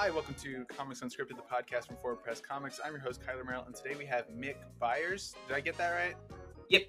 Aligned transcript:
Hi, 0.00 0.10
welcome 0.10 0.36
to 0.44 0.64
Comics 0.66 1.00
Unscripted, 1.00 1.30
the 1.30 1.42
podcast 1.52 1.88
from 1.88 1.96
Forward 1.96 2.22
Press 2.22 2.40
Comics. 2.40 2.78
I'm 2.84 2.92
your 2.92 3.00
host, 3.00 3.20
Kyler 3.20 3.44
Merrill, 3.44 3.64
and 3.66 3.74
today 3.74 3.96
we 3.98 4.06
have 4.06 4.28
Mick 4.28 4.54
Beyers. 4.78 5.34
Did 5.48 5.56
I 5.56 5.60
get 5.60 5.76
that 5.76 5.90
right? 5.90 6.14
Yep. 6.68 6.82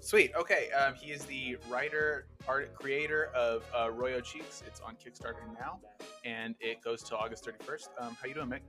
Sweet. 0.00 0.32
Okay. 0.34 0.70
Um, 0.70 0.94
he 0.94 1.12
is 1.12 1.26
the 1.26 1.58
writer, 1.68 2.26
art, 2.48 2.72
creator 2.72 3.26
of 3.34 3.64
uh, 3.74 3.88
Royo 3.88 4.24
Cheeks. 4.24 4.62
It's 4.66 4.80
on 4.80 4.94
Kickstarter 4.94 5.44
now, 5.60 5.80
and 6.24 6.54
it 6.58 6.80
goes 6.80 7.02
to 7.02 7.18
August 7.18 7.46
31st. 7.46 7.88
Um, 8.00 8.16
how 8.18 8.26
you 8.26 8.32
doing, 8.32 8.48
Mick? 8.48 8.60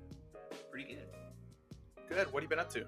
Pretty 0.69 0.95
good. 0.95 1.07
Good. 2.09 2.33
What 2.33 2.43
have 2.43 2.43
you 2.43 2.49
been 2.49 2.59
up 2.59 2.69
to? 2.71 2.85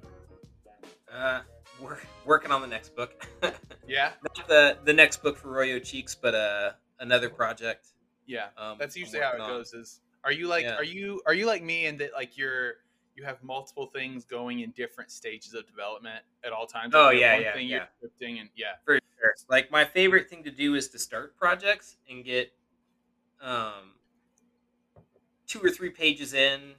Uh, 1.09 1.39
we're 1.81 1.99
working 2.25 2.51
on 2.51 2.59
the 2.59 2.67
next 2.67 2.97
book. 2.97 3.25
Yeah. 3.87 4.11
Not 4.37 4.47
the 4.49 4.77
the 4.83 4.93
next 4.93 5.23
book 5.23 5.37
for 5.37 5.47
Royo 5.47 5.81
Cheeks, 5.81 6.15
but 6.15 6.35
uh 6.35 6.71
another 6.99 7.30
project. 7.30 7.88
Yeah. 8.27 8.48
Um, 8.58 8.76
That's 8.77 8.98
usually 8.98 9.21
how 9.21 9.34
it 9.34 9.39
on. 9.41 9.49
goes. 9.49 9.73
Is 9.73 10.02
are 10.23 10.31
you 10.31 10.48
like 10.48 10.63
Yeah. 10.63 10.75
are 10.75 10.84
you 10.84 11.21
are 11.25 11.34
you 11.34 11.45
like 11.45 11.63
me 11.63 11.85
in 11.85 11.98
that 11.98 12.13
like 12.13 12.38
you're 12.38 12.75
you 13.16 13.23
have 13.23 13.41
multiple 13.43 13.88
things 13.88 14.25
going 14.25 14.61
in 14.61 14.71
different 14.71 15.11
stages 15.11 15.53
of 15.53 15.67
development 15.67 16.23
at 16.44 16.52
all 16.53 16.66
times? 16.66 16.94
Oh, 16.95 17.05
Like, 17.05 17.20
yeah, 17.20 17.34
one 17.34 17.41
yeah, 17.44 17.53
thing 17.53 17.67
yeah. 17.67 17.85
You're 18.02 18.30
and 18.39 18.49
yeah. 18.55 18.66
For 18.85 18.99
sure. 19.20 19.35
Like 19.49 19.71
my 19.71 19.85
favorite 19.85 20.30
thing 20.30 20.44
to 20.44 20.52
do 20.52 20.75
is 20.75 20.88
to 20.89 20.99
start 20.99 21.38
projects 21.38 21.97
and 22.09 22.23
get 22.23 22.52
um 23.41 23.95
two 25.47 25.59
or 25.59 25.70
three 25.70 25.89
pages 25.89 26.33
in. 26.33 26.75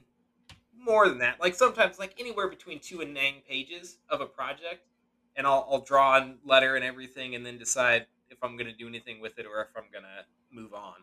More 0.77 1.07
than 1.07 1.19
that. 1.19 1.39
Like 1.39 1.55
sometimes 1.55 1.97
like 1.99 2.13
anywhere 2.19 2.49
between 2.49 2.79
two 2.79 3.01
and 3.01 3.13
nine 3.13 3.35
pages 3.47 3.97
of 4.09 4.21
a 4.21 4.25
project. 4.25 4.87
And 5.35 5.47
I'll 5.47 5.67
I'll 5.69 5.81
draw 5.81 6.17
and 6.17 6.37
letter 6.43 6.75
and 6.75 6.83
everything 6.83 7.35
and 7.35 7.45
then 7.45 7.57
decide 7.57 8.07
if 8.29 8.37
I'm 8.43 8.57
gonna 8.57 8.73
do 8.73 8.87
anything 8.87 9.21
with 9.21 9.39
it 9.39 9.45
or 9.45 9.61
if 9.61 9.69
I'm 9.77 9.85
gonna 9.93 10.25
move 10.51 10.73
on. 10.73 10.95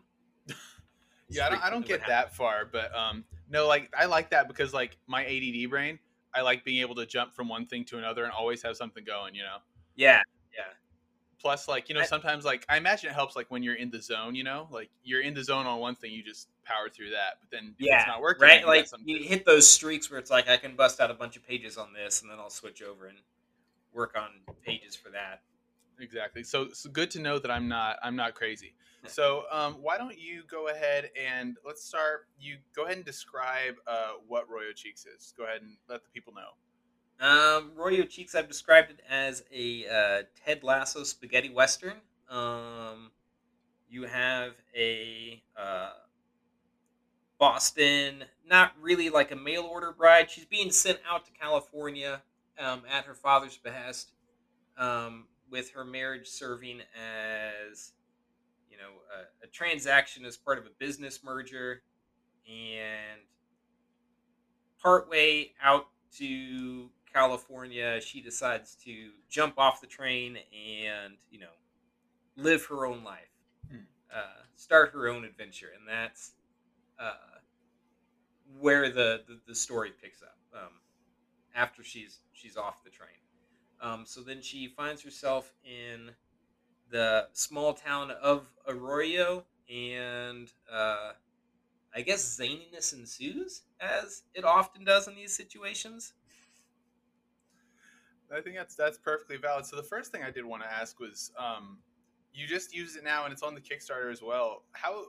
Yeah, 1.31 1.47
I 1.47 1.49
don't, 1.49 1.63
I 1.65 1.69
don't 1.69 1.85
get 1.85 2.05
that 2.07 2.35
far, 2.35 2.65
but 2.65 2.95
um, 2.95 3.23
no, 3.49 3.67
like 3.67 3.91
I 3.97 4.05
like 4.05 4.29
that 4.31 4.47
because 4.47 4.73
like 4.73 4.97
my 5.07 5.25
ADD 5.25 5.69
brain, 5.69 5.99
I 6.33 6.41
like 6.41 6.63
being 6.63 6.81
able 6.81 6.95
to 6.95 7.05
jump 7.05 7.33
from 7.33 7.47
one 7.49 7.65
thing 7.65 7.85
to 7.85 7.97
another 7.97 8.23
and 8.23 8.31
always 8.31 8.61
have 8.63 8.77
something 8.77 9.03
going. 9.03 9.35
You 9.35 9.43
know. 9.43 9.57
Yeah. 9.95 10.21
Yeah. 10.53 10.63
Plus, 11.39 11.67
like 11.67 11.89
you 11.89 11.95
know, 11.95 12.01
I- 12.01 12.05
sometimes 12.05 12.45
like 12.45 12.65
I 12.69 12.77
imagine 12.77 13.09
it 13.09 13.13
helps 13.13 13.35
like 13.35 13.49
when 13.49 13.63
you're 13.63 13.75
in 13.75 13.89
the 13.89 14.01
zone. 14.01 14.35
You 14.35 14.43
know, 14.43 14.67
like 14.71 14.89
you're 15.03 15.21
in 15.21 15.33
the 15.33 15.43
zone 15.43 15.65
on 15.65 15.79
one 15.79 15.95
thing, 15.95 16.11
you 16.11 16.23
just 16.23 16.47
power 16.63 16.87
through 16.89 17.09
that. 17.11 17.39
But 17.41 17.49
then 17.51 17.73
Yeah, 17.79 17.97
it's 17.99 18.07
not 18.07 18.21
working, 18.21 18.43
right? 18.43 18.65
Like 18.65 18.87
you 19.03 19.23
hit 19.23 19.45
those 19.45 19.67
streaks 19.69 20.09
where 20.11 20.19
it's 20.19 20.29
like 20.31 20.47
I 20.47 20.57
can 20.57 20.75
bust 20.75 20.99
out 21.01 21.09
a 21.09 21.15
bunch 21.15 21.35
of 21.37 21.47
pages 21.47 21.77
on 21.77 21.93
this, 21.93 22.21
and 22.21 22.29
then 22.29 22.37
I'll 22.39 22.49
switch 22.51 22.81
over 22.83 23.07
and 23.07 23.17
work 23.93 24.15
on 24.17 24.29
pages 24.63 24.95
for 24.95 25.09
that. 25.09 25.41
Exactly. 26.01 26.43
So 26.43 26.63
it's 26.63 26.85
good 26.87 27.11
to 27.11 27.19
know 27.19 27.39
that 27.39 27.51
I'm 27.51 27.67
not 27.67 27.97
I'm 28.03 28.15
not 28.15 28.35
crazy. 28.35 28.73
So 29.07 29.45
um, 29.51 29.77
why 29.81 29.97
don't 29.97 30.15
you 30.15 30.43
go 30.47 30.67
ahead 30.67 31.09
and 31.19 31.57
let's 31.65 31.83
start. 31.83 32.27
You 32.39 32.57
go 32.75 32.83
ahead 32.83 32.97
and 32.97 33.05
describe 33.05 33.73
uh, 33.87 34.11
what 34.27 34.47
Royo 34.47 34.75
Cheeks 34.75 35.07
is. 35.07 35.33
Go 35.35 35.45
ahead 35.45 35.63
and 35.63 35.71
let 35.89 36.03
the 36.03 36.09
people 36.13 36.33
know. 36.33 37.27
Um, 37.27 37.71
Royo 37.75 38.07
Cheeks, 38.07 38.35
I've 38.35 38.47
described 38.47 38.91
it 38.91 38.99
as 39.09 39.43
a 39.51 39.87
uh, 39.87 40.23
Ted 40.45 40.63
Lasso 40.63 41.03
spaghetti 41.03 41.49
western. 41.49 41.95
Um, 42.29 43.09
you 43.89 44.03
have 44.03 44.53
a 44.77 45.41
uh, 45.57 45.93
Boston, 47.39 48.23
not 48.47 48.73
really 48.79 49.09
like 49.09 49.31
a 49.31 49.35
mail 49.35 49.63
order 49.63 49.91
bride. 49.91 50.29
She's 50.29 50.45
being 50.45 50.71
sent 50.71 50.99
out 51.09 51.25
to 51.25 51.31
California 51.31 52.21
um, 52.59 52.83
at 52.89 53.05
her 53.05 53.15
father's 53.15 53.57
behest, 53.57 54.11
um, 54.77 55.25
with 55.51 55.71
her 55.71 55.83
marriage 55.83 56.27
serving 56.27 56.79
as 56.95 57.91
you 58.69 58.77
know 58.77 58.89
a, 59.15 59.45
a 59.45 59.47
transaction 59.49 60.25
as 60.25 60.37
part 60.37 60.57
of 60.57 60.65
a 60.65 60.71
business 60.79 61.23
merger, 61.23 61.83
and 62.47 63.21
partway 64.81 65.51
out 65.61 65.87
to 66.17 66.89
California, 67.13 67.99
she 68.01 68.21
decides 68.21 68.75
to 68.75 69.11
jump 69.29 69.55
off 69.59 69.81
the 69.81 69.87
train 69.87 70.37
and 70.77 71.15
you 71.29 71.39
know 71.39 71.53
live 72.37 72.65
her 72.65 72.85
own 72.85 73.03
life, 73.03 73.29
Hmm. 73.69 73.77
uh, 74.13 74.43
start 74.55 74.91
her 74.93 75.07
own 75.09 75.25
adventure, 75.25 75.69
and 75.77 75.87
that's 75.87 76.31
uh, 76.99 77.13
where 78.59 78.89
the, 78.89 79.23
the 79.27 79.39
the 79.47 79.55
story 79.55 79.91
picks 80.01 80.21
up 80.21 80.37
um, 80.53 80.73
after 81.55 81.83
she's 81.83 82.19
she's 82.33 82.57
off 82.57 82.83
the 82.83 82.89
train. 82.89 83.20
Um, 83.81 84.03
so 84.05 84.21
then 84.21 84.41
she 84.41 84.67
finds 84.67 85.01
herself 85.01 85.51
in 85.65 86.11
the 86.91 87.27
small 87.33 87.73
town 87.73 88.11
of 88.11 88.45
Arroyo, 88.67 89.45
and 89.73 90.51
uh, 90.71 91.13
I 91.95 92.01
guess 92.01 92.39
zaniness 92.39 92.93
ensues, 92.93 93.63
as 93.79 94.23
it 94.35 94.45
often 94.45 94.83
does 94.83 95.07
in 95.07 95.15
these 95.15 95.35
situations. 95.35 96.13
I 98.33 98.39
think 98.39 98.55
that's 98.55 98.75
that's 98.75 98.97
perfectly 98.97 99.37
valid. 99.37 99.65
So 99.65 99.75
the 99.75 99.83
first 99.83 100.11
thing 100.11 100.23
I 100.23 100.31
did 100.31 100.45
want 100.45 100.63
to 100.63 100.71
ask 100.71 100.99
was, 100.99 101.31
um, 101.37 101.79
you 102.33 102.47
just 102.47 102.73
use 102.73 102.95
it 102.95 103.03
now 103.03 103.25
and 103.25 103.33
it's 103.33 103.43
on 103.43 103.55
the 103.55 103.61
Kickstarter 103.61 104.09
as 104.09 104.21
well. 104.21 104.63
How, 104.71 105.05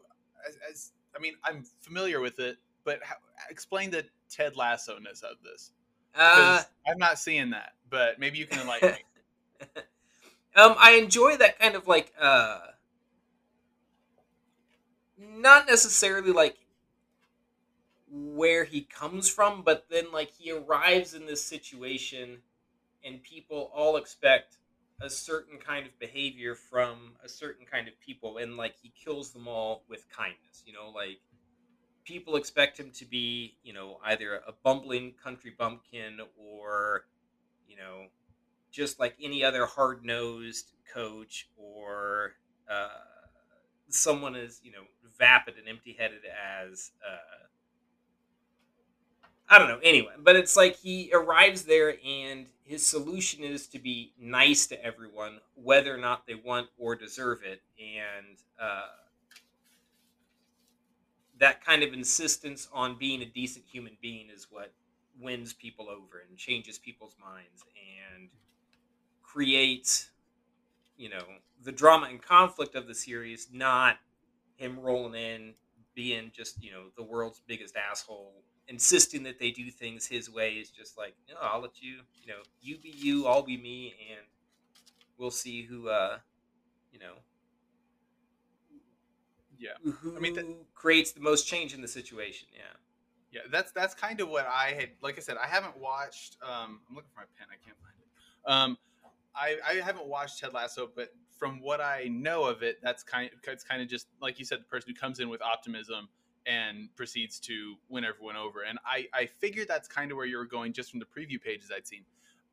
as, 0.49 0.59
as 0.69 0.93
I 1.17 1.21
mean, 1.21 1.35
I'm 1.45 1.65
familiar 1.83 2.21
with 2.21 2.41
it, 2.41 2.57
but 2.85 2.99
how, 3.03 3.15
explain 3.49 3.91
the 3.91 4.05
Ted 4.29 4.57
Lasso 4.57 4.99
ness 4.99 5.23
of 5.23 5.37
this 5.45 5.71
Uh, 6.15 6.63
I'm 6.87 6.99
not 6.99 7.19
seeing 7.19 7.51
that. 7.51 7.73
But 7.91 8.19
maybe 8.19 8.39
you 8.39 8.47
can 8.47 8.61
enlighten 8.61 8.93
me. 8.93 8.99
um, 10.57 10.75
I 10.79 10.93
enjoy 10.93 11.37
that 11.37 11.59
kind 11.59 11.75
of 11.75 11.87
like, 11.87 12.13
uh, 12.19 12.59
not 15.19 15.67
necessarily 15.67 16.33
like 16.33 16.57
where 18.11 18.65
he 18.65 18.83
comes 18.83 19.29
from, 19.29 19.63
but 19.63 19.87
then 19.91 20.13
like 20.13 20.31
he 20.31 20.53
arrives 20.53 21.15
in 21.15 21.27
this 21.27 21.45
situation, 21.45 22.39
and 23.05 23.23
people 23.23 23.71
all 23.75 23.97
expect 23.97 24.59
a 25.01 25.11
certain 25.11 25.59
kind 25.59 25.87
of 25.87 25.99
behavior 25.99 26.55
from 26.55 27.13
a 27.25 27.29
certain 27.29 27.67
kind 27.67 27.89
of 27.89 27.99
people, 28.01 28.39
and 28.39 28.57
like 28.57 28.75
he 28.81 28.93
kills 29.03 29.33
them 29.33 29.49
all 29.49 29.83
with 29.89 30.07
kindness. 30.11 30.63
You 30.67 30.75
know, 30.75 30.91
like 30.95 31.21
people 32.05 32.37
expect 32.37 32.79
him 32.79 32.91
to 32.93 33.05
be, 33.05 33.57
you 33.63 33.73
know, 33.73 33.99
either 34.05 34.43
a 34.47 34.53
bumbling 34.63 35.13
country 35.23 35.53
bumpkin 35.57 36.19
or, 36.37 37.05
you 37.69 37.77
know, 37.77 38.07
just 38.71 38.99
like 38.99 39.15
any 39.23 39.45
other 39.45 39.67
hard 39.67 40.05
nosed 40.05 40.73
coach 40.93 41.49
or 41.57 42.33
uh, 42.71 42.89
someone 43.89 44.35
as, 44.35 44.61
you 44.65 44.73
know, 44.73 44.83
vapid 45.19 45.55
and 45.59 45.69
empty 45.69 45.97
headed 45.99 46.23
as. 46.25 46.93
Uh, 47.07 47.47
I 49.49 49.59
don't 49.59 49.69
know. 49.69 49.81
Anyway, 49.83 50.13
but 50.19 50.35
it's 50.35 50.57
like 50.57 50.77
he 50.77 51.11
arrives 51.13 51.65
there 51.65 51.97
and 52.07 52.47
his 52.65 52.87
solution 52.87 53.45
is 53.45 53.67
to 53.69 53.79
be 53.79 54.15
nice 54.19 54.67
to 54.69 54.83
everyone, 54.83 55.41
whether 55.55 55.95
or 55.95 55.99
not 55.99 56.27
they 56.27 56.35
want 56.35 56.69
or 56.79 56.97
deserve 56.97 57.43
it. 57.45 57.61
And 57.79 58.39
uh, 58.59 58.87
that 61.43 61.65
kind 61.65 61.83
of 61.83 61.93
insistence 61.93 62.69
on 62.73 62.97
being 62.97 63.21
a 63.21 63.25
decent 63.25 63.65
human 63.67 63.97
being 64.01 64.31
is 64.31 64.47
what 64.49 64.73
wins 65.21 65.53
people 65.53 65.89
over 65.89 66.23
and 66.29 66.39
changes 66.39 66.79
people's 66.79 67.17
minds 67.21 67.65
and 68.15 68.29
creates, 69.25 70.11
you 70.97 71.09
know, 71.09 71.25
the 71.65 71.73
drama 71.73 72.07
and 72.09 72.23
conflict 72.23 72.77
of 72.77 72.87
the 72.87 72.95
series, 72.95 73.49
not 73.53 73.97
him 74.55 74.79
rolling 74.79 75.21
in, 75.21 75.55
being 75.97 76.31
just, 76.33 76.63
you 76.63 76.71
know, 76.71 76.85
the 76.97 77.03
world's 77.03 77.43
biggest 77.49 77.75
asshole 77.77 78.45
insisting 78.69 79.25
that 79.25 79.41
they 79.41 79.51
do 79.51 79.69
things 79.69 80.07
his 80.07 80.31
way 80.31 80.53
is 80.53 80.71
just 80.71 80.97
like, 80.97 81.17
no, 81.29 81.35
I'll 81.43 81.61
let 81.61 81.83
you, 81.83 82.03
you 82.23 82.29
know, 82.29 82.43
you 82.61 82.79
be 82.79 82.95
you, 82.97 83.27
I'll 83.27 83.43
be 83.43 83.57
me, 83.57 83.97
and 84.13 84.21
we'll 85.19 85.33
see 85.33 85.65
who, 85.65 85.89
uh, 85.89 86.19
you 86.93 87.01
know, 87.01 87.15
Yeah, 89.63 89.93
who 90.01 90.17
I 90.17 90.21
mean, 90.21 90.35
that- 90.35 90.75
creates 90.75 91.13
the 91.13 91.21
most 91.21 91.47
change 91.47 91.73
in 91.75 91.81
the 91.81 91.89
situation. 91.89 92.49
Yeah. 92.53 92.63
yeah. 93.31 93.41
That's 93.51 93.71
that's 93.73 93.95
kind 93.95 94.21
of 94.21 94.29
what 94.29 94.47
I 94.47 94.75
had. 94.79 94.91
Like 95.03 95.17
I 95.19 95.21
said, 95.21 95.37
I 95.37 95.47
haven't 95.47 95.77
watched. 95.79 96.37
Um, 96.43 96.81
I'm 96.89 96.97
looking 96.97 97.11
for 97.15 97.21
my 97.21 97.27
pen. 97.39 97.47
I 97.51 97.59
can't 97.65 97.79
find 97.81 97.95
it. 98.01 98.51
Um, 98.51 98.79
I 99.35 99.57
I 99.67 99.75
haven't 99.85 100.07
watched 100.07 100.41
Ted 100.41 100.53
Lasso, 100.53 100.91
but 100.95 101.15
from 101.39 101.61
what 101.61 101.81
I 101.81 102.09
know 102.11 102.45
of 102.45 102.63
it, 102.63 102.81
that's 102.83 103.03
kind. 103.05 103.31
It's 103.47 103.65
kind 103.65 103.81
of 103.81 103.89
just 103.89 104.09
like 104.21 104.39
you 104.41 104.45
said, 104.45 104.59
the 104.61 104.65
person 104.65 104.93
who 104.93 104.99
comes 105.01 105.21
in 105.21 105.29
with 105.29 105.41
optimism 105.43 106.09
and 106.45 106.89
proceeds 106.97 107.39
to 107.39 107.77
win 107.89 108.05
everyone 108.05 108.35
over. 108.37 108.63
And 108.63 108.77
I, 108.85 109.07
I 109.15 109.27
figured 109.27 109.69
that's 109.69 109.87
kind 109.87 110.11
of 110.11 110.17
where 110.17 110.27
you 110.27 110.37
were 110.39 110.45
going 110.45 110.73
just 110.73 110.91
from 110.91 110.99
the 110.99 111.07
preview 111.07 111.41
pages 111.41 111.71
I'd 111.73 111.87
seen. 111.87 112.05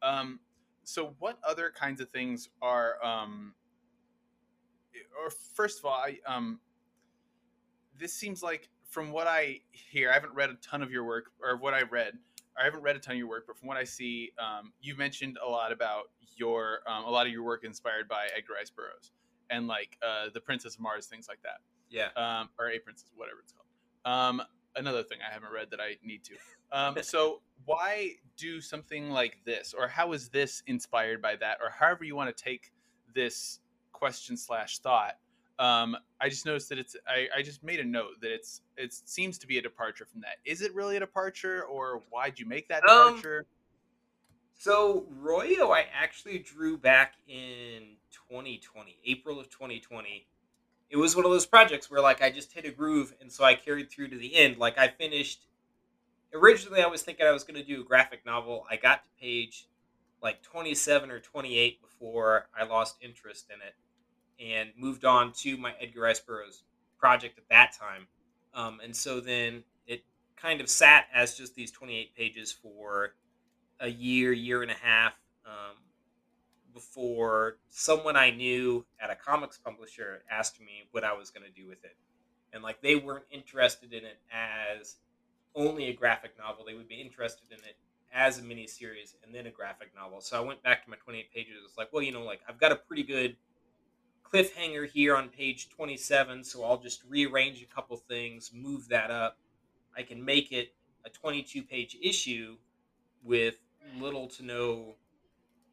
Um, 0.04 0.40
so 0.84 1.16
what 1.18 1.40
other 1.44 1.72
kinds 1.76 2.00
of 2.00 2.10
things 2.12 2.50
are, 2.62 3.04
um, 3.04 3.56
or 5.24 5.32
first 5.32 5.80
of 5.80 5.86
all, 5.86 5.94
I, 5.94 6.20
um, 6.28 6.60
this 8.00 8.13
seems 8.13 8.42
like 8.42 8.69
from 8.90 9.12
what 9.12 9.28
I 9.28 9.60
hear, 9.72 10.10
I 10.10 10.13
haven't 10.13 10.34
read 10.34 10.50
a 10.50 10.56
ton 10.56 10.81
of 10.81 10.92
your 10.92 11.04
work 11.04 11.25
or 11.42 11.57
what 11.57 11.74
I 11.74 11.81
read. 11.84 12.13
I 12.60 12.63
haven't 12.66 12.81
read 12.81 12.96
a 12.96 13.00
ton 13.00 13.13
of 13.13 13.18
your 13.19 13.28
work, 13.30 13.46
but 13.48 13.57
from 13.57 13.68
what 13.68 13.78
I 13.78 13.84
see, 13.84 14.31
um, 14.40 14.74
you 14.81 14.96
mentioned 14.98 15.38
a 15.46 15.50
lot 15.50 15.72
about 15.72 16.06
your 16.36 16.80
um, 16.88 17.06
a 17.06 17.10
lot 17.10 17.25
of 17.28 17.31
your 17.31 17.44
work 17.44 17.63
inspired 17.63 18.07
by 18.07 18.28
Edgar 18.36 18.54
Rice 18.54 18.69
Burroughs 18.69 19.12
and 19.50 19.68
like 19.68 19.98
uh, 20.06 20.30
the 20.34 20.42
Princess 20.42 20.75
of 20.75 20.81
Mars, 20.81 21.06
things 21.07 21.28
like 21.30 21.40
that 21.44 21.60
Yeah. 21.90 22.10
um, 22.16 22.50
or 22.60 22.69
a 22.69 22.80
princess, 22.80 23.12
whatever 23.16 23.40
it's 23.44 23.54
called. 23.54 23.68
Um, 24.06 24.42
another 24.75 25.04
thing 25.04 25.19
I 25.28 25.34
haven't 25.34 25.52
read 25.52 25.69
that 25.72 25.80
I 25.80 25.98
need 26.04 26.24
to. 26.25 26.34
Um, 26.72 26.98
so 27.02 27.42
why 27.66 28.16
do 28.38 28.62
something 28.62 29.10
like 29.10 29.38
this, 29.45 29.74
or 29.78 29.88
how 29.88 30.13
is 30.13 30.30
this 30.30 30.63
inspired 30.68 31.22
by 31.22 31.36
that, 31.38 31.57
or 31.62 31.69
however 31.69 32.04
you 32.04 32.16
want 32.16 32.36
to 32.36 32.44
take 32.44 32.72
this 33.13 33.60
question 33.92 34.38
slash 34.38 34.80
thought? 34.80 35.18
Um, 35.60 35.98
I 36.22 36.30
just 36.30 36.46
noticed 36.46 36.70
that 36.70 36.80
it's. 36.80 36.96
I, 37.08 37.28
I 37.38 37.42
just 37.42 37.64
made 37.64 37.80
a 37.80 37.84
note 37.84 38.22
that 38.22 38.32
it's. 38.32 38.62
It 38.78 38.94
seems 38.94 39.38
to 39.40 39.48
be 39.48 39.58
a 39.58 39.62
departure 39.62 40.06
from 40.06 40.22
that. 40.22 40.38
Is 40.46 40.62
it 40.62 40.74
really 40.74 40.96
a 40.96 41.00
departure, 41.02 41.64
or 41.64 42.02
why'd 42.10 42.40
you 42.40 42.46
make 42.46 42.70
that 42.70 42.88
Um, 42.90 43.16
departure? 43.16 43.46
So 44.58 45.06
Royo, 45.22 45.74
I 45.74 45.86
actually 45.94 46.40
drew 46.40 46.78
back 46.78 47.16
in 47.28 47.96
2020, 48.30 48.98
April 49.06 49.40
of 49.40 49.50
2020. 49.50 50.28
It 50.90 50.98
was 50.98 51.16
one 51.16 51.24
of 51.24 51.32
those 51.32 51.46
projects 51.46 51.90
where 51.92 52.02
like 52.02 52.22
I 52.22 52.30
just 52.32 52.52
hit 52.54 52.66
a 52.66 52.72
groove, 52.72 53.14
and 53.22 53.32
so 53.32 53.44
I 53.44 53.56
carried 53.56 53.90
through 53.92 54.10
to 54.10 54.18
the 54.18 54.36
end. 54.36 54.58
Like 54.58 54.78
I 54.78 54.88
finished. 54.88 55.46
Originally, 56.34 56.82
I 56.82 56.88
was 56.88 57.02
thinking 57.02 57.26
I 57.26 57.32
was 57.32 57.44
going 57.44 57.60
to 57.60 57.64
do 57.64 57.82
a 57.82 57.84
graphic 57.84 58.26
novel. 58.26 58.66
I 58.70 58.76
got 58.76 59.04
to 59.04 59.10
page 59.20 59.68
like 60.22 60.42
27 60.44 61.10
or 61.10 61.20
28 61.20 61.82
before 61.82 62.48
I 62.58 62.66
lost 62.66 62.98
interest 63.02 63.48
in 63.50 63.56
it, 63.66 63.74
and 64.40 64.70
moved 64.78 65.06
on 65.06 65.34
to 65.34 65.58
my 65.58 65.74
Edgar 65.80 66.02
Rice 66.02 66.20
Burroughs 66.20 66.64
project 66.98 67.38
at 67.38 67.48
that 67.50 67.74
time. 67.78 68.08
Um, 68.54 68.80
and 68.84 68.96
so 68.96 69.20
then 69.20 69.64
it 69.88 70.04
kind 70.36 70.62
of 70.62 70.70
sat 70.70 71.06
as 71.14 71.36
just 71.36 71.56
these 71.56 71.72
28 71.72 72.16
pages 72.16 72.52
for 72.52 73.16
a 73.80 73.90
year, 73.90 74.32
year 74.32 74.62
and 74.62 74.72
a 74.72 74.76
half 74.76 75.14
um, 75.46 75.78
before 76.74 77.58
someone 77.70 78.16
I 78.16 78.32
knew 78.32 78.86
at 79.02 79.10
a 79.10 79.16
comics 79.16 79.58
publisher 79.58 80.24
asked 80.30 80.60
me 80.60 80.88
what 80.92 81.04
I 81.04 81.14
was 81.14 81.30
going 81.30 81.46
to 81.46 81.52
do 81.52 81.68
with 81.68 81.84
it. 81.84 81.96
And 82.52 82.64
like 82.64 82.82
they 82.82 82.96
weren't 82.96 83.26
interested 83.32 83.94
in 83.94 84.04
it 84.04 84.20
as 84.32 84.96
only 85.56 85.86
a 85.86 85.94
graphic 85.94 86.32
novel, 86.38 86.64
they 86.66 86.74
would 86.74 86.88
be 86.88 87.02
interested 87.02 87.52
in 87.52 87.60
it 87.60 87.76
as 88.14 88.40
a 88.40 88.42
miniseries 88.42 89.16
and 89.24 89.34
then 89.34 89.46
a 89.46 89.52
graphic 89.52 89.92
novel. 89.96 90.22
So 90.22 90.38
I 90.38 90.46
went 90.46 90.64
back 90.64 90.84
to 90.84 90.90
my 90.90 90.98
28 90.98 91.34
pages. 91.34 91.54
It's 91.66 91.78
like, 91.78 91.90
well, 91.92 92.02
you 92.02 92.12
know, 92.12 92.24
like 92.24 92.42
I've 92.48 92.60
got 92.60 92.72
a 92.72 92.76
pretty 92.76 93.04
good 93.04 93.36
cliffhanger 94.31 94.90
here 94.90 95.16
on 95.16 95.30
page 95.30 95.70
27, 95.70 96.44
so 96.44 96.64
I'll 96.64 96.78
just 96.78 97.04
rearrange 97.08 97.62
a 97.62 97.66
couple 97.66 97.98
things, 97.98 98.52
move 98.54 98.88
that 98.90 99.12
up. 99.12 99.38
I 99.98 100.04
can 100.04 100.24
make 100.24 100.52
it 100.52 100.74
a 101.06 101.10
22 101.10 101.64
page 101.64 101.98
issue 102.02 102.58
with 103.24 103.56
little 104.00 104.28
to 104.28 104.44
no 104.44 104.96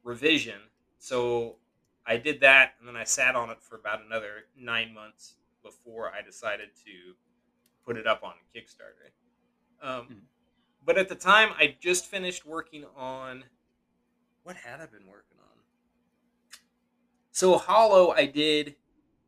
revision. 0.05 0.61
So 0.99 1.57
I 2.07 2.17
did 2.17 2.41
that, 2.41 2.75
and 2.79 2.89
then 2.89 2.97
I 2.97 3.05
sat 3.05 3.35
on 3.37 3.51
it 3.51 3.61
for 3.61 3.77
about 3.77 4.05
another 4.05 4.47
nine 4.57 4.95
months 4.95 5.35
before 5.63 6.13
I 6.13 6.23
decided 6.23 6.71
to 6.85 7.15
put 7.85 7.97
it 7.97 8.07
up 8.07 8.23
on 8.23 8.35
Kickstarter. 8.55 9.11
Um, 9.83 10.09
Mhm. 10.09 10.21
But 10.85 10.99
at 10.99 11.09
the 11.09 11.17
time, 11.17 11.53
I 11.59 11.77
just 11.81 12.07
finished 12.07 12.45
working 12.47 12.85
on 12.95 13.45
what 14.45 14.55
had 14.57 14.81
I 14.81 14.87
been 14.87 15.07
working 15.07 15.36
on? 15.36 15.36
So 17.37 17.59
Hollow, 17.59 18.13
I 18.13 18.25
did. 18.25 18.77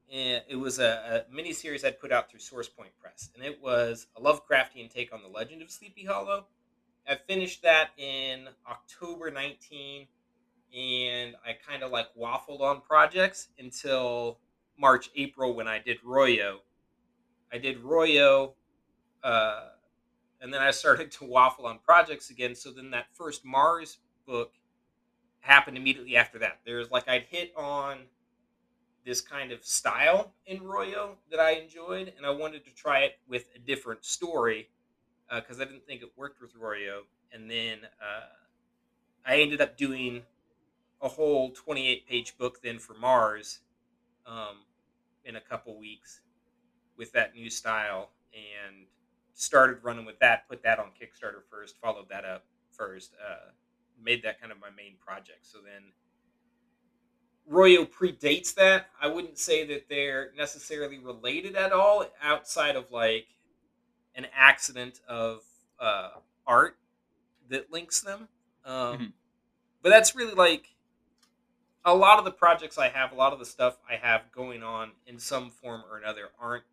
It 0.08 0.58
was 0.58 0.78
a, 0.78 1.26
a 1.28 1.34
mini 1.34 1.52
series 1.52 1.84
I'd 1.84 2.00
put 2.00 2.10
out 2.10 2.31
through 2.31 2.40
Source 2.40 2.66
Point 2.66 2.93
Press, 2.99 3.28
and 3.34 3.44
it 3.44 3.62
was 3.62 4.06
a 4.16 4.20
Lovecraftian 4.22 4.90
take 4.90 5.12
on 5.12 5.20
the 5.20 5.28
Legend 5.28 5.60
of 5.60 5.70
Sleepy 5.70 6.06
Hollow. 6.06 6.46
I 7.06 7.16
finished 7.16 7.62
that 7.64 7.90
in 7.99 8.49
October 8.66 9.31
19, 9.31 10.06
and 10.75 11.37
I 11.46 11.52
kind 11.52 11.82
of 11.82 11.90
like 11.90 12.06
waffled 12.19 12.62
on 12.62 12.81
projects 12.81 13.49
until 13.58 14.38
March, 14.78 15.11
April 15.14 15.54
when 15.54 15.69
I 15.69 15.78
did 15.78 16.02
Royo. 16.02 16.61
I 17.52 17.58
did 17.58 17.82
Royo, 17.82 18.54
uh, 19.22 19.66
and 20.40 20.54
then 20.54 20.62
I 20.62 20.70
started 20.70 21.11
to 21.19 21.26
waffle 21.26 21.66
on 21.66 21.78
projects 21.84 22.31
again. 22.31 22.54
So 22.54 22.70
then 22.70 22.90
that 22.93 23.08
first 23.12 23.44
Mars 23.44 23.99
book 24.26 24.54
happened 25.40 25.76
immediately 25.76 26.17
after 26.17 26.38
that. 26.40 26.58
There's 26.64 26.90
like 26.90 27.08
I'd 27.08 27.25
hit 27.31 27.52
on 27.56 27.99
this 29.05 29.20
kind 29.20 29.52
of 29.52 29.64
style 29.64 30.32
in 30.46 30.61
Royo 30.61 31.12
that 31.31 31.40
I 31.40 31.52
enjoyed, 31.52 32.12
and 32.17 32.26
I 32.26 32.31
wanted 32.31 32.64
to 32.64 32.70
try 32.70 33.00
it 33.00 33.19
with 33.29 33.46
a 33.56 33.58
different 33.58 34.05
story 34.05 34.69
because 35.35 35.61
I 35.61 35.64
didn't 35.64 35.87
think 35.87 36.02
it 36.02 36.11
worked 36.17 36.40
with 36.40 36.55
Royo. 36.55 37.00
And 37.32 37.50
then 37.50 37.79
uh, 38.00 38.26
I 39.26 39.40
ended 39.40 39.61
up 39.61 39.76
doing 39.76 40.23
a 41.00 41.08
whole 41.08 41.50
28 41.50 42.08
page 42.08 42.37
book 42.38 42.61
then 42.62 42.79
for 42.79 42.94
Mars 42.94 43.61
um, 44.26 44.64
in 45.25 45.37
a 45.37 45.40
couple 45.40 45.79
weeks 45.79 46.20
with 46.96 47.12
that 47.12 47.35
new 47.35 47.50
style 47.50 48.11
and 48.35 48.87
started 49.35 49.79
running 49.82 50.05
with 50.05 50.19
that. 50.19 50.49
Put 50.49 50.62
that 50.64 50.79
on 50.79 50.87
Kickstarter 50.88 51.43
first, 51.50 51.76
followed 51.81 52.08
that 52.08 52.25
up 52.25 52.44
first, 52.70 53.14
uh, 53.25 53.50
made 54.02 54.22
that 54.22 54.40
kind 54.40 54.52
of 54.52 54.58
my 54.60 54.70
main 54.70 54.96
project. 55.04 55.46
So 55.46 55.58
then 55.64 55.92
Royo 57.50 57.88
predates 57.88 58.54
that. 58.54 58.90
I 59.00 59.06
wouldn't 59.08 59.38
say 59.38 59.64
that 59.66 59.88
they're 59.88 60.32
necessarily 60.36 60.98
related 60.98 61.56
at 61.56 61.72
all 61.72 62.04
outside 62.22 62.76
of 62.76 62.90
like 62.90 63.26
an 64.14 64.26
accident 64.34 65.00
of 65.08 65.42
uh, 65.80 66.10
art 66.46 66.78
that 67.48 67.72
links 67.72 68.00
them. 68.00 68.28
Um, 68.64 68.98
Mhm. 68.98 69.12
But 69.80 69.90
that's 69.90 70.14
really 70.14 70.34
like 70.34 70.74
a 71.84 71.94
lot 71.94 72.18
of 72.18 72.24
the 72.24 72.32
projects 72.32 72.76
I 72.78 72.88
have, 72.88 73.12
a 73.12 73.14
lot 73.14 73.32
of 73.32 73.38
the 73.38 73.46
stuff 73.46 73.78
I 73.88 73.96
have 73.96 74.30
going 74.32 74.62
on 74.62 74.92
in 75.06 75.18
some 75.18 75.50
form 75.50 75.82
or 75.88 75.96
another 75.96 76.30
aren't 76.38 76.64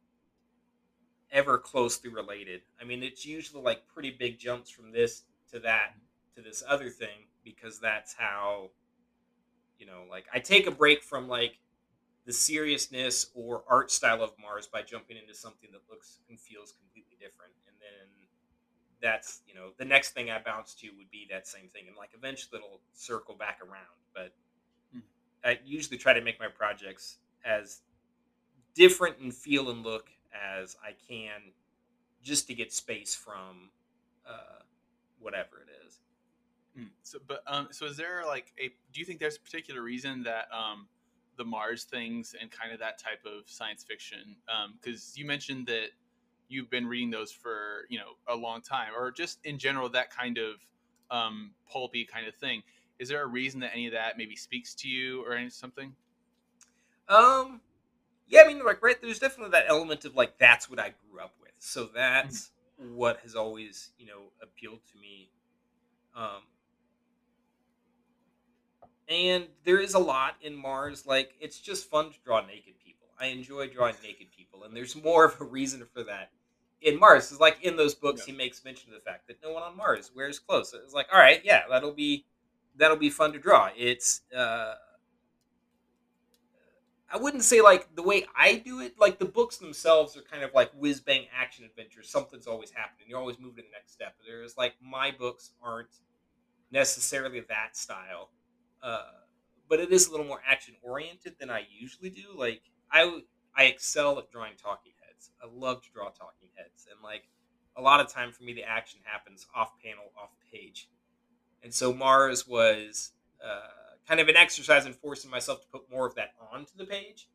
ever 1.32 1.58
closely 1.58 2.10
related. 2.10 2.62
I 2.82 2.84
mean, 2.84 3.04
it's 3.04 3.26
usually 3.26 3.62
like 3.62 3.88
pretty 3.88 4.12
big 4.12 4.40
jumps 4.40 4.70
from 4.70 4.92
this 4.92 5.24
to 5.52 5.60
that 5.60 5.94
to 6.36 6.42
this 6.42 6.64
other 6.68 6.90
thing 6.90 7.28
because 7.44 7.80
that's 7.80 8.14
how 8.14 8.72
you 9.80 9.86
know, 9.86 10.04
like 10.10 10.26
I 10.34 10.40
take 10.40 10.68
a 10.68 10.72
break 10.72 11.04
from 11.04 11.28
like 11.28 11.60
the 12.26 12.34
seriousness 12.34 13.28
or 13.36 13.64
art 13.70 13.92
style 13.92 14.24
of 14.24 14.32
Mars 14.42 14.68
by 14.68 14.82
jumping 14.82 15.18
into 15.18 15.34
something 15.34 15.70
that 15.72 15.82
looks 15.90 16.20
and 16.30 16.40
feels 16.40 16.74
completely 16.74 17.18
different. 17.20 17.54
And 17.68 17.76
then 17.80 18.28
that's, 19.02 19.42
you 19.48 19.54
know, 19.56 19.72
the 19.78 19.86
next 19.86 20.12
thing 20.12 20.32
I 20.32 20.40
bounce 20.40 20.74
to 20.76 20.90
would 20.98 21.12
be 21.12 21.28
that 21.32 21.48
same 21.48 21.70
thing. 21.70 21.88
And 21.88 21.96
like 21.98 22.12
eventually 22.16 22.60
it'll 22.60 22.82
circle 22.94 23.36
back 23.36 23.60
around. 23.62 24.00
But 24.14 24.34
Hmm. 24.92 25.00
I 25.44 25.60
usually 25.66 25.98
try 25.98 26.14
to 26.14 26.22
make 26.22 26.40
my 26.40 26.48
projects 26.48 27.18
as 27.46 27.82
different 28.76 29.20
in 29.20 29.32
feel 29.32 29.70
and 29.70 29.84
look 29.84 30.10
as 30.34 30.76
I 30.84 30.92
can 31.08 31.54
just 32.24 32.48
to 32.48 32.54
get 32.56 32.74
space 32.74 33.16
from 33.16 33.72
uh, 34.28 34.62
whatever 35.20 35.62
it 35.62 35.70
is. 35.72 35.75
Mm, 36.78 36.90
So, 37.04 37.20
but 37.26 37.42
um, 37.48 37.70
so 37.72 37.86
is 37.86 37.98
there 37.98 38.24
like 38.26 38.54
a? 38.60 38.68
Do 38.92 39.00
you 39.00 39.06
think 39.06 39.20
there's 39.20 39.38
a 39.38 39.40
particular 39.40 39.82
reason 39.82 40.24
that 40.24 40.48
um, 40.52 40.88
the 41.38 41.46
Mars 41.46 41.84
things 41.86 42.36
and 42.40 42.52
kind 42.52 42.74
of 42.74 42.80
that 42.80 42.98
type 43.00 43.26
of 43.26 43.50
science 43.50 43.84
fiction? 43.84 44.36
Because 44.80 45.18
you 45.18 45.26
mentioned 45.26 45.68
that 45.68 45.88
you've 46.48 46.70
been 46.70 46.86
reading 46.86 47.10
those 47.10 47.32
for 47.32 47.86
you 47.90 47.98
know 47.98 48.18
a 48.28 48.36
long 48.36 48.62
time, 48.62 48.90
or 48.98 49.12
just 49.12 49.40
in 49.46 49.58
general 49.58 49.90
that 49.90 50.10
kind 50.16 50.38
of 50.38 50.56
um, 51.12 51.52
pulpy 51.70 52.06
kind 52.06 52.28
of 52.28 52.36
thing. 52.36 52.62
Is 53.00 53.10
there 53.10 53.22
a 53.24 53.28
reason 53.28 53.60
that 53.62 53.72
any 53.74 53.88
of 53.88 53.94
that 53.94 54.18
maybe 54.18 54.36
speaks 54.36 54.74
to 54.76 54.88
you 54.88 55.24
or 55.26 55.34
any 55.34 55.50
something? 55.50 55.94
Um, 57.08 57.62
yeah, 58.28 58.42
I 58.44 58.48
mean, 58.48 58.64
like, 58.66 58.82
right, 58.82 59.00
there's 59.02 59.20
definitely 59.20 59.52
that 59.52 59.66
element 59.70 60.06
of 60.06 60.16
like 60.16 60.38
that's 60.40 60.70
what 60.70 60.80
I 60.80 60.94
grew 61.10 61.22
up 61.22 61.34
with, 61.42 61.52
so 61.60 61.90
that's 61.94 62.52
what 62.78 63.20
has 63.22 63.36
always, 63.36 63.92
you 63.98 64.08
know, 64.08 64.32
appealed 64.42 64.80
to 64.92 65.00
me. 65.00 65.30
Um, 66.16 66.42
and 69.08 69.48
there 69.64 69.80
is 69.80 69.94
a 69.94 70.00
lot 70.00 70.36
in 70.42 70.56
Mars. 70.56 71.06
Like, 71.06 71.34
it's 71.40 71.60
just 71.60 71.90
fun 71.90 72.12
to 72.12 72.18
draw 72.24 72.42
naked 72.46 72.74
people. 72.84 73.08
I 73.20 73.28
enjoy 73.28 73.68
drawing 73.70 73.96
naked 74.04 74.28
people, 74.36 74.64
and 74.64 74.76
there's 74.76 74.96
more 74.96 75.26
of 75.26 75.40
a 75.40 75.46
reason 75.46 75.86
for 75.94 76.04
that 76.04 76.32
in 76.82 77.00
Mars. 77.00 77.32
Is 77.32 77.40
like 77.40 77.62
in 77.64 77.76
those 77.78 77.96
books, 77.96 78.22
Yeah. 78.28 78.34
he 78.34 78.38
makes 78.38 78.64
mention 78.66 78.92
of 78.94 78.96
the 79.00 79.10
fact 79.10 79.28
that 79.28 79.42
no 79.44 79.54
one 79.54 79.64
on 79.64 79.78
Mars 79.78 80.12
wears 80.16 80.40
clothes. 80.40 80.70
So 80.72 80.80
it's 80.84 80.94
like, 80.94 81.08
all 81.14 81.20
right, 81.20 81.42
yeah, 81.46 81.64
that'll 81.70 81.94
be 81.94 82.26
that'll 82.76 82.98
be 82.98 83.10
fun 83.10 83.32
to 83.34 83.40
draw. 83.40 83.70
It's 83.78 84.22
uh, 84.36 84.76
I 87.12 87.18
wouldn't 87.18 87.44
say 87.44 87.62
like 87.62 87.96
the 87.96 88.04
way 88.04 88.26
I 88.36 88.56
do 88.58 88.82
it. 88.82 89.00
Like 89.00 89.20
the 89.20 89.26
books 89.26 89.58
themselves 89.58 90.18
are 90.18 90.22
kind 90.22 90.44
of 90.44 90.54
like 90.54 90.72
whiz 90.74 91.00
bang 91.00 91.28
action 91.34 91.64
adventures. 91.64 92.10
Something's 92.10 92.48
always 92.48 92.72
happening. 92.72 93.08
You're 93.08 93.20
always 93.20 93.40
moving 93.40 93.58
to 93.58 93.62
the 93.62 93.72
next 93.72 93.94
step. 93.94 94.16
There's 94.28 94.58
like 94.58 94.74
my 94.84 95.12
books 95.12 95.52
aren't 95.64 95.96
necessarily 96.72 97.40
that 97.42 97.78
style, 97.78 98.30
uh, 98.84 99.04
but 99.70 99.80
it 99.80 99.92
is 99.92 100.08
a 100.08 100.12
little 100.12 100.26
more 100.26 100.42
action 100.48 100.76
oriented 100.82 101.36
than 101.40 101.50
I 101.50 101.64
usually 101.80 102.10
do. 102.10 102.36
Like 102.36 102.62
I 102.92 103.22
I 103.56 103.66
excel 103.66 104.18
at 104.20 104.32
drawing 104.32 104.54
talking 104.62 104.94
heads. 105.06 105.32
I 105.42 105.48
love 105.52 105.82
to 105.84 105.90
draw 105.94 106.10
talking 106.10 106.50
heads, 106.56 106.88
and 106.92 107.02
like 107.04 107.24
a 107.76 107.82
lot 107.82 108.00
of 108.00 108.12
time 108.12 108.32
for 108.32 108.44
me, 108.44 108.54
the 108.54 108.64
action 108.64 109.00
happens 109.04 109.48
off 109.56 109.72
panel, 109.84 110.06
off 110.22 110.32
page, 110.52 110.90
and 111.64 111.74
so 111.74 111.94
Mars 111.94 112.48
was. 112.48 113.12
Uh, 113.46 113.86
kind 114.08 114.20
of 114.20 114.28
an 114.28 114.36
exercise 114.36 114.86
in 114.86 114.94
forcing 114.94 115.32
myself 115.32 115.62
to 115.62 115.68
put 115.68 115.90
more 115.92 116.06
of 116.06 116.16
that 116.16 116.34
onto 116.52 116.72
the 116.78 116.86
page 116.86 117.28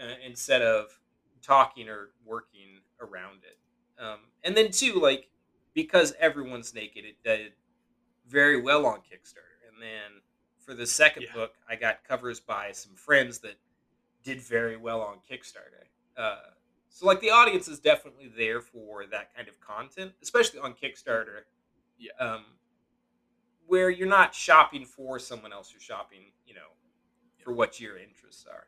uh, 0.00 0.14
instead 0.26 0.62
of 0.62 0.86
talking 1.42 1.88
or 1.88 2.10
working 2.24 2.80
around 3.00 3.40
it. 3.44 3.58
Um, 4.02 4.20
and 4.42 4.56
then 4.56 4.70
too, 4.70 4.94
like 4.94 5.28
because 5.74 6.14
everyone's 6.18 6.74
naked, 6.74 7.04
it 7.04 7.16
did 7.24 7.52
very 8.28 8.60
well 8.60 8.86
on 8.86 8.98
Kickstarter. 8.98 9.60
And 9.70 9.80
then 9.80 10.22
for 10.64 10.74
the 10.74 10.86
second 10.86 11.24
Yeah. 11.24 11.32
book, 11.34 11.54
I 11.68 11.76
got 11.76 12.04
covers 12.04 12.40
by 12.40 12.72
some 12.72 12.94
friends 12.94 13.38
that 13.40 13.56
did 14.22 14.40
very 14.40 14.76
well 14.76 15.02
on 15.02 15.20
Kickstarter. 15.20 15.84
Uh, 16.16 16.50
so 16.88 17.06
like 17.06 17.20
the 17.20 17.30
audience 17.30 17.68
is 17.68 17.80
definitely 17.80 18.28
there 18.28 18.60
for 18.60 19.06
that 19.06 19.34
kind 19.34 19.48
of 19.48 19.60
content, 19.60 20.14
especially 20.22 20.60
on 20.60 20.74
Kickstarter. 20.74 21.44
Yeah. 21.98 22.12
Um, 22.18 22.44
where 23.66 23.90
you're 23.90 24.08
not 24.08 24.34
shopping 24.34 24.84
for 24.84 25.18
someone 25.18 25.52
else, 25.52 25.72
you're 25.72 25.80
shopping, 25.80 26.32
you 26.46 26.54
know, 26.54 26.68
for 27.42 27.52
what 27.52 27.80
your 27.80 27.96
interests 27.98 28.46
are. 28.46 28.66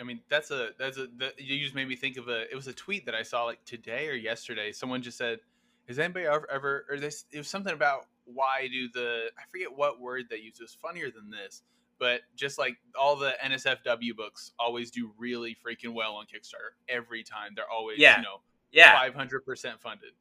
I 0.00 0.02
mean, 0.02 0.20
that's 0.28 0.50
a 0.50 0.70
that's 0.78 0.98
a 0.98 1.06
that, 1.18 1.38
you 1.40 1.58
just 1.62 1.74
made 1.74 1.86
me 1.88 1.94
think 1.94 2.16
of 2.16 2.28
a. 2.28 2.50
It 2.50 2.54
was 2.54 2.66
a 2.66 2.72
tweet 2.72 3.06
that 3.06 3.14
I 3.14 3.22
saw 3.22 3.44
like 3.44 3.64
today 3.64 4.08
or 4.08 4.14
yesterday. 4.14 4.72
Someone 4.72 5.02
just 5.02 5.16
said, 5.16 5.40
"Has 5.86 5.98
anybody 5.98 6.26
ever 6.26 6.50
ever 6.50 6.86
or 6.88 6.98
this?" 6.98 7.26
It 7.30 7.38
was 7.38 7.48
something 7.48 7.72
about 7.72 8.06
why 8.24 8.68
do 8.70 8.88
the 8.92 9.30
I 9.38 9.42
forget 9.50 9.68
what 9.74 10.00
word 10.00 10.24
they 10.30 10.36
used. 10.36 10.60
Was 10.60 10.74
funnier 10.80 11.10
than 11.10 11.30
this, 11.30 11.62
but 11.98 12.22
just 12.36 12.58
like 12.58 12.76
all 12.98 13.16
the 13.16 13.32
NSFW 13.44 14.16
books 14.16 14.52
always 14.58 14.90
do 14.90 15.12
really 15.18 15.56
freaking 15.64 15.94
well 15.94 16.14
on 16.14 16.24
Kickstarter 16.26 16.74
every 16.88 17.22
time. 17.22 17.52
They're 17.54 17.70
always 17.70 17.98
Yeah. 17.98 18.16
you 18.18 18.22
know 18.22 18.40
Yeah, 18.72 18.94
five 18.98 19.14
hundred 19.14 19.44
percent 19.44 19.80
funded. 19.80 20.12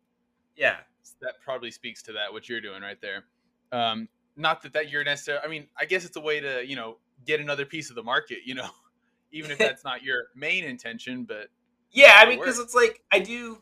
yeah, 0.55 0.77
that 1.21 1.35
probably 1.43 1.71
speaks 1.71 2.01
to 2.03 2.13
that 2.13 2.31
what 2.31 2.47
you're 2.49 2.61
doing 2.61 2.81
right 2.81 2.99
there 3.01 3.25
um 3.73 4.07
not 4.37 4.61
that 4.61 4.71
that 4.73 4.89
you're 4.89 5.03
necessarily 5.03 5.43
i 5.43 5.49
mean 5.49 5.67
i 5.77 5.83
guess 5.83 6.05
it's 6.05 6.15
a 6.15 6.21
way 6.21 6.39
to 6.39 6.63
you 6.65 6.75
know 6.77 6.97
get 7.25 7.39
another 7.41 7.65
piece 7.65 7.89
of 7.89 7.95
the 7.95 8.03
market 8.03 8.37
you 8.45 8.53
know 8.55 8.69
even 9.33 9.51
if 9.51 9.57
that's 9.67 9.83
not 9.83 10.01
your 10.03 10.27
main 10.35 10.63
intention 10.63 11.25
but 11.25 11.47
yeah. 11.91 12.13
I 12.17 12.27
mean, 12.27 12.39
because 12.39 12.57
it's 12.59 12.73
like 12.73 13.03
I 13.11 13.19
do, 13.19 13.61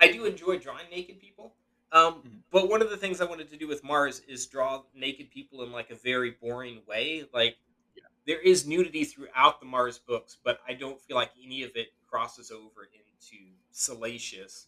I 0.00 0.10
do 0.10 0.24
enjoy 0.24 0.58
drawing 0.58 0.86
naked 0.90 1.20
people. 1.20 1.52
Um, 1.90 2.22
Mhm. 2.22 2.42
but 2.50 2.68
one 2.68 2.82
of 2.82 2.90
the 2.90 2.96
things 2.96 3.20
I 3.20 3.24
wanted 3.24 3.48
to 3.50 3.56
do 3.56 3.66
with 3.66 3.82
Mars 3.82 4.20
is 4.20 4.46
draw 4.46 4.84
naked 4.94 5.30
people 5.30 5.62
in 5.62 5.72
like 5.72 5.90
a 5.90 5.94
very 5.94 6.30
boring 6.32 6.84
way. 6.86 7.28
Like 7.32 7.58
Yeah. 7.96 8.04
there 8.26 8.40
is 8.40 8.66
nudity 8.66 9.04
throughout 9.04 9.60
the 9.60 9.66
Mars 9.66 9.98
books, 9.98 10.36
but 10.42 10.60
I 10.66 10.74
don't 10.74 11.00
feel 11.00 11.16
like 11.16 11.32
any 11.42 11.62
of 11.62 11.76
it 11.76 11.94
crosses 12.06 12.50
over 12.50 12.84
into 12.92 13.54
salacious. 13.70 14.66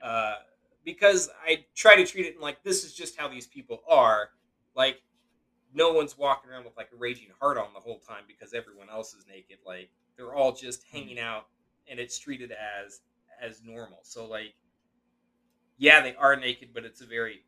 Uh, 0.00 0.42
because 0.84 1.28
I 1.42 1.66
try 1.74 1.96
to 1.96 2.06
treat 2.06 2.26
it 2.26 2.36
in 2.36 2.40
like 2.40 2.62
this 2.62 2.84
is 2.84 2.94
just 2.94 3.16
how 3.16 3.28
these 3.28 3.46
people 3.46 3.82
are. 3.88 4.32
Like 4.74 5.02
no 5.72 5.92
one's 5.92 6.16
walking 6.16 6.50
around 6.50 6.64
with 6.64 6.76
like 6.76 6.90
a 6.92 6.96
raging 6.96 7.30
heart 7.40 7.58
on 7.58 7.72
the 7.74 7.80
whole 7.80 7.98
time 8.00 8.24
because 8.26 8.54
everyone 8.54 8.88
else 8.90 9.14
is 9.14 9.26
naked. 9.26 9.58
Like 9.64 9.90
they're 10.16 10.34
all 10.34 10.52
just 10.52 10.84
hanging 10.84 11.18
out, 11.18 11.48
and 11.88 11.98
it's 12.00 12.18
treated 12.18 12.52
as 12.52 13.00
as 13.40 13.62
normal. 13.62 14.00
So 14.02 14.26
like, 14.26 14.54
yeah, 15.80 16.00
they 16.00 16.14
are 16.14 16.36
naked, 16.36 16.68
but 16.72 16.84
it's 16.84 17.00
a 17.00 17.06
very 17.06 17.42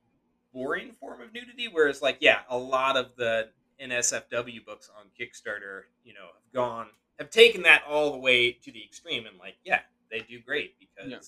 boring 0.53 0.91
form 0.99 1.21
of 1.21 1.33
nudity. 1.33 1.69
Whereas 1.71 2.03
like, 2.03 2.19
yeah, 2.21 2.41
a 2.51 2.59
lot 2.59 2.97
of 2.97 3.15
the 3.17 3.51
NSFW 3.81 4.65
books 4.67 4.91
on 4.99 5.07
Kickstarter, 5.19 5.83
you 6.05 6.15
know, 6.15 6.27
have 6.35 6.53
gone 6.53 6.87
have 7.19 7.31
taken 7.31 7.63
that 7.63 7.83
all 7.89 8.11
the 8.11 8.19
way 8.19 8.51
to 8.53 8.73
the 8.73 8.83
extreme, 8.83 9.27
and 9.27 9.39
like, 9.39 9.55
yeah, 9.65 9.81
they 10.11 10.19
do 10.21 10.41
great 10.41 10.75
because. 10.81 11.11
Yeah. 11.11 11.19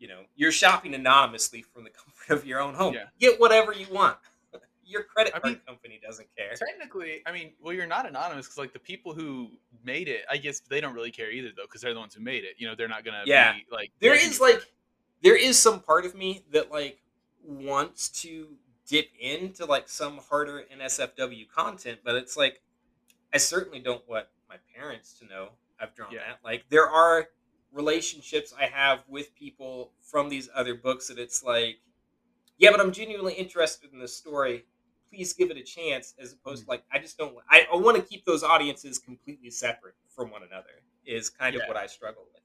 You 0.00 0.06
know, 0.06 0.20
you're 0.36 0.52
shopping 0.52 0.94
anonymously 0.94 1.62
from 1.62 1.82
the 1.82 1.90
comfort 2.04 2.32
of 2.32 2.46
your 2.46 2.60
own 2.60 2.72
home. 2.74 2.94
Yeah. 2.94 3.06
Get 3.18 3.40
whatever 3.40 3.72
you 3.72 3.86
want. 3.92 4.16
Your 4.86 5.02
credit 5.02 5.32
I 5.34 5.40
card 5.40 5.54
mean- 5.54 5.60
company 5.66 6.00
doesn't 6.06 6.28
care. 6.36 6.54
technically 6.54 7.20
i 7.26 7.32
mean 7.32 7.50
well 7.60 7.74
you're 7.74 7.84
not 7.86 8.06
anonymous 8.08 8.46
because 8.46 8.58
like 8.58 8.72
the 8.72 8.78
people 8.78 9.12
who 9.12 9.48
made 9.84 10.06
it 10.08 10.22
i 10.30 10.36
guess 10.38 10.60
they 10.60 10.80
don't 10.80 10.94
really 10.94 11.10
care 11.10 11.30
either 11.32 11.48
though 11.56 11.64
because 11.64 11.80
they're 11.82 11.92
the 11.92 11.98
ones 12.00 12.14
who 12.14 12.22
made 12.22 12.44
it 12.44 12.54
you 12.58 12.66
know 12.68 12.74
they're 12.76 12.86
not 12.88 13.04
gonna 13.04 13.22
Yeah. 13.26 13.52
be 13.54 13.66
like 13.72 13.90
There 14.00 14.14
is 14.14 14.40
like 14.40 14.62
there 15.22 15.36
is 15.36 15.58
some 15.58 15.80
part 15.80 16.04
of 16.04 16.14
me 16.14 16.44
that 16.52 16.70
like 16.70 17.00
wants 17.44 18.08
to 18.22 18.48
dip 18.86 19.08
into 19.20 19.64
like 19.66 19.88
some 19.88 20.18
harder 20.30 20.64
NSFW 20.74 21.48
content, 21.48 22.00
but 22.04 22.14
it's 22.14 22.36
like 22.36 22.62
I 23.32 23.38
certainly 23.38 23.80
don't 23.80 24.06
want 24.08 24.26
my 24.48 24.56
parents 24.74 25.18
to 25.18 25.26
know 25.26 25.50
I've 25.80 25.94
drawn 25.94 26.12
Yeah. 26.12 26.20
that. 26.26 26.40
Like 26.44 26.64
there 26.70 26.88
are 26.88 27.28
relationships 27.72 28.54
I 28.58 28.66
have 28.66 29.00
with 29.08 29.34
people 29.34 29.92
from 30.00 30.28
these 30.28 30.48
other 30.54 30.74
books 30.74 31.08
that 31.08 31.18
it's 31.18 31.42
like, 31.42 31.78
yeah, 32.56 32.70
but 32.70 32.80
I'm 32.80 32.92
genuinely 32.92 33.34
interested 33.34 33.92
in 33.92 33.98
this 34.00 34.16
story. 34.16 34.64
Please 35.10 35.32
give 35.32 35.50
it 35.50 35.56
a 35.56 35.62
chance, 35.62 36.14
as 36.18 36.32
opposed 36.32 36.62
mm. 36.62 36.66
to 36.66 36.70
like 36.70 36.84
I 36.92 36.98
just 36.98 37.18
don't. 37.18 37.34
I, 37.50 37.66
I 37.72 37.76
want 37.76 37.96
to 37.96 38.02
keep 38.02 38.24
those 38.24 38.42
audiences 38.42 38.98
completely 38.98 39.50
separate 39.50 39.94
from 40.08 40.30
one 40.30 40.42
another. 40.42 40.82
Is 41.06 41.30
kind 41.30 41.56
of 41.56 41.62
what 41.66 41.76
I 41.76 41.86
struggle 41.86 42.24
with. 42.32 42.37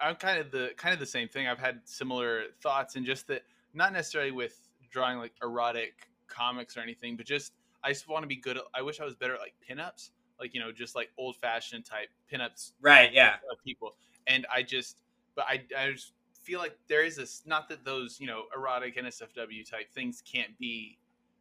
I- 0.00 0.08
I'm 0.08 0.16
kind 0.16 0.38
of 0.38 0.50
the 0.50 0.70
kind 0.76 0.92
of 0.94 1.00
the 1.00 1.06
same 1.06 1.28
thing. 1.28 1.46
I've 1.48 1.58
had 1.58 1.80
similar 1.84 2.44
thoughts, 2.60 2.96
and 2.96 3.04
just 3.06 3.26
that 3.28 3.42
not 3.72 3.92
necessarily 3.92 4.30
with 4.32 4.58
drawing 4.90 5.18
like 5.18 5.32
erotic 5.42 6.08
comics 6.28 6.76
or 6.76 6.80
anything, 6.80 7.16
but 7.16 7.26
just 7.26 7.52
I 7.82 7.90
just 7.90 8.08
want 8.08 8.22
to 8.22 8.26
be 8.28 8.36
good. 8.36 8.56
At, 8.56 8.64
I 8.74 8.82
wish 8.82 9.00
I 9.00 9.04
was 9.04 9.14
better 9.14 9.34
at 9.34 9.40
like 9.40 9.54
pinups, 9.68 10.10
like 10.40 10.54
you 10.54 10.60
know, 10.60 10.72
just 10.72 10.94
like 10.94 11.10
old 11.18 11.36
fashioned 11.36 11.84
type 11.84 12.08
pinups 12.32 12.72
Right? 12.80 13.12
Yeah. 13.12 13.34
of 13.50 13.58
uh, 13.58 13.62
people. 13.64 13.94
And 14.26 14.46
I 14.52 14.62
just, 14.62 14.96
but 15.34 15.44
I, 15.48 15.62
I 15.78 15.90
just 15.92 16.12
feel 16.42 16.58
like 16.60 16.76
there 16.88 17.04
is 17.04 17.16
this. 17.16 17.42
Not 17.44 17.68
that 17.68 17.84
those 17.84 18.18
you 18.20 18.26
know 18.26 18.44
erotic 18.56 18.96
NSFW 18.96 19.68
type 19.70 19.92
things 19.94 20.22
can't 20.30 20.56
be 20.58 20.98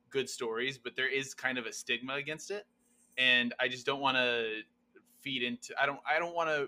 good 0.10 0.30
stories, 0.30 0.78
but 0.78 0.96
there 0.96 1.08
is 1.08 1.34
kind 1.34 1.58
of 1.58 1.66
a 1.66 1.72
stigma 1.74 2.16
against 2.16 2.52
it, 2.52 2.66
and 3.18 3.54
I 3.60 3.68
just 3.68 3.86
don't 3.86 4.02
want 4.02 4.18
to 4.18 4.62
feed 5.22 5.44
into. 5.44 5.74
I 5.82 5.86
don't. 5.86 6.00
I 6.10 6.20
don't 6.20 6.36
want 6.36 6.50
to 6.50 6.68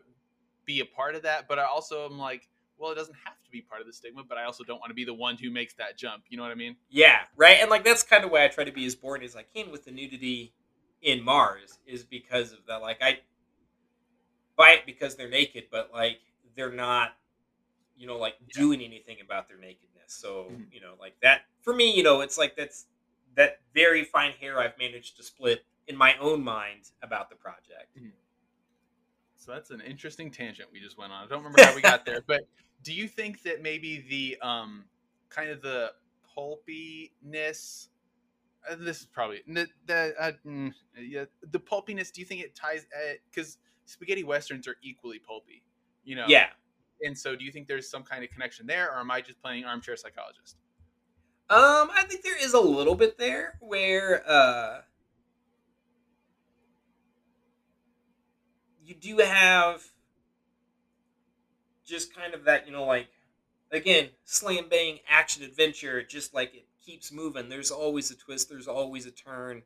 be 0.66 0.80
a 0.80 0.86
part 0.86 1.16
of 1.16 1.24
that, 1.24 1.48
but 1.48 1.60
I 1.60 1.66
also 1.66 2.06
am 2.06 2.18
like, 2.18 2.50
well, 2.78 2.92
it 2.92 2.96
doesn't 2.96 3.16
have 3.24 3.42
to 3.44 3.52
be 3.52 3.62
part 3.62 3.82
of 3.82 3.88
the 3.88 3.94
stigma, 3.94 4.24
but 4.28 4.38
I 4.38 4.44
also 4.44 4.64
don't 4.64 4.80
want 4.80 4.90
to 4.90 4.96
be 4.96 5.06
the 5.06 5.14
one 5.14 5.38
who 5.38 5.50
makes 5.50 5.74
that 5.76 5.98
jump. 5.98 6.24
You 6.30 6.38
know 6.38 6.44
what 6.44 6.52
I 6.52 6.56
mean? 6.56 6.76
Yeah, 6.90 7.22
right. 7.38 7.58
And 7.62 7.70
like 7.70 7.84
that's 7.86 8.04
kind 8.04 8.26
of 8.26 8.32
why 8.32 8.44
I 8.44 8.48
try 8.48 8.64
to 8.64 8.72
be 8.72 8.86
as 8.86 8.96
boring 8.96 9.24
as 9.24 9.36
I 9.36 9.44
can 9.44 9.72
with 9.72 9.86
the 9.86 9.92
nudity 9.92 10.54
in 11.02 11.24
Mars 11.24 11.80
is 11.86 12.04
because 12.04 12.52
of 12.52 12.60
that. 12.68 12.82
Like 12.82 12.98
I 13.02 13.20
buy 14.58 14.72
it 14.72 14.86
because 14.86 15.16
they're 15.16 15.30
naked, 15.30 15.66
but 15.72 15.92
like 15.94 16.20
they're 16.56 16.72
not, 16.72 17.16
you 17.96 18.08
know, 18.08 18.18
like 18.18 18.36
Yeah. 18.40 18.62
doing 18.62 18.82
anything 18.82 19.18
about 19.22 19.48
their 19.48 19.58
nakedness. 19.58 20.14
So 20.14 20.48
Mhm. 20.52 20.72
you 20.72 20.82
know, 20.82 20.96
like 21.00 21.20
that 21.22 21.46
for 21.62 21.74
me, 21.74 21.96
you 21.96 22.04
know, 22.04 22.22
it's 22.22 22.38
like 22.38 22.56
that's 22.56 22.88
that 23.36 23.62
very 23.74 24.04
fine 24.04 24.32
hair 24.34 24.60
I've 24.60 24.78
managed 24.78 25.18
to 25.18 25.24
split 25.24 25.66
in 25.88 25.96
my 25.96 26.18
own 26.18 26.44
mind 26.44 26.92
about 27.02 27.30
the 27.30 27.36
project. 27.36 27.98
So 29.46 29.52
that's 29.52 29.70
an 29.70 29.82
interesting 29.82 30.32
tangent 30.32 30.70
we 30.74 30.80
just 30.80 30.98
went 30.98 31.14
on. 31.14 31.24
I 31.24 31.28
don't 31.28 31.44
remember 31.44 31.60
how 31.60 31.76
we 31.76 31.82
got 31.82 32.04
there, 32.04 32.24
but 32.28 32.42
do 32.82 32.92
you 32.92 33.08
think 33.08 33.44
that 33.44 33.62
maybe 33.62 34.04
the 34.10 34.38
um 34.48 34.86
kind 35.30 35.52
of 35.52 35.62
the 35.62 35.92
pulpiness 36.36 37.90
uh, 38.70 38.76
this 38.80 39.02
is 39.02 39.06
probably 39.06 39.42
the, 39.48 39.68
the 39.86 40.14
uh, 40.20 40.32
mm, 40.46 40.74
yeah 40.98 41.26
the 41.52 41.60
pulpiness 41.60 42.12
do 42.12 42.22
you 42.22 42.26
think 42.26 42.42
it 42.42 42.56
ties 42.56 42.86
because 43.30 43.58
spaghetti 43.86 44.24
westerns 44.24 44.68
are 44.68 44.78
equally 44.82 45.20
pulpy 45.20 45.62
you 46.04 46.16
know 46.16 46.26
Yeah. 46.28 46.48
and 47.02 47.18
so 47.18 47.36
do 47.36 47.46
you 47.46 47.52
think 47.52 47.68
there's 47.68 47.88
some 47.90 48.04
kind 48.04 48.24
of 48.24 48.32
connection 48.32 48.66
there 48.66 48.92
or 48.92 49.00
am 49.00 49.12
i 49.12 49.22
just 49.22 49.42
playing 49.42 49.66
armchair 49.66 49.96
psychologist 49.96 50.58
Um, 51.48 51.90
I 51.94 52.04
think 52.08 52.24
there 52.24 52.44
is 52.44 52.54
a 52.54 52.60
little 52.60 52.96
bit 52.96 53.18
there 53.18 53.58
where 53.62 54.24
uh 54.28 54.82
you 58.86 58.96
do 58.96 59.18
have 59.18 59.84
just 61.86 62.16
kind 62.16 62.34
of 62.34 62.46
that, 62.46 62.66
you 62.66 62.72
know, 62.72 62.86
like 62.86 63.08
again, 63.72 64.10
slam 64.24 64.70
bang 64.70 65.00
action 65.10 65.44
adventure, 65.44 66.04
just 66.04 66.34
like 66.34 66.54
it 66.54 66.66
keeps 66.86 67.12
moving. 67.12 67.50
There's 67.50 67.72
always 67.72 68.12
a 68.12 68.16
twist, 68.16 68.50
there's 68.50 68.68
always 68.68 69.06
a 69.06 69.12
turn. 69.12 69.64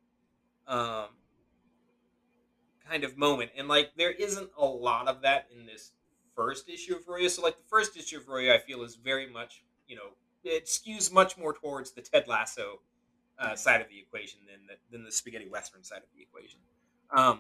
Um 0.67 1.07
kind 2.89 3.03
of 3.03 3.17
moment. 3.17 3.51
And 3.57 3.67
like 3.67 3.91
there 3.97 4.11
isn't 4.11 4.49
a 4.57 4.65
lot 4.65 5.07
of 5.07 5.21
that 5.21 5.47
in 5.55 5.65
this 5.65 5.91
first 6.35 6.69
issue 6.69 6.95
of 6.95 7.05
Royo. 7.05 7.29
So 7.29 7.41
like 7.41 7.57
the 7.57 7.69
first 7.69 7.95
issue 7.97 8.17
of 8.17 8.25
Royo 8.25 8.53
I 8.53 8.57
feel 8.57 8.83
is 8.83 8.95
very 8.95 9.29
much, 9.29 9.63
you 9.87 9.95
know, 9.95 10.13
it 10.43 10.65
skews 10.65 11.11
much 11.11 11.37
more 11.37 11.53
towards 11.53 11.91
the 11.91 12.01
Ted 12.01 12.27
Lasso 12.27 12.79
uh, 13.37 13.55
side 13.55 13.81
of 13.81 13.89
the 13.89 13.99
equation 13.99 14.39
than 14.47 14.65
the, 14.67 14.75
than 14.91 15.03
the 15.03 15.11
spaghetti 15.11 15.47
western 15.47 15.83
side 15.83 15.97
of 15.99 16.09
the 16.15 16.21
equation. 16.21 16.59
Um, 17.11 17.39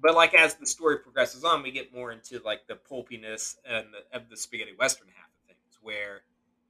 but 0.00 0.14
like 0.14 0.34
as 0.34 0.54
the 0.54 0.66
story 0.66 0.98
progresses 0.98 1.44
on, 1.44 1.62
we 1.62 1.70
get 1.70 1.94
more 1.94 2.12
into 2.12 2.40
like 2.44 2.66
the 2.66 2.76
pulpiness 2.76 3.56
and 3.68 3.88
the, 3.92 4.16
of 4.16 4.28
the 4.28 4.36
spaghetti 4.36 4.72
western 4.78 5.08
half 5.14 5.28
of 5.28 5.46
things, 5.46 5.78
where 5.82 6.22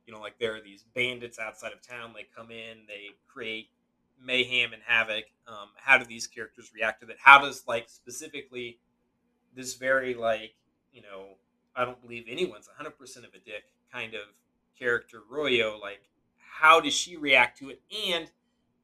you 0.07 0.13
know 0.13 0.21
like 0.21 0.39
there 0.39 0.57
are 0.57 0.61
these 0.61 0.85
bandits 0.95 1.39
outside 1.39 1.73
of 1.73 1.87
town. 1.87 2.13
They 2.15 2.27
come 2.37 2.51
in, 2.51 2.79
they 2.89 3.11
create 3.29 3.69
mayhem 4.23 4.73
and 4.73 4.83
havoc. 4.85 5.25
Um, 5.47 5.69
how 5.77 5.99
do 5.99 6.05
these 6.05 6.27
characters 6.27 6.71
react 6.75 7.01
to 7.01 7.07
that? 7.07 7.17
How 7.23 7.41
does 7.41 7.65
like 7.67 7.89
specifically 7.89 8.79
this 9.55 9.75
very 9.75 10.15
like 10.15 10.55
you 10.93 11.03
know 11.03 11.37
I 11.75 11.85
don't 11.85 12.01
believe 12.03 12.25
anyone's 12.29 12.69
100% 12.69 13.17
of 13.19 13.35
a 13.35 13.39
dick 13.39 13.65
kind 13.93 14.15
of 14.15 14.23
character 14.79 15.21
Royo 15.31 15.81
like 15.81 16.03
how 16.39 16.81
does 16.81 16.95
she 16.95 17.17
react 17.17 17.59
to 17.59 17.71
it 17.71 17.81
and 18.09 18.31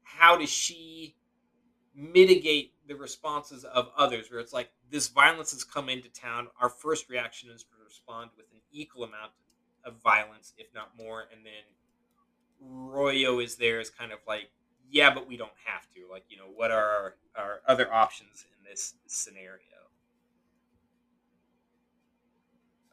how 0.03 0.37
does 0.37 0.49
she 0.49 1.15
mitigate 1.97 2.73
the 2.87 2.95
responses 2.95 3.63
of 3.63 3.89
others 3.97 4.29
where 4.29 4.39
it's 4.39 4.53
like 4.53 4.69
this 4.91 5.07
violence 5.07 5.51
has 5.51 5.63
come 5.63 5.89
into 5.89 6.07
town 6.09 6.47
our 6.61 6.69
first 6.69 7.09
reaction 7.09 7.49
is 7.49 7.63
to 7.63 7.69
respond 7.83 8.29
with 8.37 8.45
an 8.53 8.59
equal 8.71 9.03
amount 9.03 9.31
of 9.83 9.95
violence, 10.03 10.53
if 10.57 10.67
not 10.75 10.91
more, 10.97 11.25
and 11.33 11.45
then 11.45 11.63
Royo 12.63 13.43
is 13.43 13.55
there 13.55 13.79
as 13.79 13.89
kind 13.89 14.11
of 14.11 14.19
like, 14.27 14.51
yeah, 14.89 15.13
but 15.13 15.27
we 15.27 15.37
don't 15.37 15.51
have 15.65 15.89
to. 15.95 16.01
Like, 16.11 16.25
you 16.29 16.37
know, 16.37 16.49
what 16.53 16.71
are 16.71 16.83
our, 16.83 17.15
our 17.35 17.61
other 17.67 17.91
options 17.91 18.45
in 18.57 18.69
this 18.69 18.95
scenario? 19.07 19.61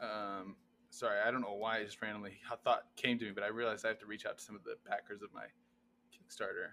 Um, 0.00 0.56
sorry, 0.90 1.18
I 1.26 1.30
don't 1.30 1.40
know 1.40 1.54
why 1.54 1.78
I 1.78 1.84
just 1.84 2.00
randomly 2.00 2.38
a 2.52 2.56
thought 2.56 2.84
came 2.96 3.18
to 3.18 3.24
me, 3.24 3.32
but 3.32 3.44
I 3.44 3.48
realized 3.48 3.84
I 3.84 3.88
have 3.88 3.98
to 4.00 4.06
reach 4.06 4.26
out 4.26 4.38
to 4.38 4.44
some 4.44 4.54
of 4.54 4.64
the 4.64 4.76
backers 4.88 5.22
of 5.22 5.32
my 5.34 5.44
Kickstarter. 6.12 6.70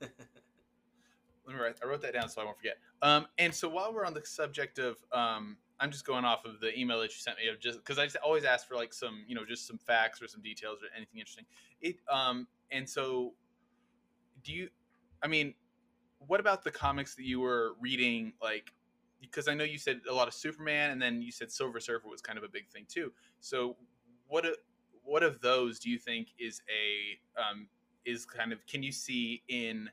Let 1.46 1.56
me 1.56 1.62
write, 1.62 1.76
I 1.82 1.86
wrote 1.86 2.00
that 2.02 2.14
down 2.14 2.28
so 2.28 2.40
I 2.40 2.44
won't 2.44 2.56
forget. 2.56 2.78
Um, 3.02 3.26
and 3.38 3.54
so 3.54 3.68
while 3.68 3.92
we're 3.92 4.06
on 4.06 4.14
the 4.14 4.24
subject 4.24 4.78
of, 4.78 4.96
um, 5.12 5.56
I'm 5.80 5.90
just 5.90 6.06
going 6.06 6.24
off 6.24 6.44
of 6.44 6.60
the 6.60 6.78
email 6.78 7.00
that 7.00 7.10
you 7.10 7.18
sent 7.18 7.36
me 7.38 7.48
of 7.48 7.60
just 7.60 7.78
because 7.78 7.98
I 7.98 8.04
just 8.04 8.16
always 8.16 8.44
ask 8.44 8.66
for 8.66 8.76
like 8.76 8.94
some, 8.94 9.24
you 9.26 9.34
know, 9.34 9.44
just 9.44 9.66
some 9.66 9.76
facts 9.76 10.22
or 10.22 10.28
some 10.28 10.40
details 10.40 10.78
or 10.82 10.86
anything 10.96 11.18
interesting. 11.18 11.44
It, 11.82 11.96
um, 12.10 12.46
and 12.70 12.88
so 12.88 13.34
do 14.42 14.52
you, 14.52 14.68
I 15.22 15.26
mean, 15.26 15.54
what 16.26 16.40
about 16.40 16.64
the 16.64 16.70
comics 16.70 17.14
that 17.16 17.24
you 17.24 17.40
were 17.40 17.72
reading? 17.80 18.32
Like, 18.42 18.72
because 19.20 19.48
I 19.48 19.54
know 19.54 19.64
you 19.64 19.78
said 19.78 20.00
a 20.08 20.14
lot 20.14 20.28
of 20.28 20.34
Superman, 20.34 20.90
and 20.90 21.00
then 21.00 21.22
you 21.22 21.32
said 21.32 21.50
Silver 21.50 21.80
Surfer 21.80 22.08
was 22.08 22.20
kind 22.20 22.38
of 22.38 22.44
a 22.44 22.48
big 22.48 22.68
thing 22.68 22.84
too. 22.88 23.12
So, 23.40 23.76
what 24.28 24.46
what 25.02 25.22
of 25.22 25.40
those 25.40 25.78
do 25.78 25.90
you 25.90 25.98
think 25.98 26.28
is 26.38 26.62
a 26.68 27.40
um, 27.40 27.68
is 28.04 28.24
kind 28.24 28.52
of 28.52 28.66
can 28.66 28.82
you 28.82 28.92
see 28.92 29.42
in 29.48 29.88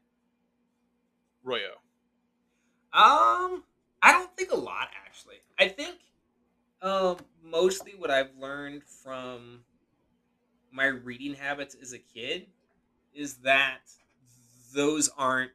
Royo? 1.46 1.74
Um, 2.94 3.64
I 4.02 4.12
don't 4.12 4.36
think 4.36 4.52
a 4.52 4.58
lot 4.58 4.90
actually. 5.06 5.38
I 5.60 5.68
think 5.68 5.98
um 6.82 7.18
mostly 7.44 7.94
what 7.98 8.10
I've 8.10 8.32
learned 8.40 8.84
from 8.84 9.62
my 10.72 10.86
reading 10.86 11.36
habits 11.36 11.76
as 11.80 11.94
a 11.94 12.00
kid 12.00 12.48
is 13.14 13.36
that 13.38 13.82
those 14.74 15.10
aren't 15.18 15.52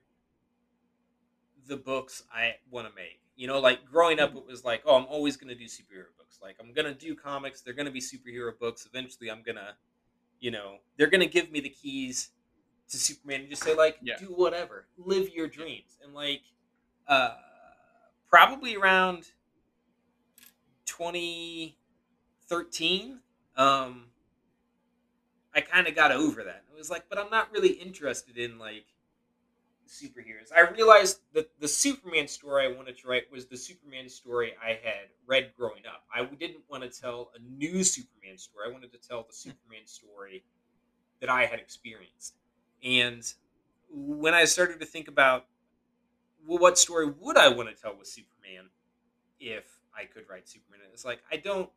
the 1.67 1.77
books 1.77 2.23
I 2.33 2.55
want 2.71 2.89
to 2.89 2.95
make. 2.95 3.21
You 3.37 3.47
know, 3.47 3.61
like 3.61 3.85
growing 3.85 4.21
up, 4.21 4.35
it 4.35 4.47
was 4.47 4.65
like, 4.65 4.83
oh, 4.87 4.97
I'm 4.97 5.07
always 5.07 5.37
going 5.37 5.49
to 5.49 5.55
do 5.55 5.65
superhero 5.65 6.15
books. 6.17 6.39
Like, 6.43 6.57
I'm 6.61 6.73
going 6.73 6.87
to 6.87 6.95
do 6.95 7.15
comics. 7.15 7.61
They're 7.61 7.75
going 7.75 7.87
to 7.87 7.93
be 7.93 8.01
superhero 8.01 8.59
books. 8.59 8.87
Eventually, 8.87 9.31
I'm 9.31 9.43
going 9.43 9.57
to, 9.57 9.75
you 10.41 10.51
know, 10.51 10.77
they're 10.97 11.11
going 11.11 11.21
to 11.21 11.27
give 11.27 11.51
me 11.51 11.61
the 11.61 11.69
keys 11.69 12.31
to 12.89 12.99
Superman 12.99 13.43
and 13.43 13.51
just 13.51 13.63
say, 13.63 13.75
like, 13.75 13.99
Yeah. 14.03 14.17
do 14.19 14.27
whatever, 14.27 14.87
live 14.97 15.33
your 15.35 15.49
dreams. 15.49 15.99
And, 16.03 16.15
like, 16.15 16.43
uh, 17.07 17.37
probably 18.29 18.77
around 18.77 19.33
2013, 20.85 23.21
um, 23.57 24.11
I 25.55 25.63
kind 25.63 25.89
of 25.89 25.95
got 25.95 26.13
over 26.13 26.45
that. 26.45 26.65
It 26.71 26.77
was 26.77 26.91
like, 26.91 27.09
but 27.09 27.19
I'm 27.19 27.31
not 27.31 27.51
really 27.51 27.71
interested 27.71 28.37
in, 28.37 28.59
like, 28.59 28.85
superheroes. 29.87 30.53
I 30.55 30.61
realized 30.61 31.21
that 31.33 31.59
the 31.61 31.69
Superman 31.69 32.29
story 32.29 32.65
I 32.65 32.69
wanted 32.69 32.99
to 32.99 33.09
write 33.09 33.31
was 33.31 33.47
the 33.47 33.57
Superman 33.57 34.09
story 34.09 34.55
I 34.63 34.71
had 34.71 35.09
read 35.27 35.53
growing 35.57 35.87
up. 35.87 36.05
I 36.13 36.25
didn't 36.25 36.65
want 36.69 36.83
to 36.83 37.01
tell 37.01 37.31
a 37.35 37.39
new 37.39 37.85
Superman 37.85 38.39
story. 38.39 38.69
I 38.69 38.73
wanted 38.73 38.93
to 38.93 38.99
tell 38.99 39.23
the 39.23 39.33
Superman 39.33 39.87
story 39.87 40.45
that 41.21 41.31
I 41.31 41.47
had 41.47 41.59
experienced. 41.59 42.35
And 42.83 43.23
when 43.91 44.35
I 44.35 44.45
started 44.45 44.81
to 44.81 44.87
think 44.87 45.09
about, 45.09 45.47
well, 46.47 46.59
what 46.59 46.79
story 46.79 47.07
would 47.21 47.37
I 47.37 47.49
want 47.49 47.69
to 47.69 47.75
tell 47.75 47.97
with 47.97 48.07
Superman 48.07 48.71
if 49.41 49.65
I 49.97 50.05
could 50.05 50.29
write 50.29 50.49
Superman? 50.49 50.87
It's 50.93 51.05
like 51.05 51.21
I 51.31 51.37
don't, 51.37 51.71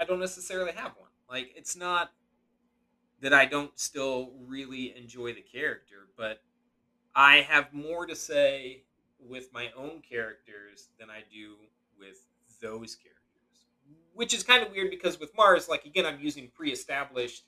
I 0.00 0.04
don't 0.04 0.20
necessarily 0.20 0.72
have 0.72 0.92
one. 0.98 1.10
Like 1.30 1.52
it's 1.56 1.76
not 1.76 2.12
that 3.20 3.32
I 3.32 3.46
don't 3.46 3.76
still 3.78 4.32
really 4.46 4.96
enjoy 4.96 5.34
the 5.34 5.40
character, 5.42 6.08
but 6.16 6.42
I 7.14 7.38
have 7.38 7.72
more 7.72 8.06
to 8.06 8.14
say 8.14 8.82
with 9.18 9.52
my 9.52 9.70
own 9.76 10.02
characters 10.08 10.88
than 10.98 11.10
I 11.10 11.24
do 11.32 11.56
with 11.98 12.24
those 12.60 12.94
characters. 12.94 13.14
Which 14.14 14.34
is 14.34 14.42
kind 14.42 14.64
of 14.64 14.70
weird 14.72 14.90
because 14.90 15.18
with 15.18 15.36
Mars, 15.36 15.68
like 15.68 15.84
again, 15.84 16.06
I'm 16.06 16.20
using 16.20 16.50
pre-established, 16.54 17.44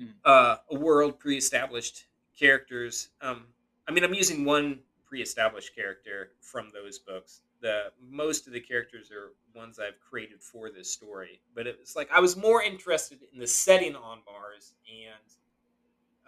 Mm. 0.00 0.14
uh, 0.24 0.56
a 0.70 0.78
world 0.78 1.18
pre-established 1.18 2.06
characters. 2.38 3.08
Um, 3.20 3.46
I 3.88 3.92
mean, 3.92 4.04
I'm 4.04 4.14
using 4.14 4.44
one 4.44 4.80
pre-established 5.06 5.74
character 5.74 6.30
from 6.40 6.70
those 6.72 6.98
books. 6.98 7.40
The 7.60 7.92
most 8.00 8.46
of 8.46 8.52
the 8.52 8.60
characters 8.60 9.10
are 9.10 9.32
ones 9.54 9.78
I've 9.78 10.00
created 10.00 10.40
for 10.40 10.70
this 10.70 10.90
story, 10.90 11.40
but 11.54 11.66
it 11.66 11.78
was 11.78 11.96
like 11.96 12.08
I 12.12 12.20
was 12.20 12.36
more 12.36 12.62
interested 12.62 13.18
in 13.32 13.38
the 13.38 13.46
setting 13.46 13.94
on 13.94 14.18
Mars 14.26 14.74
and 14.88 15.34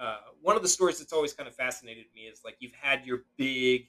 uh, 0.02 0.16
one 0.42 0.56
of 0.56 0.62
the 0.62 0.68
stories 0.68 0.98
that's 0.98 1.12
always 1.12 1.32
kind 1.32 1.48
of 1.48 1.54
fascinated 1.54 2.06
me 2.14 2.22
is 2.22 2.42
like 2.44 2.56
you've 2.58 2.74
had 2.74 3.06
your 3.06 3.22
big, 3.36 3.88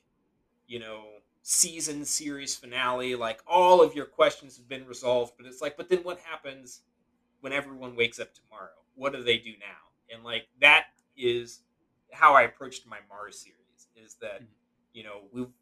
you 0.68 0.80
know, 0.80 1.06
season 1.42 2.06
series 2.06 2.56
finale, 2.56 3.16
like 3.16 3.42
all 3.48 3.82
of 3.82 3.96
your 3.96 4.06
questions 4.06 4.56
have 4.58 4.70
been 4.70 4.86
resolved, 4.86 5.34
but 5.38 5.48
it's 5.48 5.62
like, 5.62 5.76
but 5.76 5.90
then 5.90 6.00
what 6.04 6.20
happens 6.20 6.82
when 7.42 7.52
everyone 7.52 7.96
wakes 7.96 8.20
up 8.20 8.30
tomorrow? 8.34 8.70
What 8.96 9.14
do 9.14 9.24
they 9.24 9.38
do 9.38 9.54
now? 9.60 10.14
And 10.14 10.24
like 10.24 10.48
that 10.62 10.86
is 11.18 11.62
how 12.14 12.34
I 12.36 12.44
approached 12.44 12.86
my 12.88 13.00
Mars 13.10 13.40
series. 13.40 13.88
Is 13.96 14.16
that 14.16 14.42
Mhm. 14.42 14.48
you 14.94 15.04
know 15.04 15.28
we've 15.32 15.54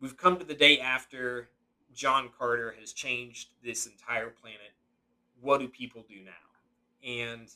we've 0.00 0.16
come 0.16 0.38
to 0.38 0.44
the 0.44 0.54
day 0.54 0.80
after 0.80 1.50
John 1.92 2.30
Carter 2.30 2.72
has 2.72 2.92
changed 2.92 3.50
this 3.62 3.86
entire 3.86 4.30
planet. 4.30 4.72
What 5.40 5.60
do 5.60 5.68
people 5.68 6.02
do 6.08 6.20
now? 6.22 6.32
And 7.02 7.54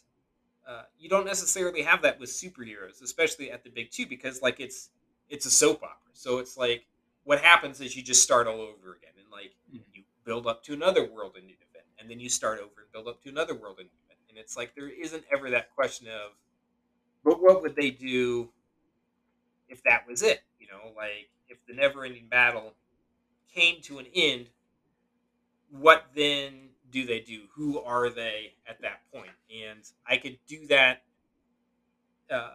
uh, 0.67 0.85
you 0.99 1.09
don't 1.09 1.25
necessarily 1.27 1.83
have 1.83 2.03
that 2.03 2.19
with 2.19 2.29
superheroes, 2.31 3.03
especially 3.03 3.51
at 3.51 3.63
the 3.65 3.71
big 3.71 3.91
two, 3.91 4.07
because 4.07 4.43
like 4.43 4.61
it's 4.61 4.91
it's 5.29 5.47
a 5.47 5.51
soap 5.51 5.83
opera. 5.83 6.13
So 6.13 6.39
it's 6.39 6.57
like 6.57 6.87
what 7.25 7.41
happens 7.41 7.81
is 7.81 7.97
you 7.97 8.03
just 8.03 8.23
start 8.23 8.47
all 8.47 8.61
over 8.61 8.95
again, 8.95 9.13
and 9.19 9.31
like 9.31 9.55
Mhm. 9.73 9.85
you 9.93 10.05
build 10.25 10.47
up 10.47 10.63
to 10.65 10.73
another 10.75 11.05
world 11.05 11.37
ending 11.37 11.57
event, 11.71 11.87
and 11.99 12.11
then 12.11 12.21
you 12.21 12.29
start 12.29 12.59
over 12.61 12.83
and 12.83 12.93
build 12.93 13.09
up 13.09 13.23
to 13.23 13.29
another 13.29 13.55
world 13.55 13.79
ending 13.79 13.95
event, 14.07 14.21
and 14.29 14.39
it's 14.39 14.57
like 14.57 14.75
there 14.75 14.89
isn't 14.89 15.25
ever 15.33 15.51
that 15.51 15.71
question 15.75 16.09
of, 16.09 16.33
but 17.27 17.43
what 17.43 17.61
would 17.61 17.75
they 17.75 17.91
do 17.91 18.49
if 19.69 19.83
that 19.83 20.07
was 20.09 20.23
it? 20.23 20.43
You 20.61 20.69
know, 20.69 20.93
like 20.97 21.29
if 21.49 21.59
the 21.67 21.75
never 21.75 22.05
ending 22.05 22.29
battle 22.31 22.75
came 23.53 23.83
to 23.83 23.99
an 23.99 24.07
end, 24.15 24.47
what 25.71 26.07
then 26.15 26.69
do 26.93 27.05
they 27.05 27.21
do? 27.21 27.43
Who 27.57 27.81
are 27.81 28.09
they 28.09 28.55
at 28.69 28.81
that 28.83 29.01
point? 29.13 29.33
And 29.51 29.81
I 30.09 30.19
could 30.19 30.39
do 30.47 30.69
that 30.69 31.03
uh, 32.31 32.51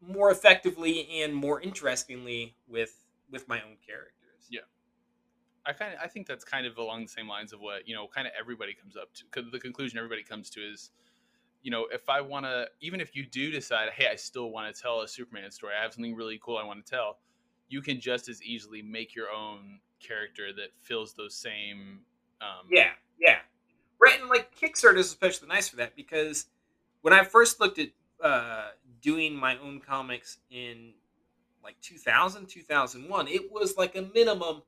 more 0.00 0.30
effectively 0.30 1.22
and 1.22 1.34
more 1.34 1.60
interestingly 1.60 2.54
with 2.68 2.94
with 3.28 3.48
my 3.48 3.56
own 3.56 3.76
characters. 3.84 4.46
Yeah. 4.48 4.60
I 5.66 5.72
kind 5.72 5.94
of 5.94 6.00
I 6.00 6.06
think 6.06 6.28
that's 6.28 6.44
kind 6.44 6.64
of 6.64 6.78
along 6.78 7.02
the 7.02 7.08
same 7.08 7.26
lines 7.28 7.52
of 7.52 7.60
what 7.60 7.88
you 7.88 7.94
know, 7.96 8.06
kind 8.06 8.28
of 8.28 8.32
everybody 8.38 8.72
comes 8.72 8.96
up 8.96 9.08
to. 9.14 9.42
The 9.42 9.58
conclusion 9.58 9.98
everybody 9.98 10.22
comes 10.22 10.48
to 10.50 10.60
is, 10.60 10.90
you 11.62 11.70
know, 11.70 11.86
if 11.92 12.08
I 12.08 12.20
want 12.20 12.46
to, 12.46 12.66
even 12.80 13.00
if 13.00 13.14
you 13.14 13.24
do 13.26 13.50
decide, 13.50 13.90
hey, 13.90 14.08
I 14.10 14.16
still 14.16 14.50
want 14.50 14.74
to 14.74 14.80
tell 14.82 15.02
a 15.02 15.08
Superman 15.08 15.50
story, 15.50 15.74
I 15.78 15.82
have 15.82 15.92
something 15.92 16.14
really 16.14 16.40
cool 16.42 16.56
I 16.56 16.64
want 16.64 16.84
to 16.84 16.90
tell. 16.90 17.18
You 17.68 17.82
can 17.82 18.00
just 18.00 18.28
as 18.28 18.42
easily 18.42 18.82
make 18.82 19.14
your 19.14 19.30
own 19.30 19.80
character 20.00 20.52
that 20.54 20.68
fills 20.80 21.14
those 21.14 21.34
same. 21.34 22.00
Um, 22.40 22.66
Yeah, 22.70 22.90
yeah. 23.20 23.38
Right, 24.00 24.18
and 24.20 24.30
like 24.30 24.54
Kickstarter 24.54 24.96
is 24.96 25.06
especially 25.06 25.48
nice 25.48 25.68
for 25.68 25.76
that 25.76 25.94
because 25.94 26.46
when 27.02 27.12
I 27.12 27.24
first 27.24 27.60
looked 27.60 27.78
at 27.78 27.88
uh, 28.22 28.68
doing 29.02 29.34
my 29.34 29.58
own 29.58 29.80
comics 29.80 30.38
in 30.50 30.92
like 31.62 31.78
2000, 31.82 32.46
2001, 32.46 33.28
it 33.28 33.52
was 33.52 33.76
like 33.76 33.96
a 33.96 34.08
minimum 34.14 34.62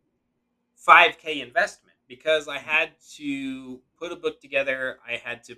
5K 0.87 1.43
investment 1.43 1.97
because 2.07 2.49
I 2.49 2.59
had 2.59 2.91
to 3.17 3.81
put 3.99 4.13
a 4.13 4.17
book 4.17 4.41
together. 4.41 4.99
I 5.07 5.17
had 5.17 5.43
to 5.45 5.57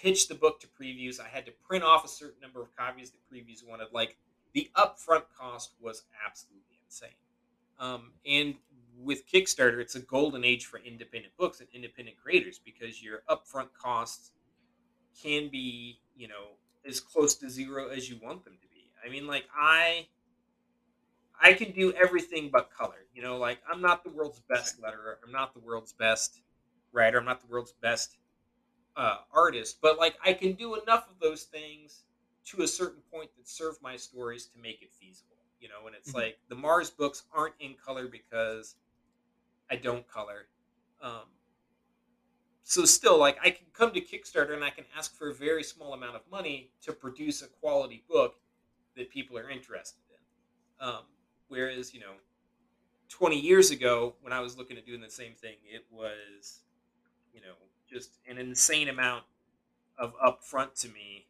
pitch 0.00 0.28
the 0.28 0.34
book 0.34 0.60
to 0.60 0.66
previews. 0.66 1.20
I 1.20 1.28
had 1.28 1.46
to 1.46 1.52
print 1.52 1.84
off 1.84 2.04
a 2.04 2.08
certain 2.08 2.40
number 2.40 2.62
of 2.62 2.74
copies 2.76 3.10
that 3.10 3.18
previews 3.32 3.66
wanted. 3.66 3.88
Like 3.92 4.16
the 4.54 4.70
upfront 4.76 5.24
cost 5.38 5.74
was 5.80 6.02
absolutely 6.26 6.78
insane. 6.84 7.10
Um, 7.78 8.12
and 8.26 8.54
with 9.02 9.26
Kickstarter, 9.30 9.80
it's 9.80 9.94
a 9.94 10.00
golden 10.00 10.44
age 10.44 10.66
for 10.66 10.78
independent 10.78 11.36
books 11.38 11.60
and 11.60 11.68
independent 11.72 12.16
creators 12.22 12.58
because 12.58 13.02
your 13.02 13.22
upfront 13.28 13.68
costs 13.80 14.32
can 15.20 15.48
be, 15.48 16.00
you 16.16 16.28
know, 16.28 16.56
as 16.86 17.00
close 17.00 17.34
to 17.36 17.48
zero 17.48 17.88
as 17.88 18.08
you 18.08 18.18
want 18.22 18.44
them 18.44 18.56
to 18.60 18.68
be. 18.68 18.90
I 19.04 19.10
mean, 19.10 19.26
like 19.26 19.44
I 19.58 20.08
I 21.42 21.54
can 21.54 21.72
do 21.72 21.92
everything 21.92 22.50
but 22.52 22.70
color. 22.70 23.06
You 23.14 23.22
know, 23.22 23.38
like 23.38 23.60
I'm 23.70 23.80
not 23.80 24.04
the 24.04 24.10
world's 24.10 24.40
best 24.40 24.80
letterer. 24.80 25.16
I'm 25.24 25.32
not 25.32 25.54
the 25.54 25.60
world's 25.60 25.92
best 25.92 26.40
writer. 26.92 27.18
I'm 27.18 27.24
not 27.24 27.40
the 27.40 27.46
world's 27.46 27.72
best 27.72 28.16
uh, 29.00 29.16
artist. 29.32 29.78
But 29.80 29.98
like 29.98 30.16
I 30.22 30.34
can 30.34 30.52
do 30.52 30.74
enough 30.80 31.08
of 31.10 31.18
those 31.20 31.44
things 31.44 32.04
to 32.46 32.62
a 32.62 32.68
certain 32.68 33.02
point 33.12 33.30
that 33.36 33.48
serve 33.48 33.80
my 33.82 33.96
stories 33.96 34.46
to 34.48 34.58
make 34.58 34.82
it 34.82 34.92
feasible. 34.92 35.36
You 35.58 35.68
know, 35.68 35.86
and 35.86 35.96
it's 35.96 36.10
Mhm. 36.10 36.16
like 36.16 36.38
the 36.48 36.54
Mars 36.54 36.90
books 36.90 37.24
aren't 37.32 37.54
in 37.60 37.74
color 37.76 38.08
because 38.08 38.76
I 39.70 39.76
don't 39.76 40.06
color. 40.06 40.48
Um, 41.00 41.28
so 42.62 42.84
still, 42.84 43.18
like 43.18 43.38
I 43.42 43.50
can 43.50 43.66
come 43.72 43.92
to 43.92 44.00
Kickstarter 44.00 44.54
and 44.54 44.64
I 44.64 44.70
can 44.70 44.84
ask 44.96 45.16
for 45.16 45.30
a 45.30 45.34
very 45.34 45.62
small 45.64 45.94
amount 45.94 46.16
of 46.16 46.30
money 46.30 46.72
to 46.82 46.92
produce 46.92 47.42
a 47.42 47.48
quality 47.48 48.04
book 48.08 48.36
that 48.96 49.10
people 49.10 49.38
are 49.38 49.50
interested 49.50 50.02
in. 50.10 50.86
Um, 50.86 51.04
whereas, 51.48 51.94
you 51.94 52.00
know, 52.00 52.20
20 53.08 53.38
years 53.40 53.70
ago 53.70 54.16
when 54.20 54.32
I 54.32 54.40
was 54.40 54.56
looking 54.58 54.76
at 54.76 54.86
doing 54.86 55.00
the 55.00 55.10
same 55.10 55.34
thing, 55.34 55.56
it 55.64 55.86
was, 55.90 56.64
you 57.32 57.40
know, 57.40 57.54
just 57.92 58.18
an 58.28 58.38
insane 58.38 58.88
amount 58.88 59.24
of 59.98 60.14
upfront 60.24 60.80
to 60.80 60.88
me 60.88 61.26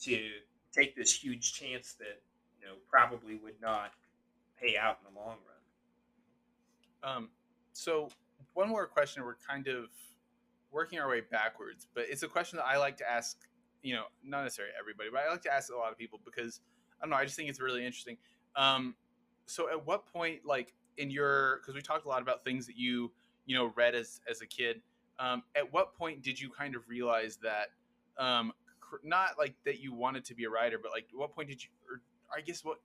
to 0.00 0.28
take 0.72 0.96
this 0.96 1.14
huge 1.14 1.52
chance 1.52 1.92
that 1.94 2.20
you 2.60 2.66
know 2.66 2.74
probably 2.88 3.36
would 3.36 3.60
not 3.60 3.92
pay 4.60 4.76
out 4.76 4.98
in 5.00 5.14
the 5.14 5.20
long 5.20 5.36
run. 7.02 7.16
Um, 7.16 7.28
so 7.72 8.08
one 8.54 8.68
more 8.68 8.86
question. 8.86 9.24
We're 9.24 9.36
kind 9.48 9.66
of 9.68 9.86
working 10.70 10.98
our 10.98 11.08
way 11.08 11.20
backwards, 11.20 11.86
but 11.94 12.04
it's 12.08 12.22
a 12.22 12.28
question 12.28 12.56
that 12.58 12.66
I 12.66 12.78
like 12.78 12.96
to 12.98 13.10
ask. 13.10 13.36
You 13.82 13.94
know, 13.94 14.04
not 14.24 14.44
necessarily 14.44 14.72
everybody, 14.78 15.08
but 15.12 15.22
I 15.26 15.30
like 15.30 15.42
to 15.42 15.52
ask 15.52 15.72
a 15.72 15.76
lot 15.76 15.90
of 15.90 15.98
people 15.98 16.20
because 16.24 16.60
I 17.00 17.04
don't 17.04 17.10
know. 17.10 17.16
I 17.16 17.24
just 17.24 17.36
think 17.36 17.48
it's 17.48 17.60
really 17.60 17.84
interesting. 17.84 18.16
Um, 18.54 18.94
so 19.46 19.68
at 19.68 19.84
what 19.86 20.06
point, 20.06 20.46
like 20.46 20.72
in 20.98 21.10
your, 21.10 21.58
because 21.58 21.74
we 21.74 21.82
talked 21.82 22.06
a 22.06 22.08
lot 22.08 22.22
about 22.22 22.44
things 22.44 22.66
that 22.66 22.76
you 22.76 23.10
you 23.46 23.56
know 23.56 23.72
read 23.76 23.94
as 23.94 24.20
as 24.30 24.40
a 24.40 24.46
kid. 24.46 24.80
Um, 25.22 25.44
at 25.54 25.72
what 25.72 25.94
point 25.94 26.20
did 26.22 26.40
you 26.40 26.50
kind 26.50 26.74
of 26.74 26.82
realize 26.88 27.38
that 27.42 27.68
um, 28.18 28.52
not 29.04 29.38
like 29.38 29.54
that 29.64 29.80
you 29.80 29.94
wanted 29.94 30.24
to 30.24 30.34
be 30.34 30.44
a 30.44 30.50
writer, 30.50 30.78
but 30.82 30.90
like 30.90 31.06
what 31.14 31.32
point 31.32 31.48
did 31.48 31.62
you, 31.62 31.68
or 31.88 32.00
I 32.36 32.40
guess 32.40 32.64
what 32.64 32.78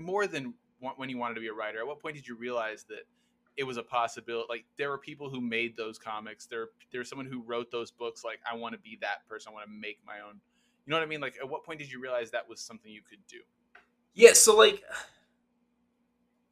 more 0.00 0.26
than 0.26 0.54
when 0.96 1.08
you 1.08 1.18
wanted 1.18 1.34
to 1.34 1.40
be 1.40 1.46
a 1.46 1.52
writer, 1.52 1.78
at 1.78 1.86
what 1.86 2.00
point 2.00 2.16
did 2.16 2.26
you 2.26 2.36
realize 2.36 2.84
that 2.88 3.06
it 3.56 3.62
was 3.62 3.76
a 3.76 3.82
possibility? 3.82 4.46
Like 4.48 4.64
there 4.76 4.90
were 4.90 4.98
people 4.98 5.30
who 5.30 5.40
made 5.40 5.76
those 5.76 5.98
comics. 5.98 6.46
There, 6.46 6.66
there's 6.92 7.08
someone 7.08 7.26
who 7.26 7.42
wrote 7.42 7.70
those 7.70 7.92
books. 7.92 8.24
Like 8.24 8.40
I 8.50 8.56
want 8.56 8.74
to 8.74 8.80
be 8.80 8.98
that 9.00 9.28
person. 9.28 9.50
I 9.50 9.54
want 9.54 9.66
to 9.66 9.72
make 9.72 9.98
my 10.04 10.20
own. 10.26 10.40
You 10.84 10.90
know 10.90 10.96
what 10.96 11.04
I 11.04 11.06
mean? 11.06 11.20
Like 11.20 11.36
at 11.40 11.48
what 11.48 11.64
point 11.64 11.78
did 11.78 11.92
you 11.92 12.00
realize 12.00 12.32
that 12.32 12.48
was 12.48 12.60
something 12.60 12.90
you 12.90 13.02
could 13.08 13.24
do? 13.28 13.38
Yeah. 14.14 14.32
So 14.32 14.56
like 14.56 14.82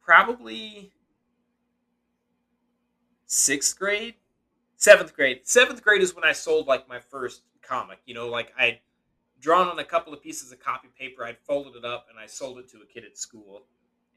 probably 0.01 0.93
sixth 3.25 3.77
grade, 3.77 4.15
seventh 4.77 5.13
grade. 5.13 5.41
Seventh 5.43 5.83
grade 5.83 6.01
is 6.01 6.15
when 6.15 6.23
I 6.23 6.31
sold 6.31 6.67
like 6.67 6.87
my 6.87 6.99
first 6.99 7.41
comic. 7.61 7.99
You 8.05 8.13
know, 8.13 8.29
like 8.29 8.53
I'd 8.57 8.79
drawn 9.39 9.67
on 9.67 9.79
a 9.79 9.83
couple 9.83 10.13
of 10.13 10.21
pieces 10.21 10.51
of 10.51 10.59
copy 10.59 10.87
paper, 10.97 11.25
I'd 11.25 11.37
folded 11.39 11.75
it 11.75 11.85
up, 11.85 12.07
and 12.09 12.17
I 12.17 12.25
sold 12.25 12.57
it 12.59 12.69
to 12.69 12.77
a 12.77 12.85
kid 12.85 13.03
at 13.03 13.17
school, 13.17 13.63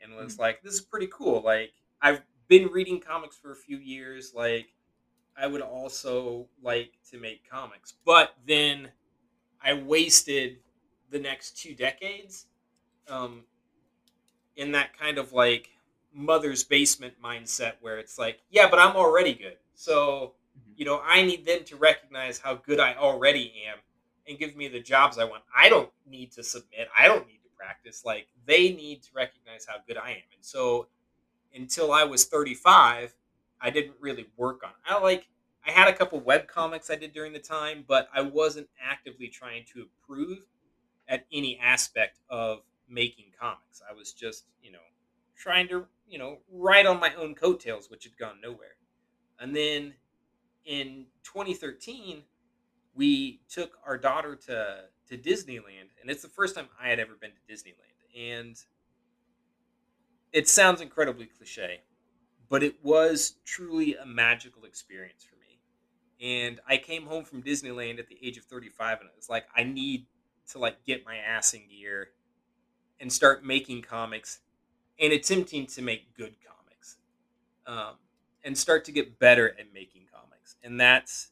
and 0.01 0.15
was 0.15 0.35
mm-hmm. 0.35 0.43
like, 0.43 0.63
"This 0.63 0.75
is 0.75 0.81
pretty 0.81 1.09
cool." 1.09 1.43
Like 1.43 1.73
I've 2.01 2.23
been 2.49 2.69
reading 2.69 3.01
comics 3.01 3.37
for 3.37 3.53
a 3.53 3.57
few 3.57 3.79
years. 3.79 4.33
Like 4.35 4.69
I 5.37 5.47
would 5.47 5.63
also 5.63 6.47
like 6.63 6.93
to 7.11 7.19
make 7.19 7.49
comics, 7.51 7.95
but 8.05 8.35
then 8.47 8.91
I 9.63 9.75
wasted 9.75 10.59
the 11.11 11.19
next 11.19 11.59
two 11.59 11.75
decades 11.75 12.47
um, 13.09 13.43
in 14.57 14.73
that 14.73 14.97
kind 14.99 15.19
of 15.19 15.33
like 15.33 15.71
mother's 16.13 16.65
basement 16.65 17.15
mindset 17.23 17.75
where 17.81 17.99
it's 17.99 18.19
like, 18.19 18.41
yeah, 18.51 18.69
but 18.69 18.79
I'm 18.79 18.97
already 18.97 19.35
good. 19.35 19.57
So 19.75 20.35
Mm-hmm. 20.61 20.73
you 20.77 20.85
know, 20.85 21.01
I 21.05 21.23
need 21.23 21.45
them 21.45 21.65
to 21.65 21.77
recognize 21.77 22.39
how 22.39 22.55
good 22.55 22.81
I 22.81 22.95
already 22.95 23.53
am 23.69 23.79
and 24.29 24.39
give 24.39 24.57
me 24.57 24.69
the 24.69 24.81
jobs 24.81 25.19
I 25.19 25.25
want. 25.25 25.43
I 25.57 25.69
don't 25.69 25.91
need 26.09 26.33
to 26.33 26.43
submit. 26.43 26.89
I 26.99 27.09
don't 27.09 27.27
need 27.27 27.41
to 27.43 27.51
practice. 27.57 28.03
Like 28.05 28.29
they 28.47 28.73
need 28.73 29.03
to 29.05 29.11
recognize 29.15 29.67
how 29.67 29.77
good 29.87 29.97
I 29.97 30.11
am. 30.11 30.29
And 30.35 30.45
so 30.45 30.89
until 31.55 31.93
I 31.93 32.05
was 32.05 32.25
35, 32.27 33.15
I 33.61 33.71
didn't 33.71 33.97
really 34.01 34.27
work 34.37 34.63
on. 34.65 34.71
It. 34.71 34.93
I 34.93 35.01
like 35.01 35.29
I 35.67 35.73
had 35.73 35.89
a 35.89 35.93
couple 35.93 36.21
web 36.21 36.47
comics 36.47 36.91
I 36.91 36.97
did 36.97 37.13
during 37.13 37.33
the 37.33 37.39
time, 37.39 37.85
but 37.87 38.09
I 38.15 38.23
wasn't 38.23 38.69
actively 38.83 39.29
trying 39.29 39.65
to 39.75 39.83
improve 39.83 40.47
at 41.09 41.27
any 41.33 41.59
aspect 41.59 42.21
of 42.31 42.63
making 42.89 43.27
comics. 43.39 43.83
I 43.89 43.93
was 43.93 44.13
just, 44.13 44.45
you 44.63 44.73
know, 44.73 44.79
trying 45.37 45.69
to, 45.69 45.87
you 46.09 46.19
know, 46.19 46.39
write 46.51 46.87
on 46.87 46.99
my 46.99 47.13
own 47.15 47.35
coattails, 47.35 47.91
which 47.91 48.05
had 48.05 48.17
gone 48.17 48.41
nowhere. 48.43 48.77
And 49.39 49.55
then 49.55 49.95
in 50.65 51.07
2013, 51.25 52.23
we 52.95 53.41
took 53.49 53.79
our 53.87 53.97
daughter 53.97 54.37
to 54.47 54.85
to 55.09 55.19
Disneyland, 55.19 55.91
and 56.01 56.09
it's 56.09 56.23
the 56.23 56.29
first 56.29 56.55
time 56.55 56.69
I 56.81 56.89
had 56.89 57.01
ever 57.01 57.15
been 57.21 57.33
to 57.33 57.53
Disneyland. 57.53 57.75
And 58.17 58.57
it 60.33 60.49
sounds 60.49 60.81
incredibly 60.81 61.27
cliche, 61.27 61.81
but 62.49 62.63
it 62.63 62.77
was 62.83 63.35
truly 63.45 63.97
a 63.97 64.07
magical 64.07 64.65
experience 64.65 65.25
for 65.25 65.37
me. 65.37 65.59
And 66.21 66.61
I 66.69 66.77
came 66.77 67.07
home 67.07 67.25
from 67.25 67.43
Disneyland 67.43 67.99
at 67.99 68.09
the 68.09 68.19
age 68.23 68.37
of 68.37 68.45
35, 68.45 69.01
and 69.01 69.09
it 69.09 69.17
was 69.17 69.29
like 69.29 69.47
I 69.57 69.65
need 69.65 70.07
to 70.51 70.59
like 70.59 70.85
get 70.85 71.05
my 71.05 71.17
ass 71.17 71.55
in 71.55 71.63
gear 71.69 72.11
and 73.01 73.13
start 73.13 73.45
making 73.45 73.83
comics 73.83 74.41
and 75.01 75.13
attempting 75.13 75.67
to 75.67 75.83
make 75.83 76.15
good 76.15 76.35
comics, 76.47 76.99
um, 77.67 77.95
and 78.45 78.57
start 78.57 78.85
to 78.85 78.93
get 78.93 79.19
better 79.19 79.57
at 79.59 79.73
making 79.73 80.00
and 80.63 80.81
that's 80.81 81.31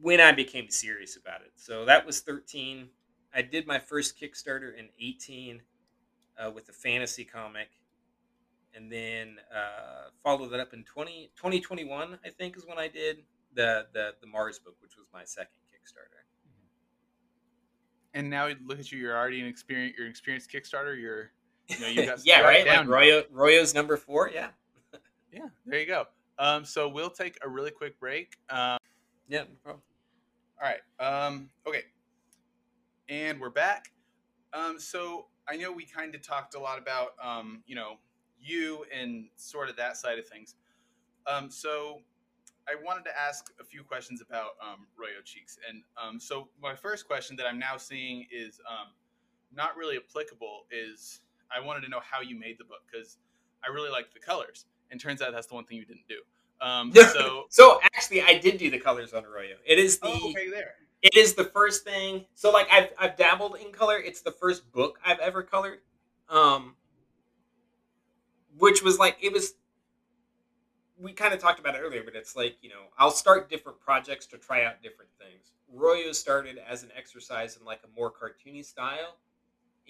when 0.00 0.20
I 0.20 0.32
became 0.32 0.68
serious 0.68 1.16
about 1.16 1.40
it. 1.42 1.52
So 1.56 1.84
that 1.84 2.04
was 2.04 2.20
13. 2.20 2.88
I 3.34 3.42
did 3.42 3.66
my 3.66 3.78
first 3.78 4.20
Kickstarter 4.20 4.76
in 4.78 4.88
18 5.00 5.62
uh, 6.38 6.50
with 6.50 6.68
a 6.68 6.72
fantasy 6.72 7.24
comic, 7.24 7.68
and 8.74 8.90
then 8.90 9.36
uh, 9.54 10.10
followed 10.22 10.48
that 10.48 10.60
up 10.60 10.72
in 10.72 10.84
20, 10.84 11.30
2021, 11.36 12.18
I 12.24 12.28
think, 12.28 12.56
is 12.56 12.66
when 12.66 12.78
I 12.78 12.88
did 12.88 13.18
the, 13.54 13.86
the 13.92 14.10
the 14.20 14.26
Mars 14.26 14.58
book, 14.58 14.76
which 14.80 14.96
was 14.96 15.06
my 15.12 15.24
second 15.24 15.60
Kickstarter. 15.72 16.24
And 18.14 18.30
now 18.30 18.48
look 18.64 18.78
at 18.78 18.92
you, 18.92 18.98
you're 18.98 19.16
already 19.16 19.40
an 19.40 19.46
experience. 19.46 19.94
You're 19.96 20.06
an 20.06 20.10
experienced 20.10 20.50
Kickstarter. 20.50 21.00
You're, 21.00 21.32
you 21.68 21.80
know, 21.80 21.88
you 21.88 22.06
got 22.06 22.24
yeah, 22.24 22.40
right. 22.40 22.64
Down. 22.64 22.88
Like 22.88 23.02
Royo, 23.02 23.24
Royo's 23.32 23.74
number 23.74 23.96
four. 23.96 24.30
Yeah. 24.32 24.48
yeah. 25.32 25.48
There 25.66 25.80
you 25.80 25.86
go. 25.86 26.06
Um, 26.38 26.64
so 26.64 26.88
we'll 26.88 27.10
take 27.10 27.36
a 27.42 27.48
really 27.48 27.70
quick 27.70 27.98
break. 28.00 28.36
Um, 28.50 28.78
yeah, 29.28 29.40
no 29.40 29.56
problem. 29.62 29.82
All 30.62 30.68
right. 30.68 31.26
Um, 31.26 31.50
okay. 31.66 31.82
And 33.08 33.40
we're 33.40 33.50
back. 33.50 33.90
Um, 34.52 34.78
so 34.78 35.26
I 35.48 35.56
know 35.56 35.72
we 35.72 35.84
kind 35.84 36.14
of 36.14 36.22
talked 36.22 36.54
a 36.54 36.60
lot 36.60 36.78
about, 36.78 37.10
um, 37.22 37.62
you 37.66 37.74
know, 37.74 37.96
you 38.40 38.84
and 38.94 39.26
sort 39.36 39.68
of 39.68 39.76
that 39.76 39.96
side 39.96 40.18
of 40.18 40.26
things. 40.28 40.54
Um, 41.26 41.50
so 41.50 42.00
I 42.68 42.74
wanted 42.82 43.04
to 43.04 43.18
ask 43.18 43.52
a 43.60 43.64
few 43.64 43.82
questions 43.82 44.20
about 44.20 44.52
um, 44.62 44.86
Royo 44.98 45.24
Cheeks. 45.24 45.58
And 45.68 45.82
um, 46.02 46.20
so 46.20 46.48
my 46.60 46.74
first 46.74 47.06
question 47.06 47.36
that 47.36 47.46
I'm 47.46 47.58
now 47.58 47.76
seeing 47.76 48.26
is 48.30 48.60
um, 48.68 48.88
not 49.52 49.76
really 49.76 49.96
applicable 49.96 50.66
is 50.70 51.20
I 51.54 51.64
wanted 51.64 51.82
to 51.82 51.88
know 51.88 52.00
how 52.00 52.20
you 52.20 52.38
made 52.38 52.58
the 52.58 52.64
book 52.64 52.82
because 52.90 53.18
I 53.64 53.72
really 53.72 53.90
like 53.90 54.12
the 54.12 54.20
colors 54.20 54.66
and 54.94 55.00
turns 55.00 55.20
out 55.20 55.32
that's 55.32 55.48
the 55.48 55.54
one 55.54 55.64
thing 55.64 55.76
you 55.76 55.84
didn't 55.84 56.08
do. 56.08 56.20
Um, 56.60 56.92
so, 57.12 57.44
so 57.50 57.80
actually, 57.82 58.22
I 58.22 58.38
did 58.38 58.58
do 58.58 58.70
the 58.70 58.78
colors 58.78 59.12
on 59.12 59.24
Arroyo. 59.24 59.56
It 59.66 59.78
is 59.78 59.98
the 59.98 60.06
oh, 60.06 60.30
okay 60.30 60.48
there. 60.48 60.74
It 61.02 61.16
is 61.16 61.34
the 61.34 61.44
first 61.44 61.84
thing. 61.84 62.24
So, 62.34 62.50
like, 62.50 62.68
I've 62.72 62.90
I've 62.98 63.16
dabbled 63.16 63.56
in 63.62 63.72
color. 63.72 63.98
It's 63.98 64.22
the 64.22 64.30
first 64.30 64.70
book 64.72 64.98
I've 65.04 65.18
ever 65.18 65.42
colored. 65.42 65.80
Um, 66.30 66.76
which 68.58 68.82
was 68.82 68.98
like 68.98 69.18
it 69.20 69.32
was. 69.32 69.54
We 70.96 71.12
kind 71.12 71.34
of 71.34 71.40
talked 71.40 71.58
about 71.58 71.74
it 71.74 71.80
earlier, 71.80 72.02
but 72.04 72.14
it's 72.14 72.36
like 72.36 72.56
you 72.62 72.70
know 72.70 72.86
I'll 72.96 73.10
start 73.10 73.50
different 73.50 73.80
projects 73.80 74.26
to 74.28 74.38
try 74.38 74.64
out 74.64 74.80
different 74.82 75.10
things. 75.18 75.50
Royo 75.76 76.14
started 76.14 76.58
as 76.66 76.84
an 76.84 76.90
exercise 76.96 77.56
in 77.56 77.64
like 77.64 77.80
a 77.84 77.98
more 77.98 78.12
cartoony 78.12 78.64
style, 78.64 79.16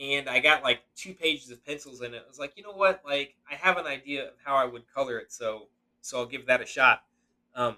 and 0.00 0.28
I 0.28 0.40
got 0.40 0.62
like 0.62 0.80
two 0.96 1.14
pages 1.14 1.50
of 1.50 1.64
pencils 1.64 2.02
in 2.02 2.14
it. 2.14 2.22
I 2.24 2.28
was 2.28 2.38
like, 2.38 2.54
you 2.56 2.62
know 2.62 2.72
what? 2.72 3.02
Like, 3.04 3.36
I 3.50 3.54
have 3.54 3.76
an 3.76 3.86
idea 3.86 4.24
of 4.24 4.34
how 4.44 4.56
I 4.56 4.64
would 4.64 4.92
color 4.92 5.18
it, 5.18 5.32
so 5.32 5.68
so 6.00 6.18
I'll 6.18 6.26
give 6.26 6.46
that 6.46 6.60
a 6.60 6.66
shot. 6.66 7.02
Um, 7.54 7.76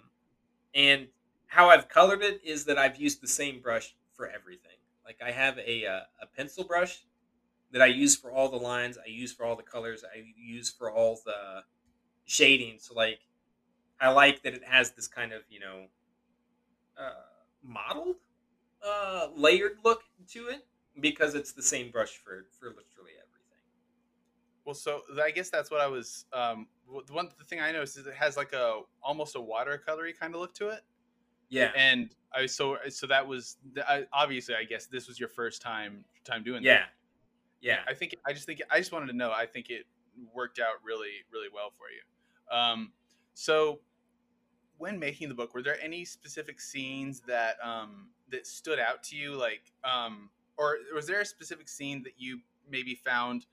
and 0.74 1.08
how 1.46 1.68
I've 1.68 1.88
colored 1.88 2.22
it 2.22 2.40
is 2.44 2.64
that 2.64 2.78
I've 2.78 2.96
used 2.96 3.22
the 3.22 3.28
same 3.28 3.60
brush 3.60 3.94
for 4.14 4.28
everything. 4.28 4.72
Like 5.04 5.18
I 5.24 5.30
have 5.30 5.58
a 5.58 5.84
a, 5.84 5.90
uh, 5.90 6.00
a 6.22 6.26
pencil 6.36 6.64
brush 6.64 7.04
that 7.72 7.82
I 7.82 7.86
use 7.86 8.16
for 8.16 8.32
all 8.32 8.48
the 8.48 8.56
lines. 8.56 8.98
I 8.98 9.08
use 9.08 9.32
for 9.32 9.44
all 9.44 9.56
the 9.56 9.62
colors. 9.62 10.04
I 10.04 10.24
use 10.36 10.70
for 10.70 10.90
all 10.90 11.20
the 11.24 11.62
shading. 12.24 12.76
So 12.78 12.94
like, 12.94 13.20
I 14.00 14.10
like 14.10 14.42
that 14.42 14.54
it 14.54 14.64
has 14.64 14.92
this 14.92 15.06
kind 15.06 15.32
of 15.32 15.42
you 15.50 15.60
know, 15.60 15.84
uh, 16.98 17.10
modeled, 17.62 18.16
uh, 18.84 19.28
layered 19.36 19.78
look 19.84 20.02
to 20.30 20.48
it 20.48 20.66
because 21.00 21.34
it's 21.34 21.52
the 21.52 21.62
same 21.62 21.90
brush 21.90 22.16
for 22.16 22.46
for 22.58 22.68
literally 22.68 23.12
everything. 23.12 23.60
Well, 24.64 24.74
so 24.74 25.02
I 25.22 25.30
guess 25.30 25.50
that's 25.50 25.70
what 25.70 25.80
I 25.80 25.86
was. 25.86 26.26
Um, 26.32 26.66
the 27.06 27.12
one 27.12 27.28
the 27.38 27.44
thing 27.44 27.60
I 27.60 27.72
noticed 27.72 27.98
is 27.98 28.06
it 28.06 28.14
has 28.14 28.36
like 28.36 28.52
a 28.52 28.80
almost 29.02 29.36
a 29.36 29.38
watercolory 29.38 30.18
kind 30.18 30.34
of 30.34 30.40
look 30.40 30.54
to 30.54 30.68
it. 30.68 30.80
Yeah. 31.48 31.70
And 31.76 32.14
I 32.34 32.46
so 32.46 32.78
so 32.88 33.06
that 33.06 33.26
was 33.26 33.56
I, 33.88 34.06
obviously 34.12 34.54
I 34.54 34.64
guess 34.64 34.86
this 34.86 35.06
was 35.06 35.18
your 35.18 35.28
first 35.28 35.62
time 35.62 36.04
time 36.24 36.42
doing 36.42 36.62
yeah. 36.62 36.74
That. 36.74 36.88
Yeah. 37.60 37.78
I 37.88 37.94
think 37.94 38.16
I 38.26 38.32
just 38.32 38.46
think 38.46 38.60
I 38.70 38.78
just 38.78 38.92
wanted 38.92 39.06
to 39.06 39.16
know. 39.16 39.30
I 39.30 39.46
think 39.46 39.70
it 39.70 39.86
worked 40.34 40.58
out 40.58 40.76
really 40.84 41.24
really 41.32 41.48
well 41.52 41.70
for 41.76 41.86
you. 41.90 42.56
Um, 42.56 42.92
so 43.34 43.80
when 44.78 44.98
making 44.98 45.28
the 45.28 45.34
book, 45.34 45.54
were 45.54 45.62
there 45.62 45.80
any 45.82 46.04
specific 46.04 46.60
scenes 46.60 47.20
that 47.26 47.56
um, 47.62 48.08
that 48.30 48.46
stood 48.46 48.78
out 48.78 49.02
to 49.04 49.16
you, 49.16 49.34
like, 49.34 49.72
um, 49.84 50.30
or 50.56 50.76
was 50.94 51.06
there 51.06 51.20
a 51.20 51.24
specific 51.24 51.68
scene 51.68 52.02
that 52.04 52.14
you 52.16 52.40
maybe 52.68 52.94
found 52.94 53.46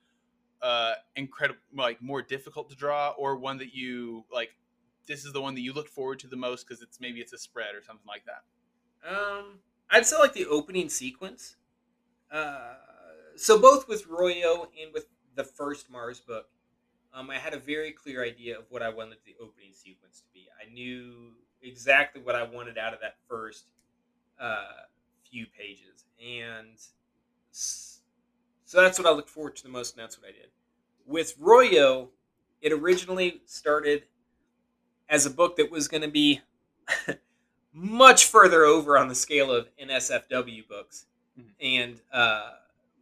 uh, 0.62 0.94
incredible, 1.16 1.60
like 1.76 2.00
more 2.00 2.22
difficult 2.22 2.70
to 2.70 2.76
draw, 2.76 3.10
or 3.10 3.36
one 3.36 3.58
that 3.58 3.74
you 3.74 4.24
like? 4.32 4.50
This 5.06 5.24
is 5.24 5.32
the 5.32 5.40
one 5.40 5.54
that 5.54 5.60
you 5.60 5.72
look 5.72 5.88
forward 5.88 6.18
to 6.20 6.26
the 6.26 6.36
most 6.36 6.66
because 6.66 6.82
it's 6.82 6.98
maybe 7.00 7.20
it's 7.20 7.32
a 7.32 7.38
spread 7.38 7.74
or 7.74 7.82
something 7.82 8.06
like 8.06 8.22
that. 8.24 8.42
Um, 9.06 9.58
I'd 9.90 10.06
say 10.06 10.16
like 10.18 10.32
the 10.32 10.46
opening 10.46 10.88
sequence. 10.88 11.56
Uh, 12.32 12.74
so 13.36 13.58
both 13.58 13.86
with 13.86 14.08
Royo 14.08 14.66
and 14.82 14.92
with 14.92 15.06
the 15.34 15.44
first 15.44 15.90
Mars 15.90 16.20
book, 16.20 16.46
um, 17.12 17.30
I 17.30 17.38
had 17.38 17.54
a 17.54 17.58
very 17.58 17.92
clear 17.92 18.24
idea 18.24 18.58
of 18.58 18.64
what 18.70 18.82
I 18.82 18.88
wanted 18.88 19.18
the 19.24 19.36
opening 19.40 19.72
sequence 19.72 20.20
to 20.20 20.26
be. 20.32 20.48
I 20.60 20.72
knew 20.72 21.32
exactly 21.62 22.22
what 22.22 22.34
I 22.34 22.42
wanted 22.42 22.78
out 22.78 22.92
of 22.92 23.00
that 23.00 23.16
first 23.28 23.66
uh, 24.40 24.64
few 25.34 25.46
pages, 25.46 26.04
and 26.24 26.78
so 27.50 28.80
that's 28.80 28.98
what 28.98 29.08
I 29.08 29.10
looked 29.10 29.30
forward 29.30 29.56
to 29.56 29.62
the 29.64 29.68
most, 29.68 29.96
and 29.96 30.02
that's 30.02 30.16
what 30.16 30.28
I 30.28 30.32
did. 30.32 30.50
With 31.06 31.38
Royo, 31.40 32.08
it 32.62 32.72
originally 32.72 33.42
started 33.46 34.04
as 35.08 35.26
a 35.26 35.30
book 35.30 35.56
that 35.56 35.70
was 35.72 35.88
going 35.88 36.02
to 36.02 36.08
be 36.08 36.40
much 37.72 38.26
further 38.26 38.64
over 38.64 38.96
on 38.96 39.08
the 39.08 39.14
scale 39.14 39.50
of 39.50 39.68
NSFW 39.76 40.68
books, 40.68 41.06
mm-hmm. 41.38 41.48
and 41.60 42.00
uh, 42.12 42.50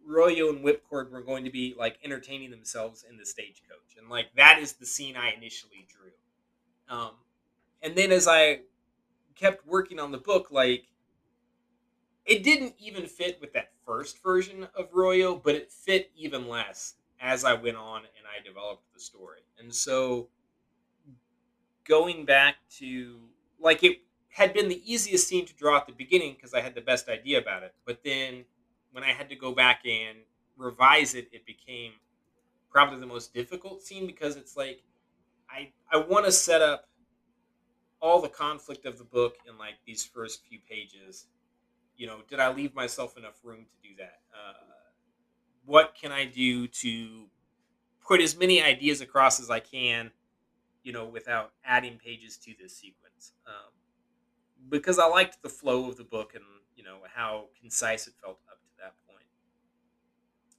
Royo 0.08 0.48
and 0.48 0.64
Whipcord 0.64 1.10
were 1.10 1.20
going 1.20 1.44
to 1.44 1.50
be 1.50 1.74
like 1.78 1.98
entertaining 2.02 2.50
themselves 2.50 3.04
in 3.08 3.18
the 3.18 3.26
stagecoach, 3.26 3.96
and 3.98 4.08
like 4.08 4.28
that 4.36 4.58
is 4.58 4.72
the 4.72 4.86
scene 4.86 5.16
I 5.18 5.32
initially 5.32 5.86
drew. 5.86 6.96
Um, 6.96 7.10
and 7.82 7.94
then 7.94 8.10
as 8.10 8.26
I 8.26 8.60
kept 9.34 9.66
working 9.66 9.98
on 9.98 10.12
the 10.12 10.18
book, 10.18 10.48
like 10.50 10.84
it 12.24 12.42
didn't 12.42 12.74
even 12.78 13.06
fit 13.06 13.40
with 13.40 13.52
that 13.54 13.72
first 13.84 14.22
version 14.22 14.68
of 14.74 14.90
Royo, 14.92 15.42
but 15.42 15.54
it 15.54 15.72
fit 15.72 16.10
even 16.16 16.48
less 16.48 16.94
as 17.20 17.44
I 17.44 17.54
went 17.54 17.76
on 17.76 17.98
and 18.00 18.26
I 18.26 18.44
developed 18.46 18.92
the 18.94 19.00
story. 19.00 19.40
And 19.58 19.74
so 19.74 20.28
going 21.84 22.24
back 22.24 22.56
to 22.78 23.18
like 23.60 23.82
it 23.82 23.98
had 24.28 24.54
been 24.54 24.68
the 24.68 24.82
easiest 24.90 25.28
scene 25.28 25.44
to 25.46 25.54
draw 25.54 25.76
at 25.76 25.86
the 25.86 25.92
beginning 25.92 26.34
because 26.34 26.54
I 26.54 26.60
had 26.60 26.74
the 26.74 26.80
best 26.80 27.08
idea 27.08 27.38
about 27.38 27.62
it, 27.62 27.74
but 27.84 28.02
then 28.04 28.44
when 28.92 29.04
I 29.04 29.12
had 29.12 29.28
to 29.28 29.36
go 29.36 29.52
back 29.52 29.82
and 29.86 30.18
revise 30.56 31.14
it, 31.14 31.28
it 31.32 31.44
became 31.46 31.92
probably 32.70 32.98
the 32.98 33.06
most 33.06 33.34
difficult 33.34 33.82
scene 33.82 34.06
because 34.06 34.36
it's 34.36 34.56
like 34.56 34.82
I 35.50 35.72
I 35.92 35.98
want 35.98 36.24
to 36.26 36.32
set 36.32 36.62
up 36.62 36.88
all 38.00 38.20
the 38.20 38.28
conflict 38.28 38.84
of 38.84 38.98
the 38.98 39.04
book 39.04 39.36
in 39.48 39.56
like 39.58 39.74
these 39.86 40.04
first 40.04 40.42
few 40.48 40.58
pages. 40.68 41.26
You 42.02 42.08
know, 42.08 42.16
did 42.28 42.40
I 42.40 42.52
leave 42.52 42.74
myself 42.74 43.16
enough 43.16 43.38
room 43.44 43.64
to 43.64 43.88
do 43.88 43.94
that? 43.98 44.22
Uh, 44.34 44.54
what 45.64 45.94
can 45.94 46.10
I 46.10 46.24
do 46.24 46.66
to 46.66 47.26
put 48.04 48.20
as 48.20 48.36
many 48.36 48.60
ideas 48.60 49.00
across 49.00 49.38
as 49.38 49.50
I 49.50 49.60
can, 49.60 50.10
you 50.82 50.92
know, 50.92 51.06
without 51.06 51.52
adding 51.64 52.00
pages 52.04 52.36
to 52.38 52.54
this 52.60 52.76
sequence? 52.76 53.34
Um, 53.46 53.70
because 54.68 54.98
I 54.98 55.06
liked 55.06 55.44
the 55.44 55.48
flow 55.48 55.88
of 55.88 55.96
the 55.96 56.02
book 56.02 56.34
and 56.34 56.42
you 56.74 56.82
know 56.82 56.96
how 57.14 57.44
concise 57.60 58.08
it 58.08 58.14
felt 58.20 58.40
up 58.50 58.58
to 58.58 58.82
that 58.82 58.94
point. 59.08 59.28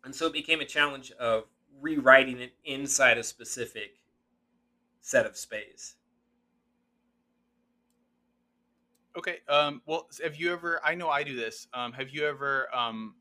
and 0.06 0.16
so 0.16 0.28
it 0.28 0.32
became 0.32 0.62
a 0.62 0.66
challenge 0.66 1.12
of 1.20 1.44
rewriting 1.82 2.40
it 2.40 2.54
inside 2.64 3.18
a 3.18 3.24
specific 3.24 3.98
set 5.02 5.26
of 5.26 5.36
space. 5.36 5.96
Okay. 9.18 9.38
Um, 9.48 9.82
well, 9.86 10.08
have 10.24 10.36
you 10.36 10.52
ever? 10.52 10.82
I 10.84 10.96
know 10.96 11.10
I 11.10 11.24
do 11.24 11.36
this. 11.36 11.68
Um, 11.74 11.94
have 11.94 12.10
you 12.10 12.26
ever, 12.26 12.74
um, 12.76 13.16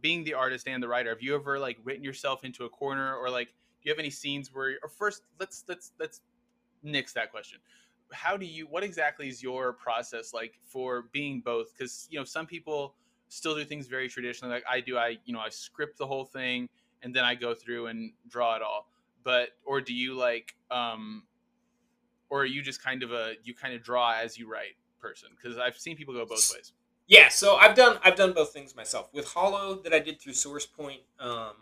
being 0.00 0.24
the 0.24 0.34
artist 0.34 0.68
and 0.68 0.82
the 0.82 0.88
writer, 0.88 1.10
have 1.10 1.22
you 1.22 1.34
ever 1.34 1.58
like 1.58 1.78
written 1.84 2.04
yourself 2.04 2.44
into 2.44 2.64
a 2.64 2.68
corner, 2.68 3.16
or 3.16 3.30
like, 3.30 3.48
do 3.48 3.88
you 3.88 3.92
have 3.92 3.98
any 3.98 4.10
scenes 4.10 4.52
where? 4.52 4.78
Or 4.82 4.88
first, 4.88 5.22
let's 5.40 5.64
let's 5.68 5.92
let's 5.98 6.20
nix 6.82 7.12
that 7.14 7.30
question. 7.30 7.58
How 8.12 8.36
do 8.36 8.46
you? 8.46 8.66
What 8.66 8.84
exactly 8.84 9.28
is 9.28 9.42
your 9.42 9.72
process 9.72 10.32
like 10.32 10.60
for 10.64 11.08
being 11.12 11.40
both? 11.40 11.72
Because 11.76 12.06
you 12.10 12.18
know, 12.18 12.24
some 12.24 12.46
people 12.46 12.94
still 13.28 13.56
do 13.56 13.64
things 13.64 13.88
very 13.88 14.08
traditionally 14.08 14.54
like 14.54 14.64
I 14.70 14.80
do. 14.80 14.96
I 14.96 15.18
you 15.24 15.32
know 15.32 15.40
I 15.40 15.48
script 15.48 15.98
the 15.98 16.06
whole 16.06 16.24
thing 16.24 16.68
and 17.02 17.14
then 17.14 17.24
I 17.24 17.34
go 17.34 17.54
through 17.54 17.86
and 17.86 18.12
draw 18.28 18.56
it 18.56 18.62
all. 18.62 18.88
But 19.24 19.50
or 19.64 19.80
do 19.80 19.92
you 19.92 20.14
like 20.14 20.54
um 20.70 21.24
or 22.30 22.42
are 22.42 22.46
you 22.46 22.62
just 22.62 22.82
kind 22.82 23.02
of 23.02 23.12
a 23.12 23.34
you 23.44 23.54
kind 23.54 23.74
of 23.74 23.82
draw 23.82 24.14
as 24.14 24.38
you 24.38 24.50
write 24.50 24.76
person? 25.00 25.30
Because 25.36 25.58
I've 25.58 25.76
seen 25.76 25.96
people 25.96 26.14
go 26.14 26.24
both 26.24 26.52
ways. 26.54 26.72
Yeah, 27.06 27.28
so 27.28 27.56
I've 27.56 27.76
done 27.76 27.98
I've 28.02 28.16
done 28.16 28.32
both 28.32 28.52
things 28.52 28.74
myself. 28.74 29.08
With 29.12 29.28
Hollow 29.28 29.80
that 29.82 29.92
I 29.92 29.98
did 29.98 30.20
through 30.20 30.34
Source 30.34 30.66
Point, 30.66 31.00
um, 31.20 31.52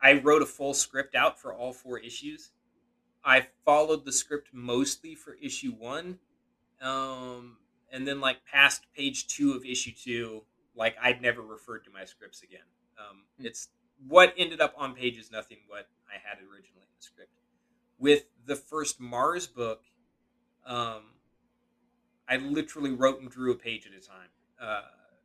I 0.00 0.14
wrote 0.14 0.42
a 0.42 0.46
full 0.46 0.74
script 0.74 1.14
out 1.14 1.40
for 1.40 1.52
all 1.52 1.72
four 1.72 1.98
issues. 1.98 2.50
I 3.24 3.48
followed 3.64 4.04
the 4.04 4.12
script 4.12 4.48
mostly 4.52 5.14
for 5.14 5.36
issue 5.42 5.72
one. 5.72 6.18
Um, 6.80 7.58
and 7.92 8.06
then 8.06 8.20
like 8.20 8.38
past 8.50 8.86
page 8.96 9.26
two 9.26 9.52
of 9.52 9.64
issue 9.64 9.92
two, 9.92 10.42
like 10.74 10.96
I'd 11.02 11.20
never 11.20 11.42
referred 11.42 11.84
to 11.84 11.90
my 11.90 12.04
scripts 12.04 12.42
again. 12.42 12.60
Um, 12.98 13.16
mm-hmm. 13.16 13.46
It's 13.46 13.68
what 14.08 14.32
ended 14.38 14.60
up 14.60 14.74
on 14.78 14.94
page 14.94 15.18
is 15.18 15.30
nothing 15.30 15.58
what 15.68 15.88
I 16.08 16.14
had 16.14 16.38
originally 16.38 16.86
in 16.86 16.96
the 16.96 17.02
script. 17.02 17.32
With 17.98 18.24
the 18.46 18.56
first 18.56 19.00
Mars 19.00 19.46
book, 19.46 19.82
um, 20.66 21.02
I 22.28 22.36
literally 22.36 22.92
wrote 22.92 23.20
and 23.20 23.30
drew 23.30 23.52
a 23.52 23.56
page 23.56 23.86
at 23.86 23.92
a 23.92 24.06
time 24.06 24.28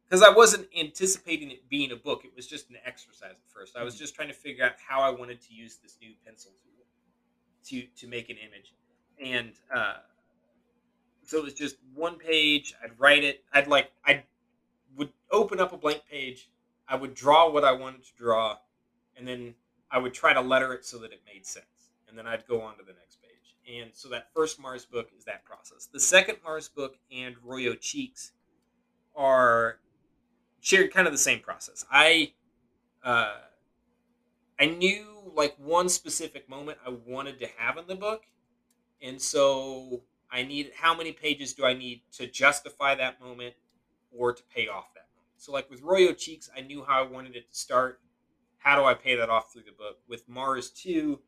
because 0.08 0.22
uh, 0.22 0.32
I 0.32 0.34
wasn't 0.34 0.68
anticipating 0.78 1.52
it 1.52 1.70
being 1.70 1.92
a 1.92 1.96
book. 1.96 2.26
It 2.26 2.32
was 2.36 2.48
just 2.48 2.70
an 2.70 2.78
exercise 2.86 3.32
at 3.32 3.52
first. 3.54 3.76
I 3.78 3.84
was 3.84 3.96
hmm. 3.96 4.00
just 4.00 4.16
trying 4.16 4.30
to 4.30 4.34
figure 4.34 4.66
out 4.66 4.74
how 4.88 5.02
I 5.02 5.10
wanted 5.10 5.42
to 5.42 5.54
use 5.54 5.78
this 5.78 5.98
new 6.02 6.12
pencil 6.26 6.52
tool 6.64 6.86
to 7.70 7.88
to 8.02 8.08
make 8.08 8.30
an 8.30 8.38
image, 8.38 8.74
and 9.24 9.54
uh, 9.74 9.98
so 11.24 11.38
it 11.38 11.44
was 11.44 11.54
just 11.54 11.78
one 11.94 12.18
page. 12.18 12.74
I'd 12.84 13.00
write 13.00 13.24
it. 13.24 13.44
I'd 13.54 13.68
like 13.68 13.92
I 14.06 14.24
would 14.96 15.12
open 15.32 15.60
up 15.60 15.74
a 15.74 15.78
blank 15.78 16.04
page. 16.10 16.50
I 16.88 16.96
would 16.96 17.16
draw 17.16 17.50
what 17.50 17.64
I 17.64 17.72
wanted 17.72 18.04
to 18.04 18.12
draw, 18.18 18.58
and 19.18 19.28
then 19.28 19.56
I 19.92 19.98
would 19.98 20.14
try 20.14 20.34
to 20.34 20.42
letter 20.42 20.74
it 20.74 20.86
so 20.86 20.98
that 21.00 21.12
it 21.12 21.22
made 21.26 21.46
sense. 21.46 21.66
And 22.08 22.18
then 22.18 22.28
I'd 22.28 22.48
go 22.48 22.62
on 22.62 22.78
to 22.78 22.84
the 22.84 22.94
next 22.94 23.20
page. 23.22 23.82
And 23.82 23.92
so 23.94 24.10
that 24.10 24.28
first 24.34 24.60
Mars 24.60 24.86
book 24.86 25.10
is 25.18 25.26
that 25.26 25.44
process. 25.44 25.88
The 25.92 26.00
second 26.00 26.38
Mars 26.44 26.70
book 26.70 26.98
and 27.12 27.36
Royo 27.38 27.80
Cheeks 27.80 28.32
are 29.16 29.80
shared 30.60 30.94
kind 30.94 31.08
of 31.08 31.14
the 31.14 31.20
same 31.20 31.40
process. 31.40 31.86
I 31.92 32.34
uh, 33.04 33.38
I 34.60 34.66
knew 34.66 35.32
like 35.36 35.56
one 35.58 35.90
specific 35.90 36.50
moment 36.50 36.78
I 36.86 36.90
wanted 37.06 37.40
to 37.40 37.48
have 37.58 37.78
in 37.78 37.88
the 37.88 37.96
book, 37.96 38.24
and 39.02 39.22
so 39.22 40.04
I 40.32 40.44
need 40.44 40.72
how 40.76 40.96
many 40.96 41.12
pages 41.12 41.54
do 41.54 41.66
I 41.66 41.74
need 41.74 42.02
to 42.14 42.28
justify 42.28 42.96
that 42.96 43.22
moment 43.22 43.56
or 44.12 44.34
to 44.34 44.44
pay 44.44 44.68
off 44.68 44.94
that 44.94 45.08
moment? 45.16 45.34
So 45.38 45.52
like 45.52 45.70
with 45.70 45.82
Royo 45.82 46.18
Cheeks, 46.18 46.50
I 46.56 46.62
knew 46.62 46.84
how 46.84 47.04
I 47.04 47.08
wanted 47.08 47.36
it 47.36 47.50
to 47.52 47.56
start. 47.56 48.00
How 48.58 48.76
do 48.76 48.84
I 48.86 48.96
pay 48.96 49.16
that 49.16 49.30
off 49.30 49.54
through 49.54 49.64
the 49.64 49.72
book? 49.72 50.00
With 50.08 50.28
Mars 50.28 50.72
2, 50.72 51.20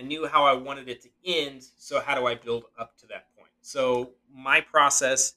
I 0.00 0.02
knew 0.02 0.26
how 0.26 0.44
I 0.44 0.54
wanted 0.54 0.88
it 0.88 1.02
to 1.02 1.08
end. 1.24 1.62
So 1.76 2.00
how 2.00 2.14
do 2.18 2.26
I 2.26 2.34
build 2.34 2.64
up 2.78 2.96
to 2.98 3.06
that 3.08 3.26
point? 3.36 3.50
So 3.60 4.12
my 4.34 4.60
process 4.60 5.34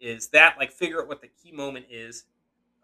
is 0.00 0.28
that 0.28 0.56
like 0.58 0.72
figure 0.72 1.02
out 1.02 1.08
what 1.08 1.20
the 1.20 1.28
key 1.28 1.52
moment 1.52 1.86
is. 1.90 2.24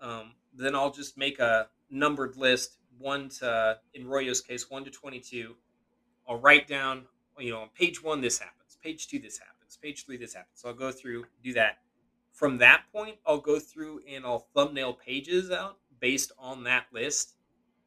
Um, 0.01 0.33
then 0.55 0.75
I'll 0.75 0.91
just 0.91 1.17
make 1.17 1.39
a 1.39 1.69
numbered 1.91 2.37
list, 2.37 2.77
one 2.99 3.31
to 3.41 3.79
in 3.95 4.07
Royo's 4.07 4.43
case, 4.43 4.71
one 4.71 4.85
to 4.85 4.91
twenty-two. 4.91 5.57
I'll 6.29 6.39
write 6.39 6.69
down, 6.69 7.05
you 7.39 7.53
know, 7.53 7.61
on 7.61 7.69
page 7.75 8.03
one 8.03 8.21
this 8.21 8.39
happens, 8.39 8.77
page 8.83 9.09
two, 9.09 9.19
this 9.19 9.39
happens. 9.39 9.53
Page 9.83 10.07
three, 10.07 10.17
this 10.17 10.35
happens. 10.35 10.61
So 10.61 10.69
I'll 10.69 10.75
go 10.75 10.91
through, 10.91 11.27
do 11.45 11.53
that. 11.53 11.79
From 12.33 12.59
that 12.59 12.85
point, 12.93 13.17
I'll 13.27 13.41
go 13.41 13.59
through 13.59 14.01
and 14.11 14.25
I'll 14.25 14.47
thumbnail 14.55 14.95
pages 14.95 15.51
out 15.51 15.77
based 16.01 16.33
on 16.39 16.65
that 16.65 16.87
list. 16.93 17.35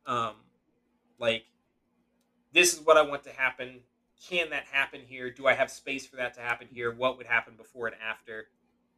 Um, 0.05 0.35
like, 1.19 1.45
this 2.53 2.73
is 2.73 2.81
what 2.81 2.97
I 2.97 3.01
want 3.01 3.23
to 3.23 3.31
happen. 3.31 3.81
Can 4.27 4.49
that 4.49 4.65
happen 4.71 5.01
here? 5.07 5.31
Do 5.31 5.47
I 5.47 5.53
have 5.53 5.71
space 5.71 6.05
for 6.05 6.17
that 6.17 6.33
to 6.35 6.41
happen 6.41 6.67
here? 6.71 6.93
What 6.93 7.17
would 7.17 7.27
happen 7.27 7.53
before 7.55 7.87
and 7.87 7.95
after? 8.01 8.47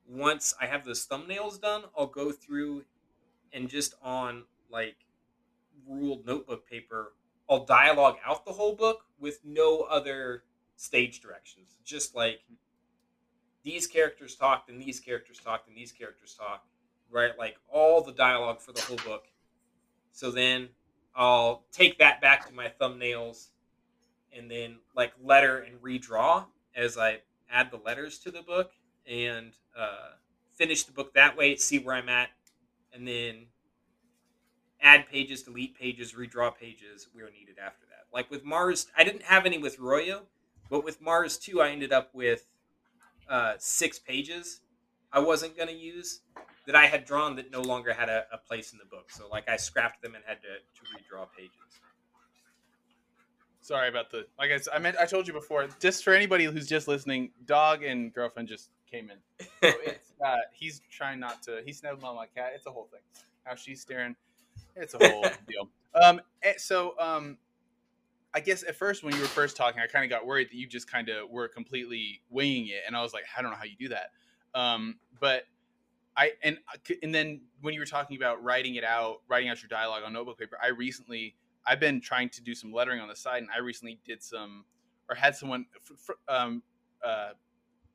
Once 0.08 0.54
I 0.60 0.66
have 0.66 0.84
those 0.84 1.06
thumbnails 1.06 1.62
done, 1.62 1.84
I'll 1.98 2.08
go 2.08 2.32
through 2.32 2.84
and 3.54 3.70
just 3.70 3.96
on 4.02 4.44
like 4.72 4.96
ruled 5.88 6.26
notebook 6.26 6.68
paper, 6.70 7.14
I'll 7.50 7.66
dialogue 7.66 8.18
out 8.26 8.46
the 8.46 8.54
whole 8.54 8.76
book 8.76 9.06
with 9.20 9.40
no 9.44 9.82
other 9.82 10.44
stage 10.76 11.22
directions. 11.22 11.78
Just 11.84 12.16
like 12.16 12.42
these 13.64 13.88
characters 13.88 14.36
talked 14.36 14.70
and 14.70 14.82
these 14.82 15.00
characters 15.00 15.40
talked 15.40 15.68
and 15.68 15.78
these 15.78 15.92
characters 15.92 16.34
talked, 16.34 16.68
right? 17.10 17.38
Like 17.38 17.58
all 17.72 18.02
the 18.02 18.14
dialogue 18.14 18.62
for 18.62 18.72
the 18.72 18.82
whole 18.82 18.98
book. 18.98 19.26
So 20.12 20.32
then 20.32 20.70
I'll 21.16 21.64
take 21.72 22.00
that 22.00 22.22
back 22.22 22.48
to 22.48 22.54
my 22.54 22.72
thumbnails 22.80 23.48
and 24.36 24.50
then 24.50 24.78
like 24.96 25.14
letter 25.22 25.60
and 25.60 25.82
redraw 25.82 26.46
as 26.76 26.98
I 26.98 27.20
add 27.50 27.72
the 27.72 27.78
letters 27.78 28.18
to 28.20 28.32
the 28.32 28.42
book 28.42 28.72
and 29.06 29.52
uh, 29.78 30.12
finish 30.54 30.84
the 30.84 30.94
book 30.94 31.14
that 31.14 31.36
way, 31.36 31.56
see 31.56 31.80
where 31.80 31.96
I'm 31.96 32.10
at, 32.10 32.30
and 32.94 33.08
then 33.08 33.48
add 34.82 35.08
pages, 35.10 35.44
delete 35.44 35.78
pages, 35.78 36.14
redraw 36.14 36.56
pages 36.56 37.08
where 37.14 37.30
needed 37.30 37.58
after 37.64 37.86
that. 37.88 38.06
Like 38.14 38.32
with 38.32 38.46
Mars, 38.46 38.88
I 38.98 39.04
didn't 39.04 39.24
have 39.24 39.46
any 39.46 39.58
with 39.58 39.78
Royo, 39.78 40.22
but 40.70 40.84
with 40.84 41.02
Mars 41.02 41.38
2, 41.38 41.62
I 41.62 41.72
ended 41.72 41.92
up 41.92 42.14
with 42.14 42.46
uh, 43.30 43.54
six 43.58 44.00
pages 44.00 44.62
I 45.14 45.20
wasn't 45.20 45.58
going 45.58 45.68
to 45.68 45.76
use 45.76 46.22
that 46.66 46.76
I 46.76 46.86
had 46.86 47.06
drawn 47.06 47.36
that 47.38 47.52
no 47.52 47.62
longer 47.62 47.94
had 47.94 48.10
a, 48.10 48.26
a, 48.32 48.38
place 48.38 48.72
in 48.72 48.78
the 48.78 48.86
book. 48.86 49.12
So, 49.12 49.28
like, 49.30 49.50
I 49.50 49.58
scrapped 49.58 50.02
them 50.02 50.16
and 50.16 50.24
had 50.26 50.38
to, 50.42 50.48
to 50.48 50.92
redraw 50.92 51.26
pages. 51.36 51.80
Sorry 53.62 53.90
about 53.90 54.10
the. 54.10 54.26
Like 54.40 54.52
I, 54.52 54.76
I 54.76 54.80
meant, 54.80 54.98
I 55.00 55.06
told 55.06 55.28
you 55.28 55.34
before. 55.34 55.68
Just 55.80 56.04
for 56.04 56.14
anybody 56.14 56.46
who's 56.46 56.68
just 56.68 56.88
listening, 56.88 57.30
dog 57.46 57.84
and 57.84 58.12
girlfriend 58.14 58.48
just 58.48 58.72
came 58.90 59.10
in. 59.10 59.18
So 59.62 59.78
it's, 59.86 60.14
uh, 60.26 60.38
he's 60.52 60.82
trying 60.90 61.20
not 61.20 61.44
to. 61.44 61.62
He's 61.64 61.78
snuggling 61.78 62.04
on 62.06 62.16
my 62.16 62.26
cat. 62.26 62.54
It's 62.56 62.66
a 62.66 62.72
whole 62.72 62.90
thing. 62.92 63.02
Now 63.46 63.54
she's 63.56 63.80
staring. 63.80 64.16
It's 64.76 64.96
a 64.96 64.98
whole 64.98 65.22
deal. 65.48 65.70
Um. 65.94 66.22
Eh, 66.44 66.54
so 66.58 66.96
um. 67.00 67.38
I 68.34 68.40
guess 68.40 68.64
at 68.64 68.76
first 68.76 69.04
when 69.04 69.14
you 69.14 69.20
were 69.20 69.28
first 69.28 69.58
talking, 69.58 69.82
I 69.82 69.88
kind 69.88 70.06
of 70.06 70.10
got 70.10 70.26
worried 70.26 70.48
that 70.48 70.56
you 70.56 70.66
just 70.66 70.90
kind 70.90 71.10
of 71.10 71.30
were 71.30 71.50
completely 71.50 72.22
winging 72.30 72.68
it, 72.68 72.82
and 72.88 72.96
I 72.96 73.02
was 73.02 73.14
like, 73.14 73.26
I 73.38 73.42
don't 73.42 73.52
know 73.52 73.58
how 73.58 73.66
you 73.66 73.76
do 73.78 73.90
that. 73.90 74.12
Um, 74.56 74.96
but 75.20 75.44
I 76.18 76.32
and 76.44 76.58
uh, 76.74 76.94
and 77.04 77.14
then 77.14 77.42
when 77.62 77.74
you 77.74 77.80
were 77.80 77.86
talking 77.86 78.18
about 78.18 78.44
writing 78.44 78.76
it 78.76 78.84
out, 78.84 79.22
writing 79.28 79.50
out 79.50 79.62
your 79.62 79.70
dialogue 79.70 80.04
on 80.06 80.14
notebook 80.14 80.38
paper, 80.38 80.58
I 80.62 80.68
recently 80.68 81.36
I've 81.66 81.80
been 81.80 82.02
trying 82.02 82.30
to 82.30 82.42
do 82.42 82.54
some 82.54 82.72
lettering 82.74 83.00
on 83.00 83.08
the 83.08 83.16
side, 83.16 83.42
and 83.42 83.50
I 83.56 83.60
recently 83.60 84.00
did 84.06 84.22
some 84.22 84.66
or 85.10 85.16
had 85.16 85.36
someone 85.36 85.66
um, 86.28 86.64
uh, 87.06 87.30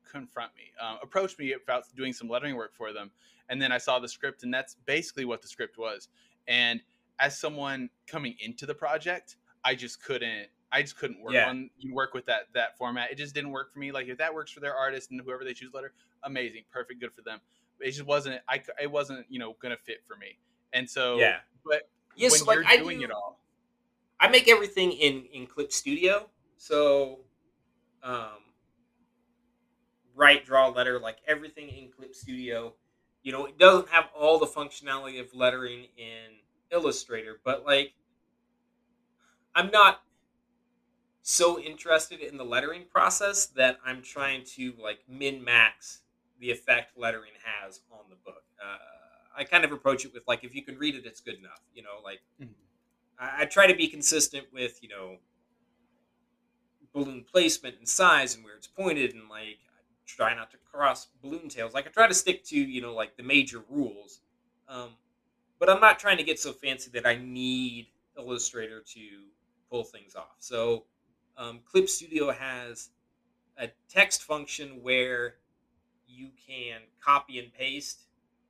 confront 0.09 0.51
me, 0.55 0.71
uh, 0.81 0.97
approach 1.01 1.37
me 1.37 1.53
about 1.53 1.83
doing 1.95 2.13
some 2.13 2.27
lettering 2.27 2.55
work 2.55 2.75
for 2.75 2.93
them, 2.93 3.11
and 3.49 3.61
then 3.61 3.71
I 3.71 3.77
saw 3.77 3.99
the 3.99 4.07
script, 4.07 4.43
and 4.43 4.53
that's 4.53 4.75
basically 4.85 5.25
what 5.25 5.41
the 5.41 5.47
script 5.47 5.77
was. 5.77 6.09
And 6.47 6.81
as 7.19 7.37
someone 7.37 7.89
coming 8.07 8.35
into 8.39 8.65
the 8.65 8.75
project, 8.75 9.37
I 9.63 9.75
just 9.75 10.03
couldn't 10.03 10.47
I 10.71 10.81
just 10.81 10.97
couldn't 10.97 11.21
work 11.21 11.33
yeah. 11.33 11.49
on 11.49 11.69
work 11.91 12.13
with 12.13 12.25
that 12.25 12.47
that 12.53 12.77
format. 12.77 13.11
It 13.11 13.17
just 13.17 13.33
didn't 13.33 13.51
work 13.51 13.71
for 13.71 13.79
me. 13.79 13.91
Like 13.91 14.07
if 14.07 14.17
that 14.17 14.33
works 14.33 14.51
for 14.51 14.59
their 14.59 14.75
artist 14.75 15.11
and 15.11 15.21
whoever 15.21 15.43
they 15.43 15.53
choose 15.53 15.73
letter, 15.73 15.93
amazing, 16.23 16.63
perfect, 16.71 16.99
good 16.99 17.13
for 17.13 17.21
them. 17.21 17.39
It 17.79 17.91
just 17.91 18.05
wasn't. 18.05 18.41
I 18.47 18.61
it 18.81 18.91
wasn't 18.91 19.25
you 19.29 19.39
know 19.39 19.55
gonna 19.61 19.77
fit 19.83 19.97
for 20.07 20.15
me. 20.17 20.37
And 20.73 20.89
so 20.89 21.17
yeah, 21.17 21.37
but 21.65 21.89
yes, 22.15 22.45
when 22.45 22.57
like 22.57 22.69
you're 22.69 22.83
doing 22.83 22.99
do, 22.99 23.05
it 23.05 23.11
all, 23.11 23.39
I 24.19 24.27
make 24.29 24.47
everything 24.47 24.91
in 24.91 25.25
in 25.33 25.47
Clip 25.47 25.71
Studio. 25.71 26.29
So, 26.57 27.19
um, 28.03 28.39
write, 30.15 30.45
draw, 30.45 30.69
letter, 30.69 30.99
like 30.99 31.17
everything 31.27 31.69
in 31.69 31.89
Clip 31.89 32.15
Studio. 32.15 32.73
You 33.23 33.31
know, 33.31 33.45
it 33.45 33.57
doesn't 33.57 33.89
have 33.89 34.05
all 34.15 34.39
the 34.39 34.45
functionality 34.45 35.19
of 35.19 35.33
lettering 35.33 35.87
in 35.97 36.37
Illustrator, 36.71 37.39
but 37.43 37.65
like, 37.65 37.93
I'm 39.53 39.69
not 39.69 40.01
so 41.21 41.59
interested 41.59 42.21
in 42.21 42.37
the 42.37 42.45
lettering 42.45 42.85
process 42.89 43.47
that 43.47 43.77
I'm 43.85 44.01
trying 44.01 44.45
to 44.55 44.73
like 44.81 44.99
min 45.09 45.43
max 45.43 45.99
the 46.39 46.51
effect 46.51 46.97
lettering 46.97 47.31
has 47.43 47.81
on 47.91 48.05
the 48.09 48.15
book. 48.15 48.43
Uh, 48.63 48.77
I 49.37 49.43
kind 49.43 49.63
of 49.63 49.71
approach 49.71 50.05
it 50.05 50.13
with 50.13 50.23
like 50.27 50.43
if 50.43 50.55
you 50.55 50.63
can 50.63 50.77
read 50.77 50.95
it, 50.95 51.05
it's 51.05 51.21
good 51.21 51.35
enough. 51.35 51.61
You 51.73 51.83
know, 51.83 52.01
like 52.03 52.21
mm-hmm. 52.41 52.51
I, 53.19 53.43
I, 53.43 53.45
try 53.45 53.67
to 53.67 53.75
be 53.75 53.87
consistent 53.87 54.45
with 54.51 54.79
you 54.81 54.89
know 54.89 55.17
balloon 56.93 57.23
placement 57.31 57.75
and 57.77 57.87
size 57.87 58.35
and 58.35 58.43
where 58.43 58.55
it's 58.55 58.67
pointed, 58.67 59.13
and 59.13 59.29
like 59.29 59.59
I 59.69 59.81
try 60.05 60.33
not 60.33 60.51
to 60.51 60.57
cross 60.71 61.07
balloon 61.21 61.49
tails. 61.49 61.73
Like 61.73 61.85
I 61.85 61.89
try 61.91 62.07
to 62.07 62.13
stick 62.13 62.43
to 62.45 62.57
you 62.57 62.81
know 62.81 62.93
like 62.93 63.15
the 63.15 63.23
major 63.23 63.63
rules, 63.69 64.21
um, 64.67 64.89
but 65.59 65.69
I'm 65.69 65.81
not 65.81 65.99
trying 65.99 66.17
to 66.17 66.23
get 66.23 66.39
so 66.39 66.51
fancy 66.51 66.89
that 66.93 67.05
I 67.05 67.17
need 67.17 67.87
Illustrator 68.17 68.81
to 68.93 69.01
pull 69.69 69.83
things 69.83 70.15
off. 70.15 70.37
So 70.39 70.85
um, 71.37 71.59
Clip 71.69 71.87
Studio 71.87 72.31
has 72.31 72.89
a 73.59 73.69
text 73.89 74.23
function 74.23 74.81
where 74.81 75.35
you 76.07 76.29
can 76.47 76.81
copy 77.01 77.39
and 77.39 77.53
paste 77.53 78.01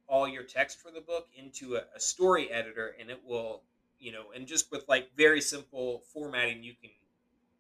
all 0.07 0.27
your 0.27 0.43
text 0.43 0.79
for 0.79 0.91
the 0.91 1.01
book 1.01 1.27
into 1.35 1.75
a, 1.75 1.81
a, 1.95 1.99
story 1.99 2.49
editor 2.49 2.95
and 2.99 3.09
it 3.09 3.19
will 3.25 3.63
you 3.99 4.11
know 4.11 4.25
and 4.35 4.47
just 4.47 4.71
with 4.71 4.87
like 4.87 5.09
very 5.17 5.41
simple 5.41 6.01
formatting 6.13 6.63
you 6.63 6.73
can 6.81 6.89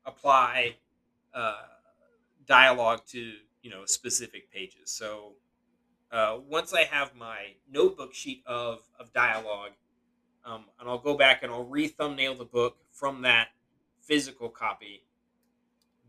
apply 0.05 0.75
uh, 1.33 1.63
dialogue 2.45 3.01
to 3.05 3.33
you 3.61 3.69
know 3.69 3.83
specific 3.85 4.51
pages 4.51 4.89
so 4.89 5.33
uh, 6.11 6.37
once 6.47 6.73
i 6.73 6.83
have 6.83 7.13
my 7.15 7.37
notebook 7.69 8.13
sheet 8.13 8.43
of 8.45 8.81
of 8.99 9.11
dialogue 9.11 9.71
um, 10.45 10.65
and 10.79 10.87
i'll 10.87 10.97
go 10.97 11.17
back 11.17 11.43
and 11.43 11.51
i'll 11.51 11.65
re-thumbnail 11.65 12.35
the 12.35 12.45
book 12.45 12.77
from 12.91 13.21
that 13.23 13.49
physical 13.99 14.47
copy 14.47 15.03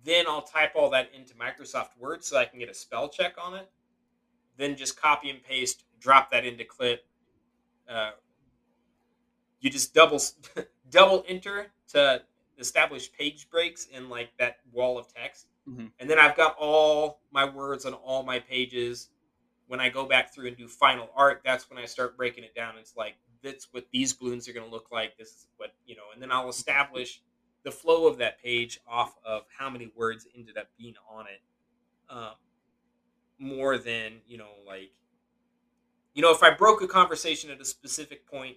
then 0.05 0.27
I'll 0.27 0.42
type 0.42 0.72
all 0.74 0.90
that 0.90 1.11
into 1.14 1.35
Microsoft 1.35 1.90
Word 1.98 2.24
so 2.24 2.38
I 2.38 2.44
can 2.44 2.59
get 2.59 2.70
a 2.70 2.74
spell 2.74 3.09
check 3.09 3.35
on 3.42 3.55
it. 3.55 3.70
Then 4.59 4.77
just 4.77 5.01
copy 5.01 5.31
and 5.31 5.42
paste, 5.42 5.85
drop 6.01 6.31
that 6.33 6.44
into 6.44 6.64
Clip. 6.64 7.07
Uh, 7.88 8.11
you 9.61 9.71
just 9.71 9.94
double 9.94 10.21
double 10.90 11.25
enter 11.27 11.68
to 11.92 12.23
establish 12.59 13.11
page 13.12 13.49
breaks 13.51 13.87
in 13.87 14.09
like 14.09 14.31
that 14.38 14.59
wall 14.73 14.99
of 14.99 15.12
text. 15.12 15.47
Mm-hmm. 15.68 15.87
And 16.01 16.11
then 16.11 16.18
I've 16.18 16.37
got 16.37 16.57
all 16.59 17.21
my 17.31 17.49
words 17.49 17.87
on 17.87 17.94
all 17.94 18.23
my 18.23 18.38
pages. 18.38 19.09
When 19.68 19.81
I 19.81 19.90
go 19.90 20.07
back 20.07 20.35
through 20.35 20.49
and 20.49 20.57
do 20.57 20.66
final 20.66 21.11
art, 21.14 21.42
that's 21.44 21.71
when 21.71 21.79
I 21.79 21.85
start 21.85 22.16
breaking 22.16 22.44
it 22.44 22.55
down. 22.55 22.75
It's 22.79 22.97
like 22.97 23.16
that's 23.42 23.68
what 23.71 23.87
these 23.92 24.12
balloons 24.12 24.49
are 24.49 24.53
going 24.53 24.66
to 24.66 24.73
look 24.73 24.90
like. 24.90 25.16
This 25.16 25.29
is 25.29 25.47
what 25.57 25.75
you 25.87 25.94
know, 25.94 26.03
and 26.12 26.21
then 26.23 26.33
I'll 26.33 26.49
establish 26.49 27.23
the 27.64 27.71
flow 27.71 28.07
of 28.07 28.18
that 28.18 28.42
page 28.42 28.81
off 28.88 29.16
of 29.25 29.42
how 29.57 29.68
many 29.68 29.92
words 29.94 30.27
ended 30.37 30.57
up 30.57 30.68
being 30.79 30.94
on 31.11 31.27
it 31.27 31.40
um, 32.11 32.33
more 33.38 33.79
than 33.79 34.14
you 34.27 34.37
know 34.38 34.51
like 34.66 34.90
you 36.14 36.22
know 36.22 36.33
if 36.33 36.42
i 36.42 36.51
broke 36.51 36.83
a 36.83 36.88
conversation 36.88 37.51
at 37.51 37.61
a 37.61 37.64
specific 37.64 38.27
point 38.27 38.57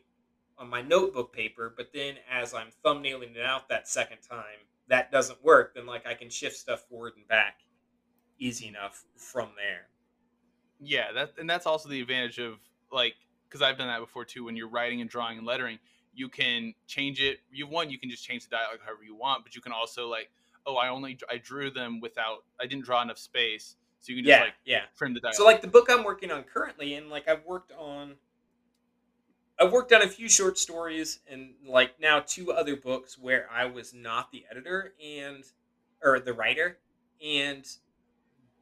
on 0.57 0.69
my 0.69 0.81
notebook 0.81 1.33
paper 1.33 1.73
but 1.75 1.91
then 1.93 2.15
as 2.31 2.53
i'm 2.53 2.67
thumbnailing 2.83 3.35
it 3.35 3.45
out 3.45 3.69
that 3.69 3.87
second 3.87 4.17
time 4.27 4.65
that 4.87 5.11
doesn't 5.11 5.43
work 5.43 5.75
then 5.75 5.85
like 5.85 6.05
i 6.07 6.13
can 6.13 6.29
shift 6.29 6.55
stuff 6.55 6.81
forward 6.89 7.13
and 7.15 7.27
back 7.27 7.59
easy 8.39 8.67
enough 8.67 9.03
from 9.15 9.49
there 9.55 9.87
yeah 10.79 11.11
that 11.11 11.31
and 11.37 11.49
that's 11.49 11.65
also 11.65 11.87
the 11.87 12.01
advantage 12.01 12.39
of 12.39 12.57
like 12.91 13.13
because 13.47 13.61
i've 13.61 13.77
done 13.77 13.87
that 13.87 13.99
before 13.99 14.25
too 14.25 14.43
when 14.43 14.55
you're 14.55 14.69
writing 14.69 15.01
and 15.01 15.09
drawing 15.09 15.37
and 15.37 15.45
lettering 15.45 15.77
you 16.13 16.29
can 16.29 16.73
change 16.87 17.21
it. 17.21 17.39
You 17.51 17.67
one, 17.67 17.89
you 17.89 17.99
can 17.99 18.09
just 18.09 18.23
change 18.23 18.43
the 18.43 18.49
dialogue 18.49 18.79
however 18.83 19.03
you 19.03 19.15
want, 19.15 19.43
but 19.43 19.55
you 19.55 19.61
can 19.61 19.71
also 19.71 20.07
like, 20.07 20.29
oh, 20.65 20.75
I 20.75 20.89
only 20.89 21.17
I 21.29 21.37
drew 21.37 21.71
them 21.71 21.99
without 21.99 22.43
I 22.59 22.65
didn't 22.65 22.85
draw 22.85 23.01
enough 23.01 23.17
space, 23.17 23.75
so 24.01 24.11
you 24.11 24.17
can 24.17 24.25
just 24.25 24.37
yeah, 24.37 24.43
like 24.43 24.53
yeah 24.65 24.81
trim 24.97 25.13
the 25.13 25.19
dialogue. 25.19 25.35
So 25.35 25.45
like 25.45 25.61
the 25.61 25.67
book 25.67 25.87
I'm 25.89 26.03
working 26.03 26.31
on 26.31 26.43
currently, 26.43 26.95
and 26.95 27.09
like 27.09 27.27
I've 27.27 27.45
worked 27.45 27.71
on. 27.77 28.15
I've 29.59 29.71
worked 29.71 29.93
on 29.93 30.01
a 30.01 30.07
few 30.07 30.27
short 30.27 30.57
stories 30.57 31.19
and 31.29 31.51
like 31.67 31.99
now 32.01 32.23
two 32.25 32.51
other 32.51 32.75
books 32.75 33.19
where 33.19 33.47
I 33.51 33.65
was 33.65 33.93
not 33.93 34.31
the 34.31 34.43
editor 34.49 34.93
and 35.03 35.43
or 36.01 36.19
the 36.19 36.33
writer 36.33 36.79
and 37.23 37.63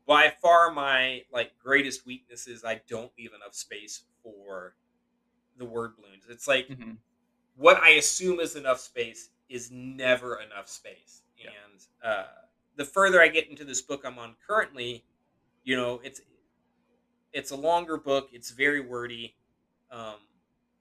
by 0.06 0.34
far 0.41 0.73
my 0.73 1.23
like 1.32 1.58
greatest 1.58 2.06
weakness 2.06 2.47
is 2.47 2.65
I 2.65 2.82
don't 2.89 3.10
leave 3.17 3.32
enough 3.34 3.56
space 3.56 4.02
for 4.21 4.73
the 5.58 5.63
word 5.63 5.93
balloons. 5.95 6.25
It's 6.28 6.50
like 6.50 6.67
mm-hmm 6.67 6.92
what 7.60 7.77
I 7.83 7.90
assume 7.92 8.40
is 8.40 8.56
enough 8.56 8.79
space 8.79 9.29
is 9.50 9.69
never 9.69 10.40
enough 10.40 10.69
space. 10.69 11.23
Yeah. 11.37 11.50
And 11.50 11.81
uh, 12.02 12.27
the 12.77 12.85
further 12.85 13.21
I 13.21 13.27
get 13.27 13.50
into 13.50 13.65
this 13.65 13.81
book 13.81 14.04
I'm 14.06 14.17
on 14.17 14.35
currently, 14.48 15.04
you 15.69 15.75
know, 15.75 16.01
it's 16.03 16.21
it's 17.31 17.51
a 17.51 17.55
longer 17.55 17.95
book. 17.95 18.29
It's 18.33 18.49
very 18.49 18.81
wordy. 18.81 19.35
Um, 19.91 20.15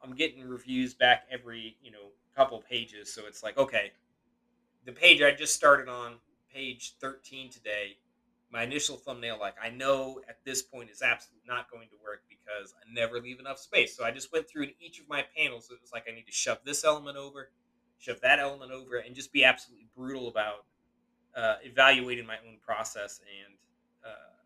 I'm 0.03 0.15
getting 0.15 0.49
reviews 0.49 0.95
back 0.95 1.27
every 1.31 1.77
you 1.83 1.91
know 1.91 2.13
couple 2.35 2.63
pages, 2.63 3.13
so 3.13 3.27
it's 3.27 3.43
like 3.43 3.59
okay, 3.59 3.93
the 4.87 4.93
page 4.93 5.21
I 5.21 5.33
just 5.33 5.55
started 5.55 5.91
on, 5.91 6.15
page 6.51 6.95
13 7.03 7.51
today, 7.51 7.99
my 8.51 8.63
initial 8.63 8.97
thumbnail, 8.97 9.39
like 9.39 9.57
I 9.63 9.69
know 9.69 10.23
at 10.27 10.39
this 10.47 10.63
point 10.63 10.89
is 10.89 11.03
absolutely 11.03 11.45
not 11.47 11.71
going 11.71 11.89
to 11.91 11.97
work 12.03 12.23
because 12.27 12.73
I 12.73 12.91
never 12.91 13.21
leave 13.21 13.41
enough 13.41 13.59
space. 13.59 13.95
So 13.95 14.07
I 14.07 14.11
just 14.11 14.33
went 14.33 14.49
through 14.49 14.63
in 14.63 14.73
each 14.81 15.01
of 15.01 15.07
my 15.07 15.23
panels. 15.37 15.69
It 15.71 15.83
was 15.83 15.93
like 15.93 16.05
I 16.11 16.15
need 16.15 16.25
to 16.25 16.33
shove 16.33 16.61
this 16.65 16.83
element 16.83 17.19
over, 17.19 17.51
shove 17.99 18.23
that 18.23 18.39
element 18.39 18.73
over, 18.73 18.97
and 18.97 19.15
just 19.15 19.35
be 19.35 19.45
absolutely 19.45 19.89
brutal 19.95 20.29
about 20.29 20.65
uh, 21.37 21.57
evaluating 21.63 22.25
my 22.25 22.37
own 22.49 22.57
process 22.65 23.21
and 23.45 23.55
uh, 24.03 24.38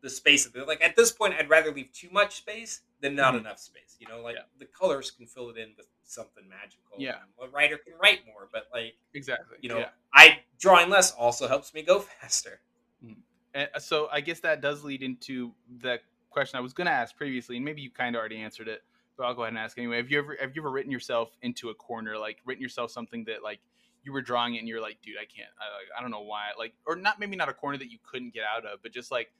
the 0.00 0.10
space 0.10 0.46
of 0.46 0.54
it. 0.56 0.66
Like 0.66 0.82
at 0.82 0.96
this 0.96 1.12
point, 1.12 1.34
I'd 1.38 1.50
rather 1.50 1.72
leave 1.72 1.92
too 1.92 2.08
much 2.10 2.38
space 2.38 2.80
than 3.00 3.14
not 3.14 3.34
mm-hmm. 3.34 3.46
enough 3.46 3.58
space. 3.58 3.96
You 3.98 4.08
know, 4.08 4.20
like 4.20 4.36
yeah. 4.36 4.42
the 4.58 4.66
colors 4.66 5.10
can 5.10 5.26
fill 5.26 5.50
it 5.50 5.56
in 5.56 5.70
with 5.76 5.86
something 6.04 6.48
magical. 6.48 6.96
Yeah, 6.98 7.16
a 7.42 7.48
writer 7.48 7.78
can 7.78 7.94
write 8.00 8.20
more, 8.26 8.48
but 8.52 8.68
like 8.72 8.94
exactly, 9.14 9.58
you 9.60 9.68
know, 9.68 9.78
yeah. 9.78 9.88
I 10.12 10.40
drawing 10.58 10.90
less 10.90 11.12
also 11.12 11.48
helps 11.48 11.74
me 11.74 11.82
go 11.82 11.98
faster. 12.20 12.60
And 13.54 13.68
uh, 13.74 13.78
so 13.78 14.08
I 14.12 14.20
guess 14.20 14.40
that 14.40 14.60
does 14.60 14.84
lead 14.84 15.02
into 15.02 15.52
the 15.80 15.98
question 16.30 16.58
I 16.58 16.60
was 16.60 16.72
going 16.72 16.86
to 16.86 16.92
ask 16.92 17.16
previously, 17.16 17.56
and 17.56 17.64
maybe 17.64 17.80
you 17.80 17.90
kind 17.90 18.14
of 18.14 18.20
already 18.20 18.36
answered 18.36 18.68
it, 18.68 18.82
but 19.16 19.24
I'll 19.24 19.34
go 19.34 19.42
ahead 19.42 19.52
and 19.52 19.58
ask 19.58 19.78
anyway. 19.78 19.96
Have 19.96 20.10
you 20.10 20.18
ever 20.18 20.36
have 20.40 20.54
you 20.54 20.62
ever 20.62 20.70
written 20.70 20.92
yourself 20.92 21.36
into 21.42 21.70
a 21.70 21.74
corner, 21.74 22.18
like 22.18 22.38
written 22.44 22.62
yourself 22.62 22.90
something 22.90 23.24
that 23.24 23.42
like 23.42 23.60
you 24.04 24.12
were 24.12 24.22
drawing 24.22 24.54
it 24.54 24.58
and 24.58 24.68
you're 24.68 24.80
like, 24.80 24.98
dude, 25.02 25.16
I 25.16 25.24
can't, 25.24 25.50
I, 25.58 25.98
I 25.98 26.02
don't 26.02 26.10
know 26.10 26.22
why, 26.22 26.50
like, 26.58 26.72
or 26.86 26.96
not 26.96 27.18
maybe 27.18 27.36
not 27.36 27.48
a 27.48 27.52
corner 27.52 27.76
that 27.78 27.90
you 27.90 27.98
couldn't 28.08 28.32
get 28.32 28.44
out 28.44 28.64
of, 28.64 28.80
but 28.82 28.92
just 28.92 29.10
like 29.10 29.30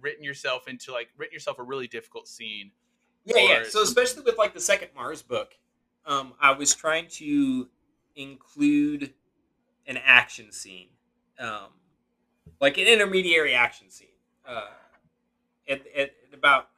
written 0.00 0.24
yourself 0.24 0.68
into 0.68 0.92
like 0.92 1.08
written 1.16 1.32
yourself 1.32 1.58
a 1.58 1.62
really 1.62 1.86
difficult 1.86 2.28
scene. 2.28 2.70
Yeah, 3.24 3.38
yeah. 3.38 3.62
So 3.68 3.82
especially 3.82 4.22
with 4.22 4.38
like 4.38 4.54
the 4.54 4.60
second 4.60 4.90
Mars 4.94 5.22
book, 5.22 5.54
um, 6.06 6.34
I 6.40 6.52
was 6.52 6.74
trying 6.74 7.08
to 7.08 7.68
include 8.14 9.12
an 9.86 9.98
action 10.04 10.52
scene, 10.52 10.88
um, 11.38 11.70
like 12.60 12.78
an 12.78 12.86
intermediary 12.86 13.54
action 13.54 13.90
scene, 13.90 14.08
uh, 14.46 14.66
at, 15.68 15.86
at, 15.88 15.98
at 15.98 16.34
about 16.34 16.68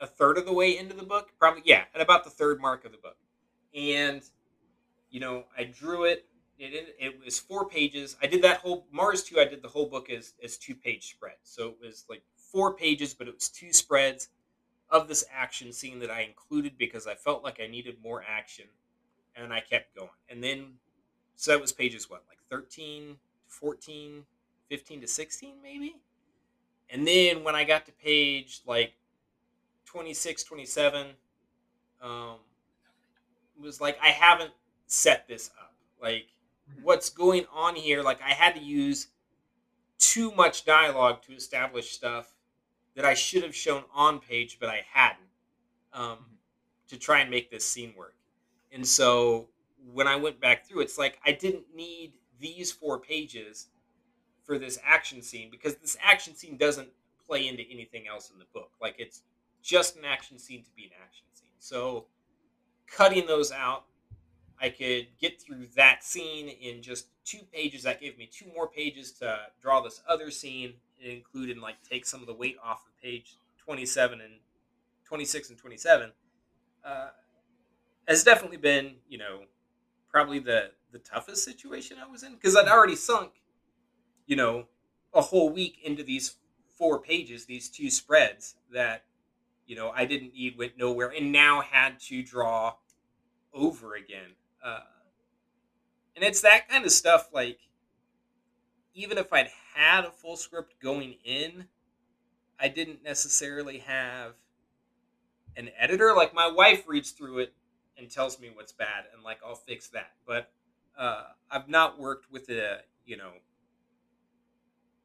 a 0.00 0.06
third 0.06 0.38
of 0.38 0.46
the 0.46 0.52
way 0.52 0.76
into 0.76 0.94
the 0.94 1.02
book, 1.02 1.30
probably 1.38 1.62
yeah, 1.64 1.84
at 1.94 2.00
about 2.00 2.24
the 2.24 2.30
third 2.30 2.60
mark 2.60 2.84
of 2.84 2.92
the 2.92 2.98
book, 2.98 3.16
and 3.74 4.22
you 5.10 5.20
know 5.20 5.44
I 5.56 5.64
drew 5.64 6.04
it. 6.04 6.26
It, 6.56 6.94
it 7.00 7.24
was 7.24 7.38
four 7.38 7.66
pages. 7.66 8.16
I 8.22 8.26
did 8.26 8.42
that 8.42 8.58
whole 8.58 8.86
Mars 8.92 9.24
two. 9.24 9.40
I 9.40 9.44
did 9.44 9.62
the 9.62 9.68
whole 9.68 9.86
book 9.86 10.10
as 10.10 10.34
as 10.42 10.56
two 10.56 10.74
page 10.74 11.10
spread. 11.10 11.36
So 11.42 11.68
it 11.68 11.76
was 11.80 12.04
like 12.08 12.22
four 12.54 12.72
pages, 12.72 13.12
but 13.12 13.26
it 13.26 13.34
was 13.34 13.48
two 13.48 13.72
spreads 13.72 14.28
of 14.88 15.08
this 15.08 15.24
action 15.34 15.72
scene 15.72 15.98
that 15.98 16.10
I 16.10 16.20
included 16.20 16.78
because 16.78 17.06
I 17.08 17.16
felt 17.16 17.42
like 17.42 17.60
I 17.60 17.66
needed 17.66 17.96
more 18.00 18.24
action, 18.26 18.66
and 19.34 19.52
I 19.52 19.58
kept 19.58 19.96
going. 19.96 20.08
And 20.30 20.42
then 20.42 20.74
so 21.34 21.50
that 21.50 21.60
was 21.60 21.72
pages 21.72 22.08
what 22.08 22.22
like 22.28 22.38
13 22.48 23.16
14 23.48 24.22
15 24.68 25.00
to 25.00 25.06
16 25.08 25.54
maybe? 25.62 25.96
And 26.90 27.06
then 27.06 27.42
when 27.42 27.56
i 27.56 27.64
got 27.64 27.86
to 27.86 27.92
page 27.92 28.60
like 28.66 28.92
26 29.86 30.44
27 30.44 31.08
um 32.00 32.36
was 33.60 33.80
like 33.80 33.98
i 34.00 34.08
haven't 34.08 34.52
set 34.86 35.26
this 35.26 35.50
up. 35.60 35.74
Like 36.00 36.26
what's 36.82 37.10
going 37.10 37.46
on 37.52 37.74
here? 37.74 38.02
Like 38.02 38.22
i 38.22 38.30
had 38.30 38.54
to 38.54 38.60
use 38.60 39.08
too 39.98 40.30
much 40.32 40.64
dialogue 40.64 41.22
to 41.22 41.32
establish 41.32 41.90
stuff 41.90 42.33
that 42.94 43.04
i 43.04 43.14
should 43.14 43.42
have 43.42 43.54
shown 43.54 43.82
on 43.94 44.18
page 44.20 44.58
but 44.60 44.68
i 44.68 44.84
hadn't 44.92 45.20
um, 45.92 46.18
to 46.88 46.98
try 46.98 47.20
and 47.20 47.30
make 47.30 47.50
this 47.50 47.64
scene 47.64 47.94
work 47.96 48.14
and 48.72 48.86
so 48.86 49.48
when 49.92 50.06
i 50.08 50.16
went 50.16 50.40
back 50.40 50.66
through 50.66 50.80
it's 50.80 50.98
like 50.98 51.18
i 51.24 51.32
didn't 51.32 51.64
need 51.74 52.12
these 52.40 52.72
four 52.72 52.98
pages 52.98 53.68
for 54.42 54.58
this 54.58 54.78
action 54.84 55.22
scene 55.22 55.48
because 55.50 55.76
this 55.76 55.96
action 56.02 56.34
scene 56.34 56.56
doesn't 56.56 56.88
play 57.26 57.48
into 57.48 57.62
anything 57.70 58.06
else 58.06 58.30
in 58.30 58.38
the 58.38 58.44
book 58.52 58.70
like 58.80 58.96
it's 58.98 59.22
just 59.62 59.96
an 59.96 60.04
action 60.04 60.38
scene 60.38 60.62
to 60.62 60.70
be 60.76 60.84
an 60.84 60.90
action 61.02 61.24
scene 61.32 61.48
so 61.58 62.06
cutting 62.86 63.26
those 63.26 63.50
out 63.50 63.84
I 64.60 64.70
could 64.70 65.08
get 65.20 65.40
through 65.40 65.66
that 65.76 66.04
scene 66.04 66.48
in 66.48 66.82
just 66.82 67.08
two 67.24 67.40
pages. 67.52 67.82
That 67.82 68.00
gave 68.00 68.16
me 68.16 68.28
two 68.32 68.46
more 68.54 68.68
pages 68.68 69.12
to 69.12 69.38
draw 69.60 69.80
this 69.80 70.00
other 70.08 70.30
scene. 70.30 70.74
It 70.98 71.10
included 71.10 71.58
like 71.58 71.76
take 71.88 72.06
some 72.06 72.20
of 72.20 72.26
the 72.26 72.34
weight 72.34 72.56
off 72.62 72.86
of 72.86 73.02
page 73.02 73.36
27 73.64 74.20
and 74.20 74.34
26 75.04 75.50
and 75.50 75.58
27. 75.58 76.12
Uh, 76.84 77.08
has 78.06 78.22
definitely 78.22 78.58
been, 78.58 78.96
you 79.08 79.18
know, 79.18 79.40
probably 80.10 80.38
the 80.38 80.70
the 80.92 80.98
toughest 80.98 81.44
situation 81.44 81.96
I 82.00 82.10
was 82.10 82.22
in 82.22 82.34
because 82.34 82.56
I'd 82.56 82.68
already 82.68 82.96
sunk, 82.96 83.32
you 84.26 84.36
know, 84.36 84.66
a 85.12 85.20
whole 85.20 85.50
week 85.50 85.78
into 85.82 86.02
these 86.02 86.36
four 86.76 87.00
pages, 87.00 87.46
these 87.46 87.68
two 87.68 87.90
spreads 87.90 88.56
that, 88.72 89.04
you 89.66 89.76
know, 89.76 89.90
I 89.90 90.04
didn't 90.04 90.34
need, 90.34 90.58
went 90.58 90.76
nowhere, 90.76 91.12
and 91.16 91.32
now 91.32 91.62
had 91.62 92.00
to 92.08 92.22
draw 92.22 92.74
over 93.52 93.94
again 93.94 94.34
uh, 94.64 94.80
and 96.16 96.24
it's 96.24 96.40
that 96.40 96.68
kind 96.68 96.84
of 96.84 96.90
stuff 96.90 97.28
like 97.32 97.58
even 98.94 99.18
if 99.18 99.32
I'd 99.32 99.50
had 99.74 100.04
a 100.04 100.10
full 100.10 100.36
script 100.36 100.80
going 100.82 101.16
in, 101.24 101.66
I 102.58 102.68
didn't 102.68 103.02
necessarily 103.02 103.78
have 103.78 104.34
an 105.56 105.70
editor. 105.78 106.14
Like 106.14 106.34
my 106.34 106.50
wife 106.50 106.84
reads 106.86 107.10
through 107.10 107.38
it 107.38 107.54
and 107.98 108.10
tells 108.10 108.40
me 108.40 108.50
what's 108.52 108.72
bad, 108.72 109.04
and 109.12 109.22
like 109.22 109.38
I'll 109.44 109.54
fix 109.54 109.88
that. 109.88 110.12
But 110.26 110.50
uh, 110.98 111.24
I've 111.50 111.68
not 111.68 111.98
worked 111.98 112.30
with 112.30 112.48
a 112.48 112.78
you 113.04 113.16
know, 113.16 113.32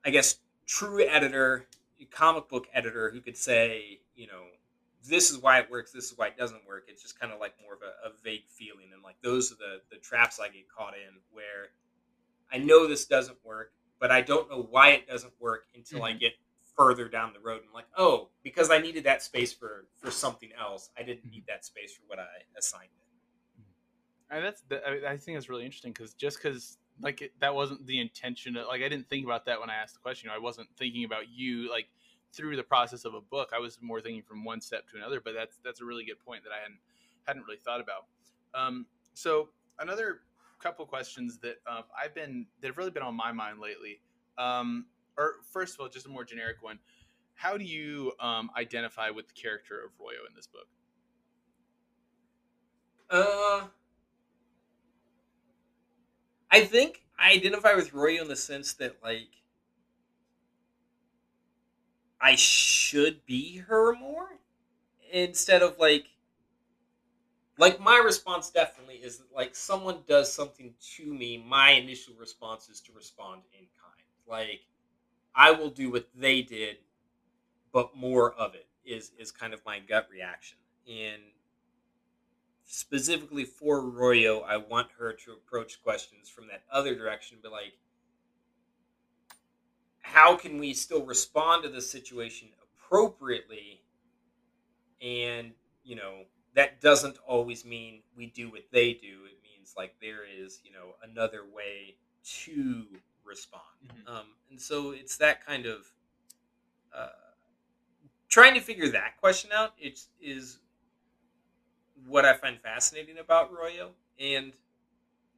I 0.06 0.10
guess 0.10 0.38
true 0.66 1.06
editor, 1.06 1.66
comic 2.12 2.48
book 2.48 2.68
editor 2.74 3.12
who 3.12 3.22
could 3.22 3.38
say 3.38 4.00
you 4.16 4.28
know 4.28 4.44
this 5.08 5.32
is 5.32 5.38
why 5.38 5.60
it 5.60 5.70
works, 5.70 5.92
this 5.92 6.12
is 6.12 6.18
why 6.18 6.28
it 6.28 6.38
doesn't 6.38 6.68
work. 6.68 6.86
It's 6.88 7.02
just 7.02 7.20
kind 7.20 7.32
of 7.32 7.40
like 7.40 7.54
more 7.64 7.74
of 7.74 7.82
a, 7.82 8.10
a, 8.10 8.12
vague 8.24 8.48
feeling. 8.50 8.88
And 8.94 9.02
like 9.02 9.16
those 9.22 9.52
are 9.52 9.56
the, 9.56 9.82
the 9.90 9.98
traps 9.98 10.40
I 10.40 10.50
get 10.50 10.68
caught 10.70 10.94
in 10.94 11.16
where 11.32 11.70
I 12.52 12.58
know 12.58 12.88
this 12.88 13.06
doesn't 13.06 13.38
work, 13.46 13.72
but 14.00 14.12
I 14.12 14.22
don't 14.22 14.50
know 14.50 14.68
why 14.70 14.90
it 14.90 15.08
doesn't 15.08 15.34
work 15.40 15.66
until 15.76 16.00
mm-hmm. 16.00 16.16
I 16.16 16.20
get 16.20 16.34
further 16.78 17.10
down 17.10 17.34
the 17.34 17.40
road 17.40 17.62
and 17.64 17.74
like, 17.74 17.88
oh, 17.98 18.30
because 18.42 18.72
I 18.72 18.80
needed 18.80 19.04
that 19.04 19.22
space 19.22 19.52
for 19.52 19.86
for 19.98 20.12
something 20.12 20.50
else. 20.60 20.90
I 20.98 21.04
didn't 21.04 21.30
need 21.30 21.44
that 21.48 21.66
space 21.66 21.94
for 21.94 22.04
what 22.08 22.20
I 22.20 22.28
assigned 22.58 22.86
it. 22.86 23.64
And 24.32 24.46
that's 24.46 24.62
the, 24.70 24.82
I, 24.88 25.14
I 25.14 25.18
think 25.18 25.38
that's 25.38 25.50
really 25.50 25.66
interesting 25.66 25.92
because 25.92 26.14
just 26.14 26.42
because 26.42 26.78
like 27.02 27.22
it, 27.22 27.34
that 27.40 27.54
wasn't 27.54 27.86
the 27.86 28.00
intention. 28.00 28.56
Of, 28.56 28.68
like 28.68 28.82
I 28.82 28.90
didn't 28.90 29.10
think 29.10 29.26
about 29.26 29.46
that 29.46 29.60
when 29.60 29.70
I 29.70 29.76
asked 29.76 29.96
the 29.96 30.00
question. 30.00 30.28
You 30.28 30.32
know, 30.32 30.38
I 30.38 30.44
wasn't 30.44 30.70
thinking 30.78 31.04
about 31.04 31.30
you 31.30 31.70
like 31.70 31.88
through 32.32 32.56
the 32.56 32.64
process 32.64 33.06
of 33.06 33.14
a 33.14 33.22
book. 33.22 33.52
I 33.54 33.60
was 33.60 33.80
more 33.82 34.02
thinking 34.02 34.22
from 34.22 34.46
one 34.46 34.62
step 34.62 34.88
to 34.90 34.98
another, 34.98 35.20
but 35.20 35.34
that's 35.34 35.58
that's 35.64 35.82
a 35.82 35.86
really 35.86 36.06
good 36.06 36.20
point 36.26 36.44
that 36.44 36.52
I 36.52 36.62
hadn't 36.62 36.80
hadn't 37.26 37.44
really 37.44 37.60
thought 37.60 37.82
about. 37.82 38.06
Um, 38.54 38.86
so 39.14 39.50
another 39.80 40.22
couple 40.60 40.86
questions 40.86 41.40
that 41.40 41.56
uh, 41.66 41.82
I've 41.98 42.14
been 42.14 42.46
that 42.62 42.68
have 42.68 42.78
really 42.78 42.92
been 42.92 43.04
on 43.04 43.16
my 43.16 43.32
mind 43.32 43.60
lately. 43.60 44.02
Um, 44.38 44.86
or 45.18 45.36
first 45.52 45.74
of 45.74 45.82
all, 45.82 45.90
just 45.90 46.06
a 46.06 46.10
more 46.10 46.24
generic 46.24 46.58
one. 46.62 46.80
How 47.36 47.58
do 47.58 47.64
you 47.64 48.12
um, 48.20 48.50
identify 48.58 49.10
with 49.10 49.28
the 49.28 49.34
character 49.34 49.80
of 49.84 49.92
Royo 49.98 50.28
in 50.28 50.36
this 50.36 50.48
book? 50.48 50.68
Uh, 53.10 53.68
I 56.52 56.62
think 56.62 57.04
I 57.18 57.32
identify 57.32 57.76
with 57.76 57.92
Royo 57.94 58.22
in 58.22 58.28
the 58.28 58.36
sense 58.36 58.74
that 58.74 58.98
like 59.04 59.30
I 62.22 62.36
should 62.36 63.26
be 63.26 63.58
her 63.58 63.96
more 63.96 64.30
instead 65.12 65.62
of 65.64 65.80
like 65.80 66.06
like 67.60 67.80
my 67.80 67.98
response 67.98 68.50
definitely 68.50 68.96
is 68.96 69.22
like 69.36 69.56
someone 69.56 69.98
does 70.08 70.34
something 70.34 70.74
to 70.96 71.14
me 71.14 71.44
my 71.48 71.72
initial 71.72 72.16
response 72.18 72.70
is 72.70 72.80
to 72.82 72.92
respond 72.94 73.42
in 73.54 73.66
kind. 73.82 74.08
Like 74.28 74.62
i 75.36 75.52
will 75.52 75.70
do 75.70 75.92
what 75.92 76.08
they 76.16 76.42
did 76.42 76.78
but 77.72 77.96
more 77.96 78.34
of 78.34 78.56
it 78.56 78.68
is 78.84 79.12
is 79.20 79.32
kind 79.32 79.54
of 79.54 79.64
my 79.66 79.80
gut 79.80 80.08
reaction. 80.12 80.58
And 80.90 81.22
specifically 82.66 83.46
for 83.46 83.82
royo 83.82 84.44
i 84.46 84.56
want 84.56 84.88
her 85.00 85.12
to 85.12 85.32
approach 85.32 85.82
questions 85.82 86.30
from 86.30 86.48
that 86.48 86.62
other 86.72 86.94
direction 86.94 87.40
but 87.42 87.52
like 87.52 87.74
how 90.02 90.36
can 90.36 90.60
we 90.60 90.72
still 90.72 91.04
respond 91.04 91.64
to 91.64 91.70
the 91.70 91.82
situation 91.82 92.48
appropriately 92.64 93.82
and 95.02 95.52
you 95.84 95.96
know 95.96 96.20
that 96.60 96.82
doesn't 96.82 97.18
always 97.26 97.64
mean 97.64 98.02
we 98.18 98.28
do 98.28 98.50
what 98.52 98.64
they 98.72 98.94
do 98.94 99.26
it 99.26 99.38
means 99.44 99.74
like 99.78 99.96
there 100.02 100.22
is 100.26 100.60
you 100.64 100.72
know 100.72 100.96
another 101.10 101.44
way 101.56 101.96
to 102.24 102.86
respond 103.26 103.64
mm-hmm. 103.86 104.16
um, 104.16 104.26
and 104.50 104.60
so 104.60 104.92
it's 104.92 105.18
that 105.18 105.46
kind 105.46 105.66
of 105.66 105.92
uh, 106.96 107.08
trying 108.28 108.54
to 108.54 108.62
figure 108.62 108.90
that 108.90 109.18
question 109.20 109.50
out 109.54 109.74
it 109.80 109.94
is 109.94 110.08
is 110.22 110.60
what 112.08 112.26
i 112.26 112.34
find 112.34 112.60
fascinating 112.60 113.18
about 113.20 113.52
royo 113.54 113.90
and 114.20 114.54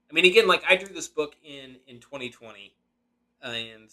i 0.10 0.14
mean 0.14 0.26
again 0.26 0.48
like 0.48 0.64
i 0.68 0.76
drew 0.76 0.94
this 0.94 1.08
book 1.08 1.36
in 1.44 1.76
in 1.88 2.00
2020 2.00 2.74
and 3.44 3.90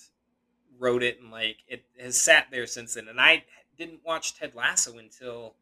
wrote 0.79 1.03
it 1.03 1.21
and 1.21 1.31
like 1.31 1.59
it 1.69 1.85
has 2.01 2.17
sat 2.17 2.47
there 2.51 2.67
since 2.67 2.95
then. 2.95 3.09
And 3.09 3.21
I 3.21 3.45
didn't 3.77 4.01
watch 4.05 4.39
Ted 4.39 4.55
Lasso 4.55 4.99
until 4.99 5.55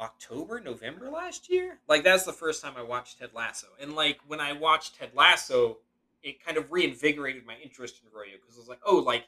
October, 0.00 0.60
November 0.60 1.10
last 1.10 1.50
year. 1.50 1.78
Like 1.88 2.04
that's 2.04 2.24
the 2.24 2.32
first 2.32 2.62
time 2.62 2.74
I 2.76 2.82
watched 2.82 3.18
Ted 3.18 3.30
Lasso. 3.34 3.68
And 3.80 3.94
like 3.94 4.18
when 4.26 4.40
I 4.40 4.52
watched 4.52 4.98
Ted 4.98 5.10
Lasso, 5.14 5.78
it 6.22 6.44
kind 6.44 6.56
of 6.56 6.70
reinvigorated 6.72 7.46
my 7.46 7.56
interest 7.62 8.00
in 8.02 8.10
Royo 8.10 8.40
because 8.40 8.56
I 8.56 8.60
was 8.60 8.68
like, 8.68 8.80
oh, 8.84 8.96
like 8.96 9.26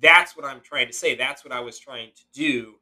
that's 0.00 0.36
what 0.36 0.46
I'm 0.46 0.60
trying 0.60 0.86
to 0.86 0.92
say. 0.92 1.14
That's 1.14 1.44
what 1.44 1.52
I 1.52 1.60
was 1.60 1.78
trying 1.78 2.10
to 2.14 2.22
do, 2.32 2.74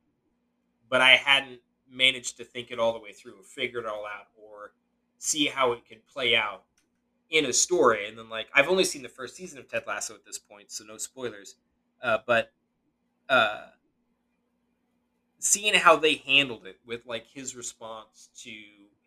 but 0.89 1.01
I 1.01 1.17
hadn't 1.17 1.61
managed 1.91 2.37
to 2.39 2.45
think 2.45 2.71
it 2.71 2.79
all 2.79 2.93
the 2.93 2.99
way 2.99 3.13
through, 3.13 3.39
or 3.39 3.43
figure 3.43 3.79
it 3.79 3.87
all 3.87 4.05
out, 4.05 4.27
or 4.37 4.73
see 5.19 5.47
how 5.47 5.73
it 5.73 5.89
could 5.89 6.07
play 6.07 6.37
out 6.37 6.65
in 7.31 7.47
a 7.47 7.53
story, 7.53 8.09
and 8.09 8.19
then 8.19 8.29
like 8.29 8.49
I've 8.55 8.69
only 8.69 8.85
seen 8.85 9.03
the 9.03 9.09
first 9.09 9.35
season 9.35 9.59
of 9.59 9.69
Ted 9.69 9.85
Lasso 9.87 10.15
at 10.15 10.25
this 10.25 10.39
point, 10.39 10.71
so 10.71 10.85
no 10.85 10.97
spoilers. 10.97 11.57
Uh, 12.03 12.19
but 12.27 12.53
uh, 13.29 13.67
seeing 15.47 15.75
how 15.75 15.97
they 15.97 16.17
handled 16.17 16.67
it 16.67 16.79
with 16.85 17.07
like 17.07 17.27
his 17.33 17.55
response 17.55 18.29
to 18.43 18.53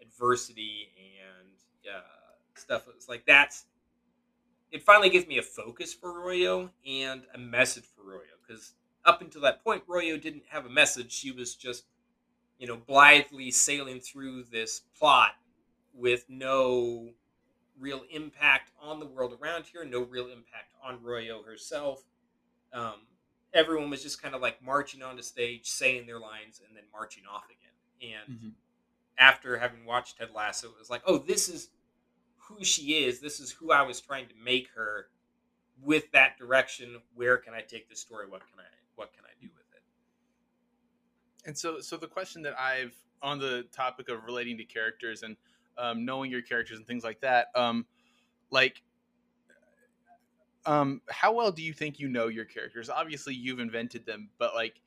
adversity 0.01 0.89
and 1.21 1.47
uh, 1.93 2.01
stuff, 2.55 2.87
it's 2.95 3.09
like 3.09 3.25
that's 3.25 3.65
it. 4.71 4.81
Finally 4.83 5.09
gives 5.09 5.27
me 5.27 5.37
a 5.37 5.43
focus 5.43 5.93
for 5.93 6.09
Royo 6.13 6.69
and 6.87 7.23
a 7.33 7.37
message 7.37 7.83
for 7.83 8.03
Royo 8.03 8.37
because 8.47 8.73
up 9.05 9.21
until 9.21 9.41
that 9.41 9.63
point, 9.63 9.85
Royo 9.87 10.21
didn't 10.21 10.43
have 10.49 10.65
a 10.65 10.69
message. 10.69 11.11
She 11.11 11.31
was 11.31 11.55
just 11.55 11.83
you 12.57 12.67
know 12.67 12.77
blithely 12.77 13.51
sailing 13.51 13.99
through 13.99 14.43
this 14.45 14.81
plot 14.97 15.31
with 15.93 16.25
no 16.29 17.09
real 17.77 18.03
impact 18.11 18.71
on 18.81 18.99
the 18.99 19.05
world 19.05 19.37
around 19.41 19.65
here, 19.65 19.83
no 19.83 20.01
real 20.01 20.27
impact 20.27 20.73
on 20.83 20.99
Royo 20.99 21.43
herself. 21.45 22.03
Um, 22.71 22.95
everyone 23.53 23.89
was 23.89 24.03
just 24.03 24.21
kind 24.21 24.35
of 24.35 24.41
like 24.41 24.63
marching 24.63 25.01
onto 25.01 25.21
stage, 25.21 25.67
saying 25.67 26.05
their 26.05 26.19
lines, 26.19 26.61
and 26.65 26.75
then 26.75 26.83
marching 26.91 27.23
off 27.31 27.45
again. 27.45 28.15
And 28.15 28.37
mm-hmm. 28.37 28.49
after 29.17 29.57
having 29.57 29.85
watched 29.85 30.17
Ted 30.17 30.29
Lasso, 30.35 30.67
it 30.67 30.79
was 30.79 30.89
like, 30.89 31.01
oh, 31.05 31.17
this 31.17 31.49
is 31.49 31.69
who 32.37 32.63
she 32.63 33.05
is. 33.05 33.19
This 33.19 33.39
is 33.39 33.51
who 33.51 33.71
I 33.71 33.81
was 33.81 33.99
trying 33.99 34.27
to 34.27 34.35
make 34.43 34.69
her. 34.75 35.07
With 35.81 36.11
that 36.11 36.37
direction, 36.37 36.97
where 37.15 37.37
can 37.37 37.53
I 37.53 37.61
take 37.61 37.87
this 37.87 38.01
story? 38.01 38.27
What 38.27 38.41
can 38.41 38.59
I 38.59 38.67
what 38.95 39.13
can 39.13 39.23
I 39.23 39.31
do 39.41 39.47
with 39.55 39.65
it? 39.73 39.81
And 41.47 41.57
so, 41.57 41.79
so 41.79 41.95
the 41.95 42.05
question 42.05 42.41
that 42.41 42.59
I've 42.59 42.93
on 43.21 43.39
the 43.39 43.65
topic 43.71 44.09
of 44.09 44.23
relating 44.25 44.57
to 44.57 44.65
characters 44.65 45.23
and 45.23 45.37
um, 45.77 46.05
knowing 46.05 46.29
your 46.31 46.41
characters 46.41 46.77
and 46.77 46.87
things 46.87 47.03
like 47.03 47.21
that. 47.21 47.47
Um, 47.55 47.85
like, 48.51 48.81
um, 50.65 51.01
how 51.09 51.33
well 51.33 51.51
do 51.51 51.61
you 51.61 51.73
think 51.73 51.99
you 51.99 52.07
know 52.07 52.27
your 52.27 52.45
characters? 52.45 52.89
Obviously, 52.89 53.33
you've 53.33 53.59
invented 53.59 54.05
them, 54.05 54.29
but 54.37 54.53
like, 54.55 54.81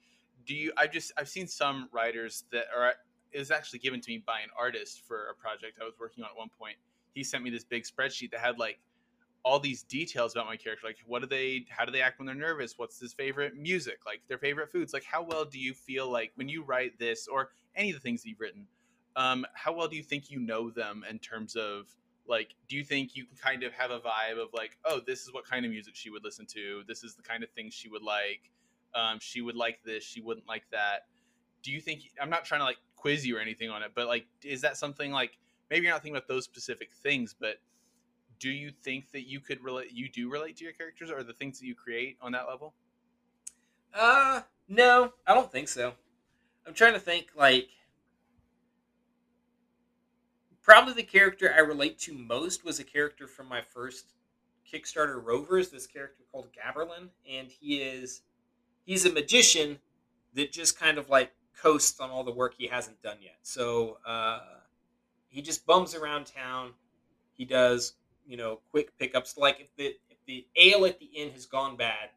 do 0.47 0.55
you? 0.55 0.73
I've 0.77 0.93
just 0.93 1.13
I've 1.17 1.29
seen 1.29 1.47
some 1.47 1.89
writers 1.93 2.45
that 2.53 2.65
are. 2.77 2.95
It 3.33 3.39
was 3.39 3.51
actually 3.51 3.79
given 3.79 4.01
to 4.01 4.11
me 4.11 4.23
by 4.27 4.41
an 4.41 4.51
artist 4.59 5.03
for 5.07 5.29
a 5.31 5.35
project 5.35 5.79
I 5.81 5.85
was 5.85 5.95
working 5.99 6.23
on 6.23 6.31
at 6.31 6.37
one 6.37 6.51
point. 6.59 6.77
He 7.15 7.25
sent 7.25 7.43
me 7.43 7.51
this 7.51 7.65
big 7.65 7.85
spreadsheet 7.85 8.31
that 8.33 8.41
had 8.41 8.59
like 8.59 8.79
all 9.45 9.59
these 9.59 9.83
details 9.83 10.35
about 10.35 10.47
my 10.47 10.57
character 10.57 10.87
like 10.87 10.99
what 11.07 11.21
do 11.21 11.27
they 11.27 11.65
how 11.69 11.85
do 11.85 11.91
they 11.91 12.01
act 12.01 12.19
when 12.19 12.27
they're 12.27 12.35
nervous 12.35 12.79
what's 12.79 13.01
his 13.01 13.13
favorite 13.13 13.57
music 13.57 13.99
like 14.07 14.21
their 14.29 14.39
favorite 14.39 14.71
foods 14.71 14.93
like 14.93 15.03
how 15.05 15.21
well 15.21 15.45
do 15.45 15.59
you 15.59 15.75
feel 15.75 16.09
like 16.09 16.31
when 16.37 16.49
you 16.49 16.63
write 16.63 16.97
this 16.99 17.27
or 17.27 17.51
any 17.75 17.91
of 17.91 17.97
the 17.97 18.01
things 18.01 18.23
that 18.23 18.29
you've 18.29 18.41
written 18.41 18.67
um, 19.17 19.45
how 19.53 19.73
well 19.73 19.89
do 19.89 19.97
you 19.97 20.03
think 20.03 20.31
you 20.31 20.39
know 20.39 20.71
them 20.71 21.05
in 21.11 21.19
terms 21.19 21.57
of 21.57 21.89
like 22.29 22.55
do 22.69 22.77
you 22.77 22.85
think 22.85 23.17
you 23.17 23.25
can 23.27 23.37
kind 23.37 23.63
of 23.63 23.73
have 23.73 23.91
a 23.91 23.99
vibe 23.99 24.41
of 24.41 24.49
like 24.53 24.79
oh 24.85 25.01
this 25.07 25.23
is 25.23 25.33
what 25.33 25.45
kind 25.45 25.65
of 25.65 25.71
music 25.71 25.95
she 25.95 26.11
would 26.11 26.25
listen 26.25 26.47
to. 26.47 26.83
This 26.87 27.03
is 27.05 27.15
the 27.15 27.23
kind 27.23 27.43
of 27.43 27.51
things 27.51 27.75
she 27.75 27.89
would 27.89 28.03
like. 28.03 28.51
Um, 28.95 29.19
she 29.21 29.41
would 29.41 29.57
like 29.57 29.81
this 29.85 30.05
she 30.05 30.21
wouldn't 30.21 30.47
like 30.49 30.65
that. 30.71 31.07
Do 31.63 31.73
you 31.73 31.81
think 31.81 32.01
i'm 32.21 32.31
not 32.31 32.45
trying 32.45 32.61
to 32.61 32.65
like 32.65 32.79
quiz 32.97 33.27
you 33.27 33.37
or 33.37 33.41
anything 33.41 33.71
on 33.71 33.83
it 33.83 33.93
but 33.95 34.07
like 34.07 34.27
is 34.43 34.61
that 34.61 34.77
something 34.77 35.11
like 35.13 35.39
maybe 35.71 35.85
you're 35.85 35.93
not 35.93 36.03
thinking 36.03 36.17
about 36.17 36.29
those 36.29 36.45
specific 36.45 36.91
things 36.93 37.35
but 37.39 37.57
do 38.43 38.51
you 38.51 38.73
think 38.83 39.13
that 39.13 39.29
you 39.29 39.39
could 39.39 39.63
relate 39.63 39.93
you 39.93 40.09
do 40.09 40.29
relate 40.29 40.57
to 40.57 40.65
your 40.65 40.73
characters 40.73 41.11
or 41.11 41.23
the 41.23 41.33
things 41.33 41.61
that 41.61 41.67
you 41.67 41.75
create 41.77 42.17
on 42.21 42.33
that 42.33 42.49
level? 42.49 42.75
Uh 43.95 44.43
no 44.69 45.13
i 45.27 45.35
don't 45.35 45.51
think 45.51 45.69
so. 45.69 45.95
I'm 46.67 46.75
trying 46.75 46.95
to 46.95 47.01
think 47.01 47.29
like 47.37 47.69
probably 50.63 50.95
the 50.95 51.03
character 51.03 51.53
I 51.55 51.61
relate 51.61 51.99
to 52.01 52.15
most 52.15 52.65
was 52.65 52.79
a 52.79 52.85
character 52.85 53.27
from 53.27 53.49
my 53.49 53.61
first 53.61 54.13
Kickstarter 54.71 55.23
Rovers. 55.23 55.71
This 55.71 55.87
character 55.87 56.23
called 56.31 56.49
Gaberlin, 56.53 57.09
and 57.31 57.51
he 57.51 57.79
is 57.79 58.23
he's 58.85 59.05
a 59.05 59.13
magician 59.13 59.79
that 60.35 60.53
just 60.53 60.79
kind 60.79 60.99
of 60.99 61.11
like 61.11 61.33
coasts 61.61 62.01
on 62.01 62.11
all 62.11 62.25
the 62.25 62.33
work 62.33 62.55
he 62.57 62.67
hasn't 62.67 63.03
done 63.03 63.19
yet. 63.21 63.37
So 63.43 63.99
uh, 64.07 64.41
he 65.29 65.43
just 65.43 65.67
bums 65.67 65.95
around 65.95 66.27
town. 66.27 66.73
He 67.33 67.45
does 67.45 67.95
you 68.27 68.37
know 68.37 68.61
quick 68.71 68.97
pickups. 68.99 69.37
Like 69.37 69.61
if 69.61 69.75
the 69.77 69.97
if 70.09 70.19
the 70.27 70.47
ale 70.57 70.87
at 70.87 70.99
the 70.99 71.07
inn 71.07 71.31
has 71.33 71.47
gone 71.47 71.77
bad, 71.77 72.11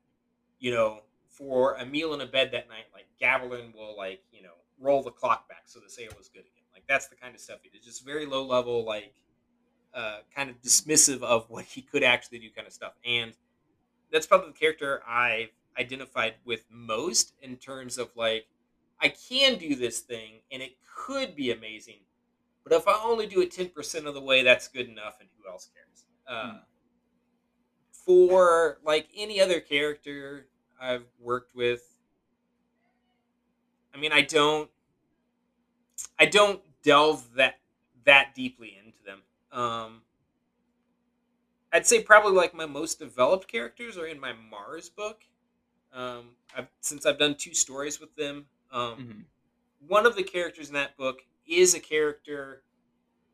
you 0.59 0.71
know 0.71 1.01
for 1.29 1.73
a 1.75 1.85
meal 1.85 2.13
and 2.13 2.21
a 2.21 2.27
bed 2.27 2.51
that 2.51 2.69
night, 2.69 2.85
like 2.93 3.07
Gaberlin 3.21 3.73
will 3.75 3.97
like 3.97 4.21
you 4.31 4.43
know 4.43 4.53
roll 4.79 5.01
the 5.01 5.11
clock 5.11 5.49
back 5.49 5.63
so 5.65 5.79
the 5.79 5.89
sale 5.89 6.11
is 6.19 6.29
good. 6.29 6.43
That's 6.87 7.07
the 7.07 7.15
kind 7.15 7.33
of 7.33 7.41
stuff 7.41 7.59
he 7.63 7.69
did. 7.69 7.83
Just 7.83 8.05
very 8.05 8.25
low 8.25 8.45
level, 8.45 8.85
like 8.85 9.13
uh, 9.93 10.17
kind 10.35 10.49
of 10.49 10.61
dismissive 10.61 11.21
of 11.23 11.49
what 11.49 11.65
he 11.65 11.81
could 11.81 12.03
actually 12.03 12.39
do, 12.39 12.49
kind 12.55 12.67
of 12.67 12.73
stuff. 12.73 12.93
And 13.05 13.33
that's 14.11 14.27
probably 14.27 14.51
the 14.51 14.57
character 14.57 15.01
I 15.07 15.49
identified 15.79 16.35
with 16.45 16.65
most 16.69 17.33
in 17.41 17.57
terms 17.57 17.97
of 17.97 18.09
like 18.15 18.47
I 19.01 19.09
can 19.09 19.57
do 19.57 19.75
this 19.75 19.99
thing 19.99 20.35
and 20.51 20.61
it 20.61 20.77
could 20.95 21.35
be 21.35 21.51
amazing, 21.51 21.99
but 22.63 22.73
if 22.73 22.87
I 22.87 22.99
only 23.03 23.27
do 23.27 23.41
it 23.41 23.51
ten 23.51 23.69
percent 23.69 24.07
of 24.07 24.13
the 24.13 24.21
way, 24.21 24.43
that's 24.43 24.67
good 24.67 24.87
enough, 24.87 25.17
and 25.19 25.29
who 25.37 25.49
else 25.49 25.69
cares? 25.73 26.05
Uh, 26.27 26.51
hmm. 26.51 26.57
For 27.91 28.79
like 28.85 29.07
any 29.15 29.41
other 29.41 29.59
character 29.59 30.47
I've 30.79 31.05
worked 31.19 31.55
with, 31.55 31.81
I 33.93 33.97
mean, 33.97 34.11
I 34.11 34.21
don't 34.21 34.69
I 36.19 36.25
don't 36.25 36.61
delve 36.85 37.27
that 37.35 37.55
that 38.05 38.35
deeply 38.35 38.77
into 38.77 38.99
them. 39.03 39.19
Um, 39.51 40.01
I'd 41.73 41.87
say 41.87 42.01
probably 42.01 42.33
like 42.33 42.53
my 42.53 42.67
most 42.67 42.99
developed 42.99 43.47
characters 43.47 43.97
are 43.97 44.05
in 44.05 44.19
my 44.19 44.31
Mars 44.31 44.89
book. 44.89 45.23
Um, 45.91 46.35
I've, 46.55 46.67
since 46.81 47.05
I've 47.05 47.17
done 47.17 47.35
two 47.35 47.53
stories 47.53 47.99
with 47.99 48.15
them, 48.15 48.45
um, 48.71 48.81
mm-hmm. 48.91 49.19
one 49.87 50.05
of 50.05 50.15
the 50.15 50.23
characters 50.23 50.67
in 50.67 50.75
that 50.75 50.95
book 50.97 51.21
is 51.47 51.73
a 51.73 51.79
character 51.79 52.61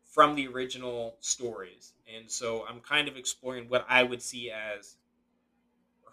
from 0.04 0.36
the 0.36 0.48
original 0.48 1.18
stories, 1.20 1.94
and 2.14 2.30
so 2.30 2.66
I'm 2.68 2.80
kind 2.80 3.08
of 3.08 3.18
exploring 3.18 3.66
what 3.68 3.86
I 3.90 4.04
would 4.04 4.22
see 4.22 4.52
as 4.52 4.96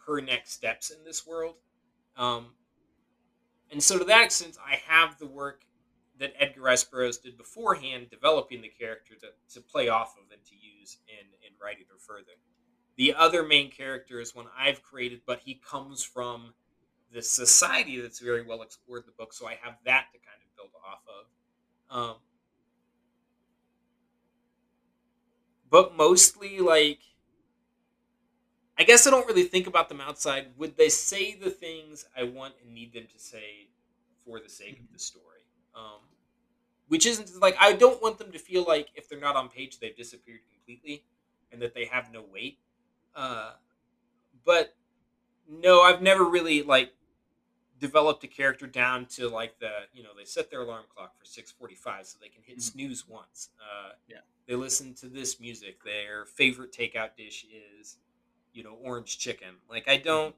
her 0.06 0.20
next 0.20 0.52
steps 0.52 0.90
in 0.90 1.04
this 1.04 1.26
world. 1.26 1.56
Um, 2.16 2.46
and 3.70 3.82
so 3.82 3.98
to 3.98 4.04
that 4.04 4.24
extent, 4.24 4.56
I 4.64 4.76
have 4.86 5.18
the 5.18 5.26
work 5.26 5.64
that 6.18 6.34
Edgar 6.38 6.62
Rice 6.62 6.84
Burroughs 6.84 7.18
did 7.18 7.36
beforehand, 7.36 8.08
developing 8.10 8.62
the 8.62 8.68
character 8.68 9.14
to, 9.20 9.28
to 9.54 9.60
play 9.60 9.88
off 9.88 10.16
of 10.16 10.30
and 10.32 10.44
to 10.44 10.54
use 10.54 10.98
in, 11.08 11.26
in 11.46 11.54
writing 11.62 11.84
her 11.90 11.98
further. 11.98 12.32
The 12.96 13.14
other 13.14 13.44
main 13.44 13.70
character 13.70 14.20
is 14.20 14.34
one 14.34 14.46
I've 14.58 14.82
created, 14.82 15.20
but 15.26 15.40
he 15.44 15.54
comes 15.54 16.02
from 16.02 16.52
the 17.12 17.22
society 17.22 18.00
that's 18.00 18.18
very 18.18 18.42
well 18.42 18.62
explored 18.62 19.02
in 19.02 19.06
the 19.06 19.12
book, 19.12 19.32
so 19.32 19.46
I 19.46 19.56
have 19.62 19.76
that 19.84 20.06
to 20.12 20.18
kind 20.18 20.40
of 20.42 20.56
build 20.56 20.70
off 20.84 21.02
of. 21.08 21.96
Um, 21.96 22.16
but 25.70 25.96
mostly, 25.96 26.58
like, 26.58 27.00
I 28.76 28.84
guess 28.84 29.06
I 29.06 29.10
don't 29.10 29.26
really 29.26 29.44
think 29.44 29.66
about 29.66 29.88
them 29.88 30.00
outside. 30.00 30.48
Would 30.56 30.76
they 30.76 30.88
say 30.88 31.34
the 31.34 31.50
things 31.50 32.04
I 32.16 32.24
want 32.24 32.54
and 32.62 32.74
need 32.74 32.92
them 32.92 33.06
to 33.12 33.18
say 33.18 33.68
for 34.24 34.40
the 34.40 34.48
sake 34.48 34.78
of 34.80 34.92
the 34.92 34.98
story? 34.98 35.37
Um, 35.78 36.00
which 36.88 37.06
isn't 37.06 37.40
like 37.40 37.56
I 37.60 37.74
don't 37.74 38.02
want 38.02 38.18
them 38.18 38.32
to 38.32 38.38
feel 38.38 38.64
like 38.66 38.88
if 38.94 39.08
they're 39.08 39.20
not 39.20 39.36
on 39.36 39.48
page 39.48 39.78
they've 39.78 39.96
disappeared 39.96 40.40
completely 40.50 41.04
and 41.52 41.62
that 41.62 41.74
they 41.74 41.84
have 41.84 42.12
no 42.12 42.24
weight. 42.32 42.58
Uh, 43.14 43.52
but 44.44 44.74
no, 45.48 45.82
I've 45.82 46.02
never 46.02 46.24
really 46.24 46.62
like 46.62 46.92
developed 47.78 48.24
a 48.24 48.26
character 48.26 48.66
down 48.66 49.06
to 49.06 49.28
like 49.28 49.58
the 49.60 49.70
you 49.92 50.02
know 50.02 50.10
they 50.16 50.24
set 50.24 50.50
their 50.50 50.62
alarm 50.62 50.84
clock 50.94 51.14
for 51.18 51.24
6:45 51.24 52.06
so 52.06 52.18
they 52.20 52.28
can 52.28 52.42
hit 52.42 52.58
mm-hmm. 52.58 52.60
snooze 52.60 53.06
once. 53.08 53.50
Uh, 53.60 53.92
yeah, 54.08 54.18
they 54.46 54.54
listen 54.54 54.94
to 54.94 55.06
this 55.06 55.40
music. 55.40 55.84
Their 55.84 56.24
favorite 56.24 56.72
takeout 56.72 57.16
dish 57.16 57.46
is 57.80 57.96
you 58.52 58.62
know 58.62 58.76
orange 58.82 59.18
chicken. 59.18 59.56
Like 59.70 59.88
I 59.88 59.96
don't. 59.96 60.34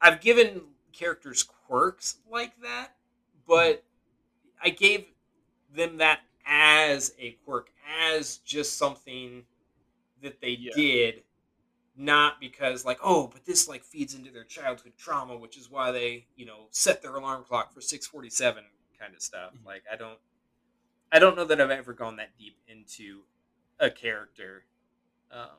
I've 0.00 0.20
given 0.20 0.62
characters 0.92 1.42
quirks 1.42 2.16
like 2.30 2.60
that, 2.62 2.95
but 3.46 3.84
I 4.62 4.70
gave 4.70 5.06
them 5.74 5.98
that 5.98 6.20
as 6.46 7.12
a 7.18 7.32
quirk, 7.44 7.70
as 8.10 8.38
just 8.38 8.78
something 8.78 9.44
that 10.22 10.40
they 10.40 10.56
yeah. 10.58 10.72
did, 10.74 11.22
not 11.96 12.40
because 12.40 12.84
like 12.84 12.98
oh, 13.02 13.26
but 13.26 13.44
this 13.44 13.68
like 13.68 13.84
feeds 13.84 14.14
into 14.14 14.30
their 14.30 14.44
childhood 14.44 14.92
trauma, 14.96 15.36
which 15.36 15.56
is 15.56 15.70
why 15.70 15.90
they 15.90 16.26
you 16.36 16.46
know 16.46 16.66
set 16.70 17.02
their 17.02 17.16
alarm 17.16 17.44
clock 17.44 17.72
for 17.72 17.80
six 17.80 18.06
forty 18.06 18.30
seven 18.30 18.64
kind 18.98 19.14
of 19.14 19.22
stuff. 19.22 19.52
Mm-hmm. 19.54 19.66
Like 19.66 19.84
I 19.92 19.96
don't, 19.96 20.18
I 21.12 21.18
don't 21.18 21.36
know 21.36 21.44
that 21.44 21.60
I've 21.60 21.70
ever 21.70 21.92
gone 21.92 22.16
that 22.16 22.36
deep 22.38 22.56
into 22.68 23.22
a 23.78 23.90
character. 23.90 24.64
Um, 25.30 25.58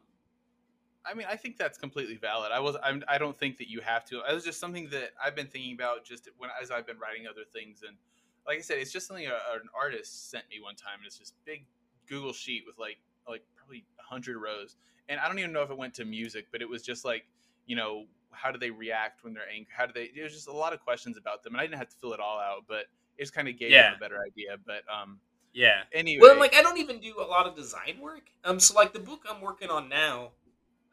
I 1.09 1.13
mean, 1.13 1.27
I 1.29 1.35
think 1.35 1.57
that's 1.57 1.77
completely 1.77 2.15
valid. 2.17 2.51
I 2.51 2.59
was, 2.59 2.75
I'm, 2.83 3.03
I 3.07 3.17
don't 3.17 3.37
think 3.37 3.57
that 3.59 3.69
you 3.69 3.81
have 3.81 4.05
to. 4.05 4.21
It 4.29 4.33
was 4.33 4.43
just 4.43 4.59
something 4.59 4.89
that 4.91 5.11
I've 5.23 5.35
been 5.35 5.47
thinking 5.47 5.73
about 5.73 6.03
just 6.05 6.29
when 6.37 6.49
as 6.61 6.71
I've 6.71 6.85
been 6.87 6.99
writing 6.99 7.27
other 7.27 7.43
things, 7.53 7.81
and 7.87 7.97
like 8.45 8.57
I 8.57 8.61
said, 8.61 8.77
it's 8.79 8.91
just 8.91 9.07
something 9.07 9.25
a, 9.25 9.29
an 9.29 9.67
artist 9.79 10.29
sent 10.29 10.45
me 10.49 10.59
one 10.61 10.75
time. 10.75 10.99
And 10.99 11.07
it's 11.07 11.17
this 11.19 11.33
big 11.45 11.65
Google 12.07 12.33
sheet 12.33 12.63
with 12.65 12.77
like 12.77 12.97
like 13.27 13.43
probably 13.55 13.85
hundred 13.97 14.37
rows, 14.39 14.75
and 15.09 15.19
I 15.19 15.27
don't 15.27 15.39
even 15.39 15.51
know 15.51 15.61
if 15.63 15.69
it 15.71 15.77
went 15.77 15.93
to 15.95 16.05
music, 16.05 16.47
but 16.51 16.61
it 16.61 16.69
was 16.69 16.81
just 16.83 17.05
like 17.05 17.25
you 17.65 17.75
know 17.75 18.05
how 18.31 18.51
do 18.51 18.59
they 18.59 18.69
react 18.71 19.23
when 19.23 19.33
they're 19.33 19.49
angry? 19.49 19.67
How 19.75 19.85
do 19.85 19.93
they? 19.93 20.11
It 20.15 20.23
was 20.23 20.33
just 20.33 20.47
a 20.47 20.53
lot 20.53 20.73
of 20.73 20.79
questions 20.79 21.17
about 21.17 21.43
them, 21.43 21.53
and 21.53 21.61
I 21.61 21.65
didn't 21.65 21.79
have 21.79 21.89
to 21.89 21.95
fill 21.97 22.13
it 22.13 22.19
all 22.19 22.39
out, 22.39 22.65
but 22.67 22.85
it 23.17 23.23
just 23.23 23.33
kind 23.33 23.47
of 23.47 23.57
gave 23.57 23.71
Yeah. 23.71 23.89
them 23.89 23.95
a 23.95 23.99
better 23.99 24.21
idea. 24.21 24.57
But 24.65 24.83
um, 24.93 25.19
Yeah. 25.53 25.83
anyway, 25.91 26.21
Well, 26.21 26.37
like 26.39 26.53
I 26.55 26.61
don't 26.61 26.77
even 26.77 26.99
do 26.99 27.15
a 27.19 27.23
lot 27.25 27.47
of 27.47 27.55
design 27.55 27.99
work. 28.01 28.29
Um, 28.43 28.59
so 28.59 28.73
like 28.75 28.93
the 28.93 28.99
book 28.99 29.25
I'm 29.29 29.41
working 29.41 29.69
on 29.69 29.89
now, 29.89 30.31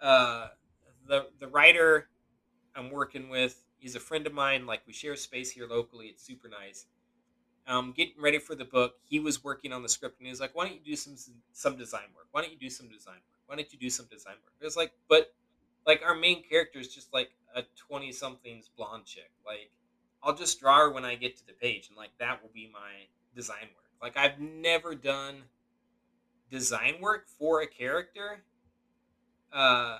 uh, 0.00 0.48
the 1.06 1.26
the 1.38 1.48
writer 1.48 2.08
I'm 2.74 2.90
working 2.90 3.28
with, 3.28 3.62
he's 3.78 3.94
a 3.94 4.00
friend 4.00 4.26
of 4.26 4.32
mine. 4.32 4.66
Like 4.66 4.82
we 4.86 4.92
share 4.92 5.16
space 5.16 5.50
here 5.50 5.66
locally. 5.66 6.06
It's 6.06 6.24
super 6.24 6.48
nice. 6.48 6.86
Um, 7.66 7.94
getting 7.96 8.20
ready 8.20 8.38
for 8.38 8.54
the 8.54 8.64
book, 8.64 8.96
he 9.04 9.20
was 9.20 9.42
working 9.42 9.72
on 9.72 9.82
the 9.82 9.88
script, 9.88 10.18
and 10.18 10.26
he 10.26 10.30
was 10.30 10.40
like, 10.40 10.54
"Why 10.54 10.66
don't 10.66 10.74
you 10.74 10.84
do 10.84 10.96
some 10.96 11.16
some 11.52 11.76
design 11.76 12.08
work? 12.14 12.26
Why 12.32 12.42
don't 12.42 12.52
you 12.52 12.58
do 12.58 12.70
some 12.70 12.88
design 12.88 13.14
work? 13.14 13.40
Why 13.46 13.56
don't 13.56 13.72
you 13.72 13.78
do 13.78 13.90
some 13.90 14.06
design 14.10 14.34
work?" 14.44 14.52
It 14.60 14.64
was 14.64 14.76
like, 14.76 14.92
but 15.08 15.32
like 15.86 16.02
our 16.04 16.14
main 16.14 16.42
character 16.42 16.78
is 16.78 16.94
just 16.94 17.12
like 17.12 17.30
a 17.54 17.62
twenty 17.76 18.12
something's 18.12 18.68
blonde 18.68 19.06
chick. 19.06 19.30
Like 19.46 19.70
I'll 20.22 20.34
just 20.34 20.60
draw 20.60 20.78
her 20.78 20.90
when 20.90 21.04
I 21.04 21.14
get 21.14 21.36
to 21.38 21.46
the 21.46 21.52
page, 21.52 21.88
and 21.88 21.96
like 21.96 22.10
that 22.18 22.42
will 22.42 22.50
be 22.52 22.70
my 22.72 23.06
design 23.34 23.68
work. 23.74 23.90
Like 24.02 24.16
I've 24.16 24.38
never 24.40 24.94
done 24.94 25.44
design 26.50 26.96
work 27.00 27.28
for 27.28 27.62
a 27.62 27.66
character 27.66 28.42
uh, 29.54 29.98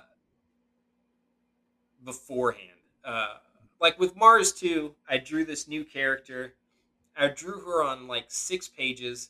beforehand. 2.03 2.77
Uh, 3.03 3.35
like 3.79 3.99
with 3.99 4.15
Mars 4.15 4.51
2, 4.53 4.93
I 5.09 5.17
drew 5.17 5.45
this 5.45 5.67
new 5.67 5.83
character. 5.83 6.53
I 7.17 7.27
drew 7.29 7.59
her 7.61 7.83
on 7.83 8.07
like 8.07 8.25
six 8.27 8.67
pages, 8.67 9.29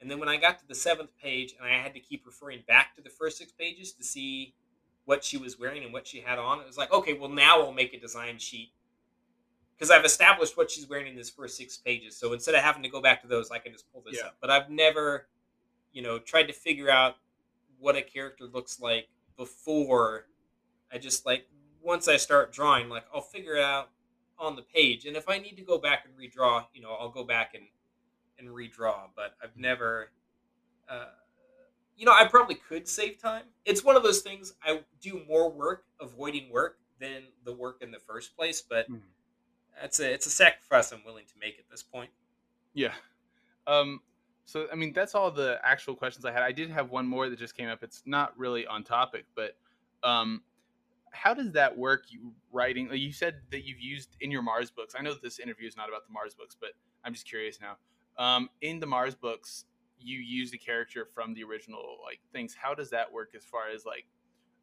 and 0.00 0.10
then 0.10 0.18
when 0.18 0.28
I 0.28 0.36
got 0.36 0.58
to 0.60 0.66
the 0.66 0.74
seventh 0.74 1.10
page, 1.22 1.54
and 1.58 1.68
I 1.68 1.74
had 1.82 1.92
to 1.94 2.00
keep 2.00 2.24
referring 2.24 2.62
back 2.66 2.96
to 2.96 3.02
the 3.02 3.10
first 3.10 3.38
six 3.38 3.52
pages 3.52 3.92
to 3.92 4.04
see 4.04 4.54
what 5.04 5.24
she 5.24 5.36
was 5.36 5.58
wearing 5.58 5.84
and 5.84 5.92
what 5.92 6.06
she 6.06 6.20
had 6.20 6.38
on, 6.38 6.60
it 6.60 6.66
was 6.66 6.78
like, 6.78 6.92
okay, 6.92 7.14
well 7.14 7.28
now 7.28 7.60
I'll 7.60 7.72
make 7.72 7.92
a 7.94 8.00
design 8.00 8.38
sheet 8.38 8.72
because 9.74 9.90
I've 9.90 10.04
established 10.04 10.56
what 10.56 10.70
she's 10.70 10.88
wearing 10.88 11.06
in 11.06 11.16
this 11.16 11.30
first 11.30 11.56
six 11.56 11.76
pages. 11.76 12.16
So 12.16 12.32
instead 12.32 12.54
of 12.54 12.62
having 12.62 12.82
to 12.82 12.88
go 12.88 13.00
back 13.00 13.22
to 13.22 13.28
those, 13.28 13.50
I 13.50 13.58
can 13.58 13.72
just 13.72 13.90
pull 13.92 14.02
this 14.04 14.18
Yeah. 14.18 14.28
up. 14.28 14.36
But 14.40 14.50
I've 14.50 14.68
never, 14.70 15.28
you 15.92 16.02
know, 16.02 16.18
tried 16.18 16.44
to 16.44 16.52
figure 16.52 16.90
out 16.90 17.16
what 17.78 17.96
a 17.96 18.02
character 18.02 18.44
looks 18.44 18.80
like 18.80 19.08
before. 19.38 20.26
I 20.92 20.98
just 20.98 21.24
like 21.24 21.46
once 21.80 22.08
I 22.08 22.18
start 22.18 22.52
drawing, 22.52 22.90
like 22.90 23.06
I'll 23.14 23.22
figure 23.22 23.56
it 23.56 23.64
out 23.64 23.90
on 24.38 24.56
the 24.56 24.62
page, 24.62 25.06
and 25.06 25.16
if 25.16 25.28
I 25.28 25.38
need 25.38 25.56
to 25.56 25.62
go 25.62 25.78
back 25.78 26.04
and 26.04 26.14
redraw, 26.14 26.66
you 26.74 26.82
know, 26.82 26.92
I'll 26.92 27.08
go 27.08 27.24
back 27.24 27.54
and 27.54 27.64
and 28.38 28.48
redraw. 28.48 29.08
But 29.16 29.34
I've 29.42 29.56
never. 29.56 30.10
Uh, 30.88 31.06
you 31.96 32.06
know, 32.06 32.12
I 32.12 32.26
probably 32.28 32.54
could 32.54 32.86
save 32.86 33.18
time. 33.18 33.42
It's 33.64 33.82
one 33.82 33.96
of 33.96 34.04
those 34.04 34.20
things 34.20 34.54
I 34.62 34.82
do 35.00 35.22
more 35.28 35.50
work 35.50 35.84
avoiding 36.00 36.50
work 36.52 36.78
than 37.00 37.24
the 37.44 37.52
work 37.52 37.82
in 37.82 37.90
the 37.90 37.98
first 37.98 38.36
place, 38.36 38.62
but 38.62 38.88
Mhm. 38.88 39.02
it's 39.82 39.98
a 40.00 40.12
it's 40.12 40.26
a 40.26 40.30
sacrifice 40.30 40.92
I'm 40.92 41.04
willing 41.04 41.26
to 41.26 41.38
make 41.38 41.58
at 41.58 41.68
this 41.68 41.82
point. 41.82 42.10
Yeah. 42.72 42.94
Um, 43.66 44.00
so 44.48 44.66
I 44.72 44.76
mean 44.76 44.94
that's 44.94 45.14
all 45.14 45.30
the 45.30 45.58
actual 45.62 45.94
questions 45.94 46.24
I 46.24 46.32
had. 46.32 46.42
I 46.42 46.52
did 46.52 46.70
have 46.70 46.90
one 46.90 47.06
more 47.06 47.28
that 47.28 47.38
just 47.38 47.54
came 47.54 47.68
up. 47.68 47.82
It's 47.82 48.02
not 48.06 48.32
really 48.38 48.66
on 48.66 48.82
topic, 48.82 49.26
but 49.36 49.58
um, 50.02 50.42
how 51.12 51.34
does 51.34 51.52
that 51.52 51.76
work? 51.76 52.04
You 52.08 52.32
writing? 52.50 52.88
like, 52.88 52.98
You 52.98 53.12
said 53.12 53.42
that 53.50 53.66
you've 53.66 53.78
used 53.78 54.16
in 54.22 54.30
your 54.30 54.40
Mars 54.40 54.70
books. 54.70 54.94
I 54.98 55.02
know 55.02 55.12
this 55.22 55.38
interview 55.38 55.68
is 55.68 55.76
not 55.76 55.90
about 55.90 56.06
the 56.06 56.14
Mars 56.14 56.32
books, 56.34 56.56
but 56.58 56.70
I'm 57.04 57.12
just 57.12 57.28
curious 57.28 57.58
now. 57.60 57.76
Um, 58.16 58.48
in 58.62 58.80
the 58.80 58.86
Mars 58.86 59.14
books, 59.14 59.66
you 60.00 60.18
use 60.18 60.50
the 60.50 60.56
character 60.56 61.06
from 61.14 61.34
the 61.34 61.44
original 61.44 61.98
like 62.02 62.20
things. 62.32 62.56
How 62.58 62.72
does 62.72 62.88
that 62.88 63.12
work 63.12 63.32
as 63.36 63.44
far 63.44 63.68
as 63.68 63.84
like 63.84 64.06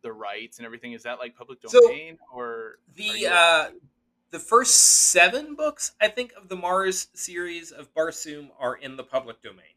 the 0.02 0.12
rights 0.12 0.58
and 0.58 0.66
everything? 0.66 0.94
Is 0.94 1.04
that 1.04 1.20
like 1.20 1.36
public 1.36 1.60
So, 1.64 1.80
domain 1.80 2.18
or 2.34 2.80
The 2.96 3.28
uh, 3.28 3.66
the 4.32 4.40
first 4.40 4.76
seven 5.12 5.56
books 5.56 5.92
I 6.02 6.08
think 6.08 6.34
of 6.36 6.50
the 6.50 6.56
Mars 6.56 7.08
series 7.14 7.72
of 7.72 7.94
Barsoom 7.94 8.50
are 8.60 8.76
in 8.76 8.98
the 8.98 9.04
public 9.04 9.42
domain, 9.42 9.75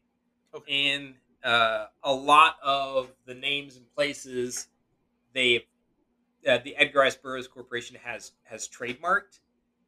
Okay. 0.53 0.91
and 0.91 1.15
uh, 1.43 1.87
a 2.03 2.13
lot 2.13 2.55
of 2.63 3.09
the 3.25 3.33
names 3.33 3.77
and 3.77 3.85
places 3.95 4.67
they 5.33 5.65
uh, 6.47 6.57
the 6.63 6.75
Edgar 6.75 6.99
Rice 6.99 7.15
Burroughs 7.15 7.47
Corporation 7.47 7.97
has 8.03 8.31
has 8.43 8.67
trademarked. 8.67 9.39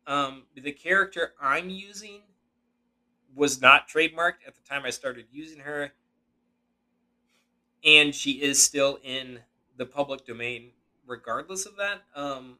Um, 0.07 0.43
the 0.55 0.72
character 0.72 1.34
I'm 1.41 1.70
using 1.70 2.22
was 3.36 3.62
not 3.62 3.88
trademarked 3.88 4.45
at 4.45 4.55
the 4.55 4.62
time 4.68 4.84
I 4.86 4.89
started 4.89 5.26
using 5.32 5.59
her, 5.59 5.93
and 7.84 8.14
she 8.14 8.41
is 8.41 8.62
still 8.62 8.99
in 9.03 9.39
the 9.78 9.86
public 9.86 10.26
domain 10.26 10.72
regardless 11.07 11.66
of 11.66 11.76
that. 11.78 12.03
Um, 12.16 12.57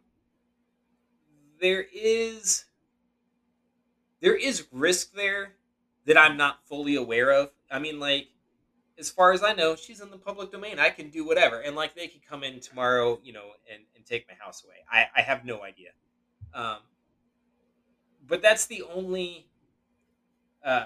there 1.60 1.86
is 1.94 2.66
there 4.22 4.36
is 4.36 4.68
risk 4.72 5.14
there 5.14 5.54
that 6.06 6.18
I'm 6.18 6.38
not 6.38 6.66
fully 6.66 6.96
aware 6.96 7.32
of. 7.32 7.52
I 7.72 7.80
mean, 7.80 8.00
like 8.00 8.28
as 9.00 9.10
far 9.10 9.32
as 9.32 9.42
I 9.42 9.54
know, 9.54 9.76
she's 9.76 10.02
in 10.02 10.12
the 10.12 10.18
public 10.18 10.52
domain. 10.52 10.78
I 10.78 10.90
can 10.90 11.10
do 11.10 11.26
whatever, 11.26 11.60
and 11.60 11.76
like 11.76 11.96
they 11.96 12.08
could 12.08 12.26
come 12.28 12.44
in 12.44 12.60
tomorrow, 12.60 13.20
you 13.24 13.34
know, 13.34 13.46
and, 13.72 13.84
and 13.96 14.06
take 14.06 14.28
my 14.28 14.36
house 14.40 14.64
away. 14.64 14.76
I, 14.92 15.08
I 15.16 15.22
have 15.22 15.46
no 15.46 15.64
idea. 15.64 15.90
Um, 16.54 16.78
but 18.28 18.42
that's 18.42 18.66
the 18.66 18.84
only 18.94 19.48
uh, 20.64 20.86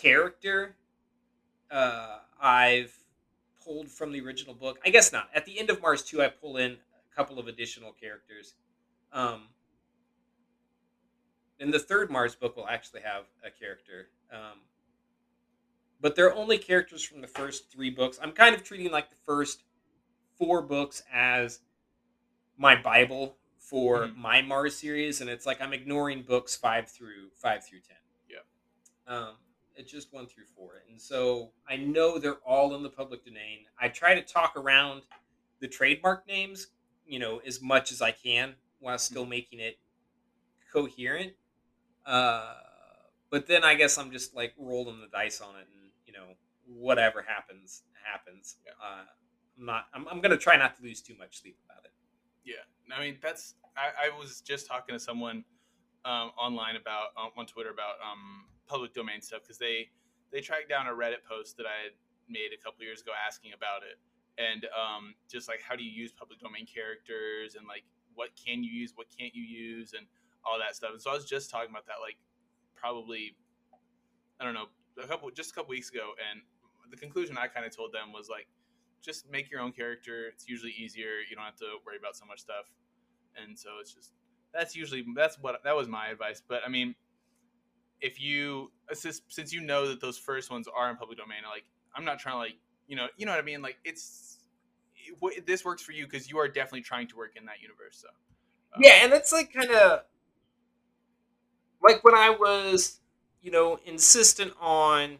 character 0.00 0.76
uh, 1.70 2.18
I've 2.40 2.96
pulled 3.64 3.88
from 3.88 4.12
the 4.12 4.20
original 4.20 4.54
book. 4.54 4.78
I 4.86 4.90
guess 4.90 5.12
not. 5.12 5.28
At 5.34 5.44
the 5.44 5.58
end 5.58 5.68
of 5.68 5.82
Mars 5.82 6.02
two, 6.02 6.22
I 6.22 6.28
pull 6.28 6.56
in 6.56 6.72
a 6.72 7.16
couple 7.16 7.38
of 7.38 7.48
additional 7.48 7.92
characters. 7.92 8.54
Um, 9.12 9.48
and 11.60 11.74
the 11.74 11.78
third 11.78 12.10
Mars 12.10 12.34
book 12.34 12.56
will 12.56 12.68
actually 12.68 13.00
have 13.02 13.24
a 13.44 13.50
character. 13.50 14.08
Um, 14.32 14.60
but 16.00 16.14
they're 16.14 16.34
only 16.34 16.58
characters 16.58 17.02
from 17.02 17.20
the 17.20 17.26
first 17.26 17.70
three 17.70 17.90
books. 17.90 18.18
I'm 18.22 18.32
kind 18.32 18.54
of 18.54 18.62
treating 18.62 18.90
like 18.90 19.10
the 19.10 19.16
first 19.26 19.62
four 20.36 20.62
books 20.62 21.02
as 21.12 21.60
my 22.56 22.74
Bible 22.80 23.38
for 23.58 24.06
Mhm. 24.06 24.16
my 24.16 24.42
Mars 24.42 24.76
series, 24.76 25.20
and 25.20 25.28
it's 25.28 25.46
like 25.46 25.60
I'm 25.60 25.72
ignoring 25.72 26.22
books 26.22 26.56
five 26.56 26.88
through 26.90 27.30
five 27.36 27.66
through 27.66 27.80
ten. 27.80 27.98
Yeah. 28.28 28.38
Um, 29.06 29.36
it's 29.74 29.90
just 29.90 30.12
one 30.12 30.26
through 30.26 30.46
four, 30.46 30.82
and 30.88 31.00
so 31.00 31.52
I 31.66 31.76
know 31.76 32.18
they're 32.18 32.40
all 32.46 32.74
in 32.74 32.82
the 32.82 32.90
public 32.90 33.24
domain. 33.24 33.66
I 33.78 33.88
try 33.88 34.14
to 34.14 34.22
talk 34.22 34.56
around 34.56 35.02
the 35.60 35.68
trademark 35.68 36.26
names, 36.26 36.68
you 37.04 37.18
know, 37.18 37.38
as 37.38 37.60
much 37.60 37.90
as 37.92 38.00
I 38.00 38.12
can 38.12 38.56
while 38.78 38.98
still 38.98 39.26
making 39.26 39.60
it 39.60 39.78
coherent. 40.72 41.36
Uh, 42.06 42.54
but 43.30 43.46
then 43.46 43.64
I 43.64 43.74
guess 43.74 43.98
I'm 43.98 44.10
just 44.10 44.34
like 44.34 44.54
rolling 44.56 45.00
the 45.00 45.08
dice 45.08 45.40
on 45.40 45.56
it, 45.56 45.66
and 45.72 45.87
know, 46.18 46.34
whatever 46.66 47.24
happens, 47.26 47.82
happens. 48.04 48.56
Yeah. 48.64 48.72
Uh, 48.82 49.04
I'm 49.58 49.66
not. 49.66 49.86
I'm, 49.94 50.06
I'm 50.08 50.20
gonna 50.20 50.36
try 50.36 50.56
not 50.56 50.76
to 50.76 50.82
lose 50.82 51.00
too 51.00 51.14
much 51.18 51.40
sleep 51.40 51.56
about 51.64 51.84
it. 51.84 51.92
Yeah, 52.44 52.64
I 52.94 53.00
mean 53.00 53.18
that's. 53.22 53.54
I, 53.76 54.08
I 54.08 54.18
was 54.18 54.40
just 54.40 54.66
talking 54.66 54.94
to 54.94 54.98
someone 54.98 55.44
um, 56.04 56.30
online 56.38 56.76
about 56.76 57.08
um, 57.16 57.30
on 57.36 57.46
Twitter 57.46 57.70
about 57.70 57.96
um, 58.02 58.46
public 58.66 58.94
domain 58.94 59.20
stuff 59.20 59.42
because 59.42 59.58
they 59.58 59.88
they 60.32 60.40
tracked 60.40 60.68
down 60.68 60.86
a 60.86 60.90
Reddit 60.90 61.24
post 61.28 61.56
that 61.56 61.66
I 61.66 61.90
had 61.90 61.94
made 62.28 62.50
a 62.54 62.62
couple 62.62 62.84
years 62.84 63.00
ago 63.00 63.12
asking 63.26 63.52
about 63.54 63.82
it 63.82 63.98
and 64.38 64.66
um, 64.70 65.14
just 65.30 65.48
like 65.48 65.60
how 65.60 65.74
do 65.74 65.82
you 65.82 65.90
use 65.90 66.12
public 66.12 66.38
domain 66.38 66.64
characters 66.64 67.56
and 67.56 67.66
like 67.66 67.84
what 68.14 68.30
can 68.34 68.62
you 68.62 68.70
use, 68.70 68.92
what 68.94 69.06
can't 69.16 69.34
you 69.34 69.42
use, 69.42 69.92
and 69.96 70.06
all 70.46 70.58
that 70.58 70.74
stuff. 70.74 70.90
And 70.92 71.02
so 71.02 71.10
I 71.10 71.14
was 71.14 71.24
just 71.24 71.50
talking 71.50 71.70
about 71.70 71.86
that 71.86 71.98
like 72.00 72.16
probably 72.74 73.34
I 74.40 74.44
don't 74.44 74.54
know 74.54 74.70
a 75.02 75.06
couple 75.06 75.30
just 75.30 75.52
a 75.52 75.54
couple 75.54 75.70
weeks 75.70 75.90
ago, 75.90 76.10
and 76.30 76.40
the 76.90 76.96
conclusion 76.96 77.36
I 77.38 77.46
kind 77.46 77.66
of 77.66 77.74
told 77.74 77.92
them 77.92 78.12
was 78.12 78.28
like 78.28 78.46
just 79.02 79.30
make 79.30 79.50
your 79.50 79.60
own 79.60 79.72
character. 79.72 80.26
It's 80.26 80.48
usually 80.48 80.72
easier. 80.72 81.20
You 81.28 81.36
don't 81.36 81.44
have 81.44 81.56
to 81.56 81.76
worry 81.86 81.96
about 81.98 82.16
so 82.16 82.24
much 82.26 82.40
stuff. 82.40 82.66
And 83.40 83.58
so 83.58 83.70
it's 83.80 83.92
just 83.92 84.12
that's 84.52 84.74
usually 84.74 85.04
that's 85.14 85.38
what 85.38 85.62
that 85.64 85.76
was 85.76 85.88
my 85.88 86.08
advice. 86.08 86.42
But 86.46 86.62
I 86.66 86.68
mean, 86.68 86.94
if 88.00 88.20
you 88.20 88.70
since 88.92 89.22
since 89.28 89.52
you 89.52 89.60
know 89.60 89.86
that 89.88 90.00
those 90.00 90.18
first 90.18 90.50
ones 90.50 90.68
are 90.74 90.90
in 90.90 90.96
public 90.96 91.18
domain, 91.18 91.38
like 91.50 91.64
I'm 91.94 92.04
not 92.04 92.18
trying 92.18 92.34
to 92.34 92.38
like 92.38 92.56
you 92.86 92.96
know 92.96 93.06
you 93.16 93.26
know 93.26 93.32
what 93.32 93.40
I 93.40 93.44
mean. 93.44 93.62
Like 93.62 93.78
it's 93.84 94.38
it, 95.22 95.46
this 95.46 95.64
works 95.64 95.82
for 95.82 95.92
you 95.92 96.04
because 96.04 96.30
you 96.30 96.38
are 96.38 96.48
definitely 96.48 96.82
trying 96.82 97.06
to 97.08 97.16
work 97.16 97.32
in 97.36 97.44
that 97.46 97.60
universe. 97.60 98.02
So 98.02 98.08
um, 98.74 98.82
Yeah, 98.82 99.04
and 99.04 99.12
that's 99.12 99.32
like 99.32 99.52
kind 99.52 99.70
of 99.70 100.02
like 101.82 102.02
when 102.04 102.14
I 102.14 102.30
was, 102.30 103.00
you 103.40 103.50
know, 103.50 103.78
insistent 103.84 104.52
on 104.60 105.18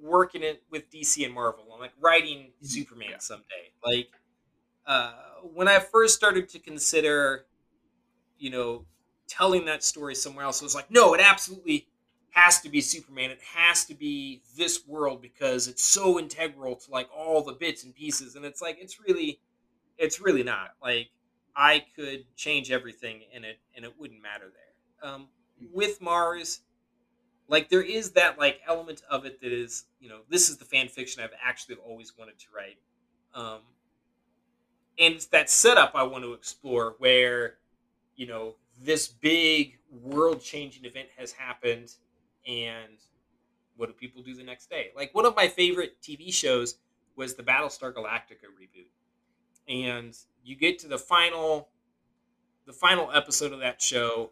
working 0.00 0.42
it 0.42 0.62
with 0.70 0.90
DC 0.90 1.24
and 1.24 1.34
Marvel, 1.34 1.64
and 1.72 1.80
like 1.80 1.92
writing 2.00 2.52
Superman 2.62 3.10
Yeah. 3.10 3.18
someday. 3.18 3.72
Like 3.84 4.08
uh, 4.86 5.14
when 5.42 5.68
I 5.68 5.78
first 5.80 6.14
started 6.16 6.48
to 6.50 6.58
consider, 6.58 7.46
you 8.38 8.50
know, 8.50 8.86
telling 9.28 9.66
that 9.66 9.84
story 9.84 10.14
somewhere 10.14 10.44
else, 10.44 10.62
I 10.62 10.64
was 10.66 10.74
like, 10.74 10.90
no, 10.90 11.14
it 11.14 11.20
absolutely 11.20 11.88
has 12.30 12.60
to 12.62 12.68
be 12.70 12.80
Superman. 12.80 13.30
It 13.30 13.42
has 13.42 13.84
to 13.86 13.94
be 13.94 14.42
this 14.56 14.86
world 14.86 15.22
because 15.22 15.68
it's 15.68 15.84
so 15.84 16.18
integral 16.18 16.76
to 16.76 16.90
like 16.90 17.08
all 17.14 17.42
the 17.42 17.54
bits 17.54 17.84
and 17.84 17.94
pieces. 17.94 18.36
And 18.36 18.44
it's 18.44 18.62
like 18.62 18.78
it's 18.80 19.00
really, 19.00 19.40
it's 19.98 20.20
really 20.20 20.42
not. 20.42 20.72
Like 20.82 21.10
I 21.56 21.84
could 21.96 22.26
change 22.36 22.70
everything 22.70 23.22
in 23.32 23.44
it, 23.44 23.60
and 23.74 23.84
it 23.84 23.98
wouldn't 23.98 24.22
matter 24.22 24.52
there. 24.52 25.10
Um, 25.10 25.28
with 25.72 26.00
Mars, 26.00 26.60
like 27.50 27.68
there 27.68 27.82
is 27.82 28.12
that 28.12 28.38
like 28.38 28.60
element 28.66 29.02
of 29.10 29.26
it 29.26 29.40
that 29.42 29.52
is, 29.52 29.84
you 29.98 30.08
know, 30.08 30.20
this 30.30 30.48
is 30.48 30.56
the 30.56 30.64
fan 30.64 30.88
fiction 30.88 31.22
I've 31.22 31.34
actually 31.44 31.74
always 31.74 32.16
wanted 32.16 32.38
to 32.38 32.46
write. 32.56 32.78
Um, 33.34 33.58
and 34.98 35.14
it's 35.14 35.26
that 35.26 35.50
setup 35.50 35.92
I 35.94 36.04
want 36.04 36.22
to 36.22 36.32
explore 36.32 36.94
where, 36.98 37.56
you 38.14 38.28
know, 38.28 38.54
this 38.80 39.08
big 39.08 39.78
world 39.90 40.40
changing 40.40 40.84
event 40.84 41.08
has 41.18 41.32
happened 41.32 41.92
and 42.46 42.98
what 43.76 43.86
do 43.86 43.94
people 43.94 44.22
do 44.22 44.34
the 44.34 44.44
next 44.44 44.70
day? 44.70 44.90
Like 44.94 45.12
one 45.12 45.26
of 45.26 45.34
my 45.34 45.48
favorite 45.48 46.00
TV 46.00 46.32
shows 46.32 46.76
was 47.16 47.34
the 47.34 47.42
Battlestar 47.42 47.92
Galactica 47.92 48.46
reboot. 48.56 48.86
And 49.68 50.16
you 50.44 50.54
get 50.54 50.78
to 50.80 50.88
the 50.88 50.98
final 50.98 51.68
the 52.66 52.72
final 52.72 53.10
episode 53.12 53.52
of 53.52 53.58
that 53.58 53.82
show, 53.82 54.30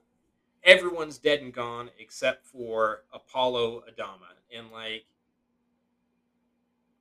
everyone's 0.65 1.19
dead 1.19 1.41
and 1.41 1.53
gone 1.53 1.91
except 1.99 2.47
for 2.47 3.05
Apollo 3.13 3.85
Adama. 3.91 4.35
And 4.57 4.71
like 4.71 5.05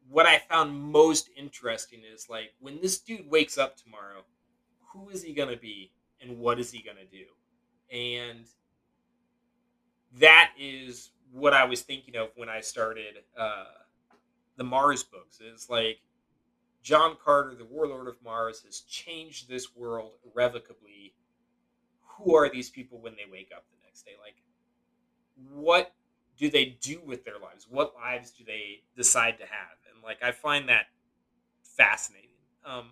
what 0.10 0.26
I 0.26 0.39
found 0.39 0.74
most 0.74 1.30
interesting 1.36 2.01
is 2.14 2.30
like 2.30 2.53
when 2.60 2.80
this 2.82 2.99
dude 2.99 3.30
wakes 3.30 3.58
up 3.58 3.76
tomorrow, 3.76 4.24
who 4.93 5.10
is 5.10 5.24
he 5.24 5.34
gonna 5.34 5.58
be 5.58 5.91
and 6.22 6.39
what 6.39 6.60
is 6.60 6.72
he 6.72 6.82
gonna 6.82 7.05
do? 7.12 7.26
And 7.95 8.45
that 10.20 10.51
is 10.58 11.12
what 11.32 11.53
I 11.53 11.66
was 11.66 11.82
thinking 11.82 12.16
of 12.16 12.30
when 12.36 12.49
I 12.49 12.62
started 12.62 13.16
uh, 13.38 13.66
the 14.55 14.64
Mars 14.64 15.03
books. 15.03 15.39
Is 15.39 15.70
like 15.70 15.99
John 16.82 17.18
Carter, 17.24 17.55
the 17.55 17.66
warlord 17.66 18.08
of 18.08 18.16
Mars, 18.24 18.64
has 18.66 18.82
changed 18.82 19.49
this 19.49 19.76
world 19.76 20.14
irrevocably. 20.26 21.14
Who 22.18 22.36
are 22.36 22.49
these 22.49 22.70
people 22.70 22.99
when 22.99 23.13
they 23.15 23.30
wake 23.32 23.51
up 23.55 23.65
the 23.72 23.78
next 23.86 24.03
day? 24.05 24.13
Like, 24.22 24.36
what 25.53 25.93
do 26.38 26.49
they 26.49 26.78
do 26.82 27.01
with 27.05 27.26
their 27.26 27.39
lives? 27.39 27.68
What 27.70 27.93
lives 27.95 28.32
do 28.32 28.43
they 28.45 28.82
decide 28.95 29.38
to 29.39 29.45
have? 29.45 29.78
And 29.93 30.03
like, 30.03 30.22
I 30.24 30.32
find 30.32 30.70
that 30.70 30.86
fascinating. 31.63 32.30
Um, 32.65 32.91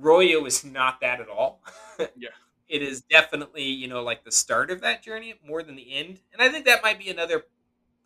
Royo 0.00 0.46
is 0.46 0.64
not 0.64 1.00
that 1.00 1.20
at 1.20 1.28
all. 1.28 1.62
Yeah. 2.16 2.30
it 2.66 2.80
is 2.80 3.02
definitely 3.02 3.64
you 3.64 3.86
know 3.86 4.02
like 4.02 4.24
the 4.24 4.32
start 4.32 4.70
of 4.70 4.80
that 4.80 5.02
journey 5.02 5.34
more 5.46 5.62
than 5.62 5.76
the 5.76 5.92
end 5.92 6.18
and 6.32 6.40
i 6.40 6.48
think 6.48 6.64
that 6.64 6.82
might 6.82 6.98
be 6.98 7.10
another 7.10 7.44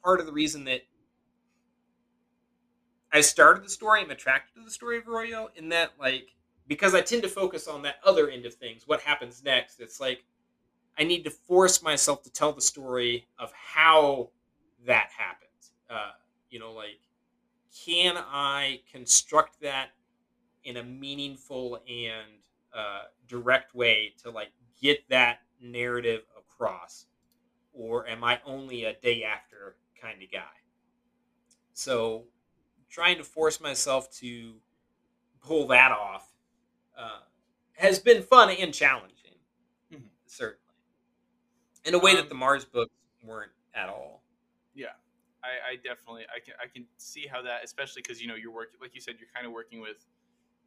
part 0.02 0.18
of 0.18 0.26
the 0.26 0.32
reason 0.32 0.64
that 0.64 0.82
i 3.12 3.20
started 3.20 3.64
the 3.64 3.68
story 3.68 4.00
i'm 4.00 4.10
attracted 4.10 4.54
to 4.54 4.64
the 4.64 4.70
story 4.70 4.98
of 4.98 5.04
royo 5.04 5.48
in 5.56 5.68
that 5.70 5.92
like 5.98 6.33
because 6.66 6.94
i 6.94 7.00
tend 7.00 7.22
to 7.22 7.28
focus 7.28 7.68
on 7.68 7.82
that 7.82 7.96
other 8.04 8.28
end 8.28 8.46
of 8.46 8.54
things 8.54 8.84
what 8.86 9.00
happens 9.00 9.42
next. 9.44 9.80
It's 9.80 10.00
like 10.00 10.24
i 10.98 11.04
need 11.04 11.24
to 11.24 11.30
force 11.30 11.82
myself 11.82 12.22
to 12.24 12.32
tell 12.32 12.52
the 12.52 12.60
story 12.60 13.26
of 13.38 13.52
how 13.52 14.30
that 14.86 15.08
happened. 15.16 15.50
Uh, 15.90 16.12
you 16.50 16.58
know 16.58 16.72
like 16.72 17.00
can 17.84 18.16
i 18.16 18.80
construct 18.90 19.60
that 19.60 19.90
in 20.64 20.78
a 20.78 20.82
meaningful 20.82 21.78
and 21.88 22.40
uh, 22.74 23.02
direct 23.28 23.74
way 23.74 24.12
to 24.22 24.30
like 24.30 24.50
get 24.80 25.08
that 25.08 25.40
narrative 25.60 26.22
across? 26.36 27.06
Or 27.72 28.06
am 28.08 28.24
i 28.24 28.40
only 28.46 28.84
a 28.84 28.94
day 28.94 29.24
after 29.24 29.76
kind 30.00 30.22
of 30.22 30.30
guy? 30.30 30.42
So 31.72 32.24
trying 32.90 33.18
to 33.18 33.24
force 33.24 33.60
myself 33.60 34.10
to 34.18 34.54
pull 35.40 35.66
that 35.68 35.92
off 35.92 36.33
uh, 36.96 37.20
has 37.76 37.98
been 37.98 38.22
fun 38.22 38.50
and 38.50 38.72
challenging 38.74 39.38
Mhm. 39.92 40.08
certainly 40.26 40.60
in 41.84 41.94
a 41.94 41.98
way 41.98 42.14
that 42.14 42.22
Um, 42.22 42.28
the 42.28 42.34
mars 42.34 42.64
books 42.64 42.94
weren't 43.22 43.52
at 43.74 43.88
all 43.88 44.22
Yeah, 44.74 44.94
I, 45.42 45.72
I 45.72 45.76
definitely 45.76 46.26
I 46.34 46.40
can 46.40 46.54
I 46.62 46.66
can 46.66 46.86
see 46.96 47.26
how 47.26 47.42
that, 47.42 47.62
especially 47.64 48.02
because 48.02 48.20
you 48.20 48.26
know 48.28 48.34
you're 48.34 48.52
working 48.52 48.78
like 48.80 48.94
you 48.94 49.00
said 49.00 49.16
you're 49.20 49.28
kind 49.34 49.46
of 49.46 49.52
working 49.52 49.80
with 49.80 50.06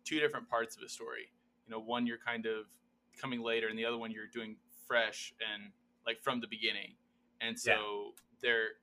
two 0.06 0.20
different 0.20 0.48
parts 0.50 0.78
of 0.78 0.84
a 0.84 0.88
story. 0.90 1.32
You 1.66 1.72
know, 1.72 1.80
one 1.80 2.08
you're 2.08 2.18
kind 2.18 2.46
of 2.46 2.68
coming 3.20 3.42
later, 3.42 3.68
and 3.68 3.78
the 3.78 3.84
other 3.86 3.98
one 3.98 4.12
you're 4.12 4.28
doing 4.28 4.58
fresh 4.88 5.34
and 5.42 5.74
like 6.06 6.22
from 6.22 6.40
the 6.40 6.48
beginning. 6.48 6.96
And 7.42 7.60
so 7.60 8.14
there, 8.42 8.78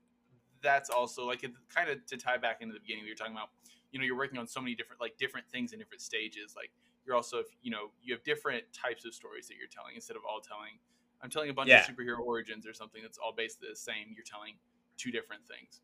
that's 0.61 0.91
also 0.91 1.27
like 1.27 1.43
it, 1.45 1.53
kind 1.75 1.89
of 1.89 2.05
to 2.07 2.17
tie 2.19 2.37
back 2.37 2.61
into 2.61 2.75
the 2.75 2.81
beginning. 2.81 3.05
We 3.05 3.11
were 3.11 3.17
talking 3.17 3.33
about, 3.33 3.51
you 3.91 3.99
know, 3.99 4.05
you're 4.05 4.17
working 4.19 4.39
on 4.39 4.47
so 4.47 4.61
many 4.61 4.75
different 4.75 5.01
like 5.01 5.17
different 5.17 5.49
things 5.49 5.73
in 5.73 5.79
different 5.79 6.03
stages. 6.03 6.55
Like 6.55 6.71
you're 7.07 7.17
also, 7.17 7.39
if 7.39 7.47
you 7.63 7.71
know, 7.71 7.91
you 8.03 8.15
have 8.15 8.23
different 8.25 8.65
types 8.73 9.05
of 9.05 9.15
stories 9.15 9.47
that 9.49 9.55
you're 9.57 9.69
telling 9.69 9.95
instead 9.95 10.17
of 10.17 10.23
all 10.29 10.41
telling. 10.41 10.79
I'm 11.23 11.31
telling 11.31 11.51
a 11.51 11.55
bunch 11.55 11.69
Yeah. 11.71 11.81
of 11.81 11.87
superhero 11.97 12.19
origins 12.21 12.67
or 12.67 12.75
something 12.75 13.01
that's 13.03 13.19
all 13.19 13.33
based 13.33 13.61
the 13.61 13.75
same. 13.75 14.13
You're 14.15 14.25
telling 14.25 14.55
two 14.97 15.11
different 15.11 15.43
things 15.49 15.81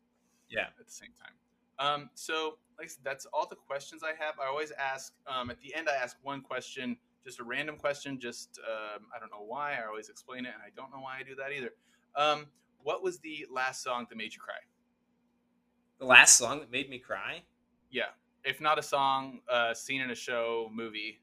yeah 0.49 0.67
at 0.79 0.85
the 0.85 0.91
same 0.91 1.09
time. 1.19 1.33
Um, 1.79 2.09
so, 2.13 2.57
like 2.77 2.85
I 2.85 2.87
said, 2.89 3.03
that's 3.03 3.25
all 3.33 3.47
the 3.47 3.55
questions 3.55 4.03
I 4.03 4.13
have. 4.23 4.35
I 4.39 4.45
always 4.47 4.71
ask 4.71 5.13
um, 5.27 5.49
at 5.49 5.59
the 5.61 5.73
end. 5.73 5.89
I 5.89 5.95
ask 5.95 6.17
one 6.21 6.41
question, 6.41 6.95
just 7.23 7.39
a 7.39 7.43
random 7.43 7.75
question. 7.77 8.19
Just 8.19 8.59
um, 8.69 9.07
I 9.15 9.19
don't 9.19 9.31
know 9.31 9.43
why. 9.45 9.73
I 9.73 9.87
always 9.87 10.09
explain 10.09 10.45
it, 10.45 10.53
and 10.53 10.61
I 10.63 10.69
don't 10.75 10.91
know 10.91 11.01
why 11.01 11.17
I 11.19 11.23
do 11.23 11.33
that 11.35 11.51
either. 11.51 11.71
Um, 12.15 12.47
what 12.83 13.01
was 13.01 13.19
the 13.19 13.47
last 13.51 13.83
song 13.83 14.05
that 14.09 14.15
made 14.15 14.33
you 14.33 14.39
cry? 14.39 14.55
the 15.97 16.05
last 16.05 16.35
song 16.37 16.59
that 16.59 16.71
made 16.71 16.89
me 16.89 16.97
cry 16.97 17.43
Yeah, 17.91 18.05
if 18.43 18.59
not 18.61 18.79
a 18.79 18.83
song, 18.83 19.39
uh, 19.49 19.73
scene 19.73 20.01
in 20.01 20.11
a 20.11 20.15
show, 20.15 20.69
movie. 20.73 21.19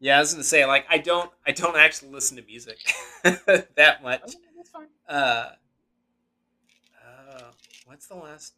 yeah 0.00 0.16
i 0.16 0.20
was 0.20 0.32
gonna 0.32 0.44
say 0.44 0.64
like 0.64 0.86
i 0.88 0.98
don't 0.98 1.30
i 1.46 1.50
don't 1.52 1.76
actually 1.76 2.10
listen 2.10 2.36
to 2.36 2.42
music 2.44 2.78
that 3.76 4.02
much 4.02 4.22
that's 4.56 4.70
fine. 4.70 4.86
Uh, 5.08 5.50
uh, 7.04 7.50
what's 7.86 8.06
the 8.06 8.14
last? 8.14 8.54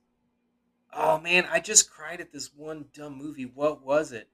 Oh 0.93 1.21
man, 1.21 1.47
I 1.51 1.61
just 1.61 1.91
cried 1.91 2.21
at 2.21 2.33
this 2.33 2.51
one 2.55 2.87
dumb 2.93 3.17
movie. 3.17 3.45
What 3.45 3.85
was 3.85 4.11
it? 4.13 4.29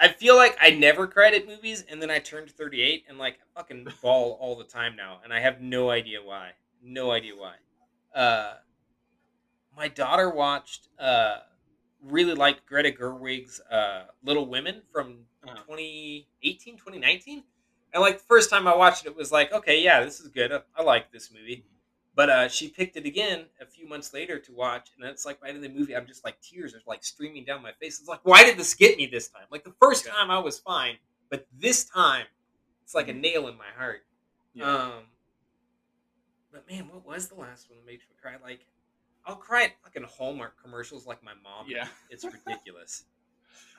I 0.00 0.08
feel 0.08 0.36
like 0.36 0.56
I 0.60 0.70
never 0.70 1.06
cried 1.06 1.34
at 1.34 1.46
movies, 1.46 1.84
and 1.88 2.00
then 2.00 2.10
I 2.10 2.18
turned 2.20 2.50
38 2.50 3.04
and 3.08 3.18
like 3.18 3.34
I 3.34 3.60
fucking 3.60 3.86
bawl 4.02 4.36
all 4.40 4.56
the 4.56 4.64
time 4.64 4.96
now, 4.96 5.20
and 5.24 5.32
I 5.32 5.40
have 5.40 5.60
no 5.60 5.90
idea 5.90 6.18
why. 6.22 6.50
No 6.82 7.10
idea 7.10 7.32
why. 7.36 7.54
Uh, 8.14 8.54
my 9.78 9.88
daughter 9.88 10.28
watched. 10.30 10.88
Uh, 10.98 11.38
really 12.02 12.34
liked 12.34 12.64
Greta 12.66 12.92
Gerwig's 12.92 13.60
uh, 13.70 14.04
Little 14.22 14.46
Women 14.46 14.82
from 14.92 15.24
Uh-huh. 15.44 15.56
2018, 15.66 16.76
2019. 16.76 17.42
And 17.92 18.00
like 18.02 18.18
the 18.18 18.24
first 18.24 18.50
time 18.50 18.68
I 18.68 18.76
watched 18.76 19.04
it, 19.06 19.08
it 19.10 19.16
was 19.16 19.32
like, 19.32 19.52
okay, 19.52 19.82
yeah, 19.82 20.04
this 20.04 20.20
is 20.20 20.28
good. 20.28 20.52
I, 20.52 20.60
I 20.76 20.82
like 20.82 21.10
this 21.10 21.32
movie. 21.32 21.64
But 22.14 22.30
uh, 22.30 22.48
she 22.48 22.68
picked 22.68 22.96
it 22.96 23.06
again 23.06 23.46
a 23.60 23.66
few 23.66 23.88
months 23.88 24.12
later 24.12 24.38
to 24.40 24.52
watch, 24.52 24.90
and 24.96 25.08
it's 25.08 25.24
like 25.24 25.40
by 25.40 25.46
the 25.48 25.54
end 25.54 25.64
of 25.64 25.72
the 25.72 25.78
movie, 25.78 25.94
I'm 25.96 26.06
just 26.06 26.24
like 26.24 26.40
tears 26.40 26.74
are 26.74 26.82
like 26.86 27.04
streaming 27.04 27.44
down 27.44 27.62
my 27.62 27.72
face. 27.80 28.00
It's 28.00 28.08
like, 28.08 28.20
why 28.24 28.44
did 28.44 28.56
this 28.58 28.74
get 28.74 28.96
me 28.98 29.06
this 29.06 29.28
time? 29.28 29.46
Like 29.50 29.62
the 29.64 29.74
first 29.80 30.04
Yeah. 30.04 30.12
time 30.12 30.30
I 30.30 30.38
was 30.40 30.58
fine, 30.58 30.96
but 31.30 31.46
this 31.52 31.84
time 31.84 32.26
it's 32.82 32.94
like 32.94 33.08
a 33.08 33.12
nail 33.12 33.46
in 33.48 33.56
my 33.56 33.70
heart. 33.76 34.00
Yeah. 34.52 34.68
Um, 34.72 35.02
but 36.52 36.68
man, 36.68 36.88
what 36.88 37.06
was 37.06 37.28
the 37.28 37.36
last 37.36 37.68
one 37.70 37.78
that 37.78 37.86
made 37.86 38.00
me 38.00 38.16
cry? 38.20 38.34
Like, 38.42 38.66
I'll 39.28 39.36
cry 39.36 39.64
at 39.64 39.72
fucking 39.84 40.04
Hallmark 40.04 40.60
commercials 40.60 41.06
like 41.06 41.22
my 41.22 41.32
mom. 41.42 41.66
Yeah. 41.68 41.86
it's 42.10 42.24
ridiculous. 42.24 43.04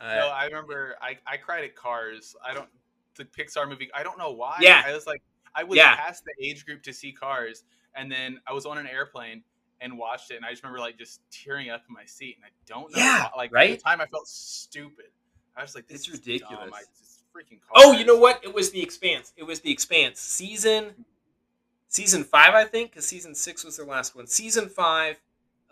Uh, 0.02 0.16
no, 0.16 0.28
I 0.30 0.46
remember 0.46 0.96
I, 1.02 1.18
I 1.28 1.36
cried 1.36 1.66
at 1.66 1.76
Cars. 1.76 2.34
I 2.46 2.54
don't 2.54 2.70
the 3.18 3.26
Pixar 3.26 3.68
movie. 3.68 3.90
I 3.94 4.02
don't 4.02 4.18
know 4.18 4.32
why. 4.32 4.56
Yeah. 4.62 4.82
I 4.86 4.94
was 4.94 5.06
like 5.06 5.22
I 5.54 5.64
was 5.64 5.76
Yeah. 5.76 5.94
past 5.98 6.24
the 6.24 6.32
age 6.42 6.66
group 6.66 6.84
to 6.84 6.94
see 6.94 7.12
Cars, 7.12 7.64
and 7.96 8.10
then 8.10 8.40
I 8.48 8.54
was 8.54 8.66
on 8.66 8.78
an 8.78 8.88
airplane 8.88 9.44
and 9.82 9.98
watched 9.98 10.32
it, 10.32 10.36
and 10.38 10.46
I 10.46 10.52
just 10.52 10.64
remember 10.64 10.80
like 10.80 10.98
just 10.98 11.20
tearing 11.32 11.70
up 11.70 11.84
in 11.88 11.94
my 11.94 12.06
seat, 12.06 12.38
and 12.38 12.46
I 12.46 12.50
don't 12.66 12.96
know. 12.96 13.02
Yeah, 13.02 13.24
why. 13.24 13.30
like 13.36 13.52
right? 13.54 13.72
At 13.72 13.78
the 13.80 13.84
time, 13.84 14.00
I 14.00 14.06
felt 14.06 14.28
stupid. 14.28 15.08
I 15.58 15.62
was 15.64 15.76
like, 15.76 15.88
this 15.88 16.08
It's 16.08 16.12
ridiculous. 16.12 16.72
I, 16.74 16.80
it's 16.80 17.24
freaking 17.36 17.60
Cars. 17.62 17.72
Oh, 17.76 17.92
you 17.92 18.06
know 18.06 18.18
what? 18.18 18.40
It 18.44 18.54
was 18.54 18.72
the 18.72 18.82
Expanse. 18.82 19.34
It 19.36 19.44
was 19.44 19.60
the 19.60 19.72
Expanse 19.72 20.20
season, 20.22 21.06
season 21.90 22.24
five, 22.24 22.54
I 22.54 22.64
think, 22.64 22.92
because 22.92 23.06
season 23.06 23.36
six 23.36 23.66
was 23.66 23.76
their 23.78 23.86
last 23.86 24.16
one. 24.16 24.28
Season 24.28 24.70
five, 24.70 25.20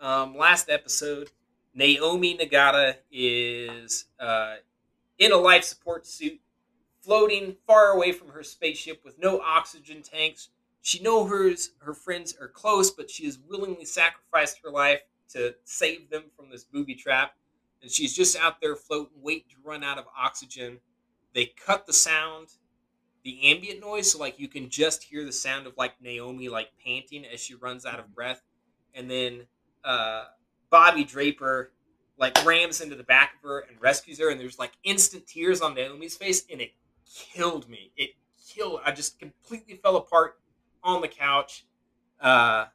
um, 0.00 0.36
last 0.36 0.68
episode. 0.68 1.30
Naomi 1.74 2.36
Nagata 2.36 2.96
is 3.12 4.06
uh, 4.18 4.56
in 5.18 5.32
a 5.32 5.36
life 5.36 5.64
support 5.64 6.06
suit, 6.06 6.40
floating 7.00 7.56
far 7.66 7.88
away 7.88 8.12
from 8.12 8.28
her 8.30 8.42
spaceship 8.42 9.02
with 9.04 9.18
no 9.18 9.40
oxygen 9.40 10.02
tanks. 10.02 10.48
She 10.80 11.02
knows 11.02 11.70
her 11.80 11.94
friends 11.94 12.34
are 12.40 12.48
close, 12.48 12.90
but 12.90 13.10
she 13.10 13.26
has 13.26 13.38
willingly 13.38 13.84
sacrificed 13.84 14.60
her 14.64 14.70
life 14.70 15.02
to 15.30 15.54
save 15.64 16.10
them 16.10 16.24
from 16.36 16.50
this 16.50 16.64
booby 16.64 16.94
trap. 16.94 17.32
And 17.82 17.90
she's 17.90 18.16
just 18.16 18.36
out 18.36 18.60
there 18.60 18.74
floating, 18.74 19.22
waiting 19.22 19.50
to 19.50 19.68
run 19.68 19.84
out 19.84 19.98
of 19.98 20.06
oxygen 20.18 20.80
they 21.34 21.46
cut 21.46 21.86
the 21.86 21.92
sound 21.92 22.48
the 23.24 23.50
ambient 23.50 23.80
noise, 23.80 24.12
so 24.12 24.18
like 24.18 24.38
you 24.38 24.48
can 24.48 24.70
just 24.70 25.02
hear 25.02 25.24
the 25.24 25.32
sound 25.32 25.66
of 25.66 25.76
like 25.76 26.00
Naomi 26.00 26.48
like 26.48 26.70
panting 26.84 27.24
as 27.26 27.40
she 27.40 27.54
runs 27.54 27.84
out 27.84 27.98
of 27.98 28.14
breath, 28.14 28.42
and 28.94 29.10
then 29.10 29.46
uh, 29.84 30.24
Bobby 30.70 31.04
Draper 31.04 31.72
like 32.18 32.44
rams 32.44 32.80
into 32.80 32.96
the 32.96 33.04
back 33.04 33.34
of 33.36 33.48
her 33.48 33.60
and 33.60 33.80
rescues 33.80 34.18
her, 34.18 34.30
and 34.30 34.40
there's 34.40 34.58
like 34.58 34.72
instant 34.84 35.26
tears 35.26 35.60
on 35.60 35.74
Naomi's 35.74 36.16
face, 36.16 36.44
and 36.50 36.60
it 36.60 36.72
killed 37.32 37.68
me. 37.68 37.92
It 37.96 38.10
killed. 38.52 38.80
I 38.84 38.92
just 38.92 39.18
completely 39.18 39.76
fell 39.76 39.96
apart 39.96 40.38
on 40.82 41.00
the 41.00 41.08
couch. 41.08 41.64
Uh, 42.20 42.66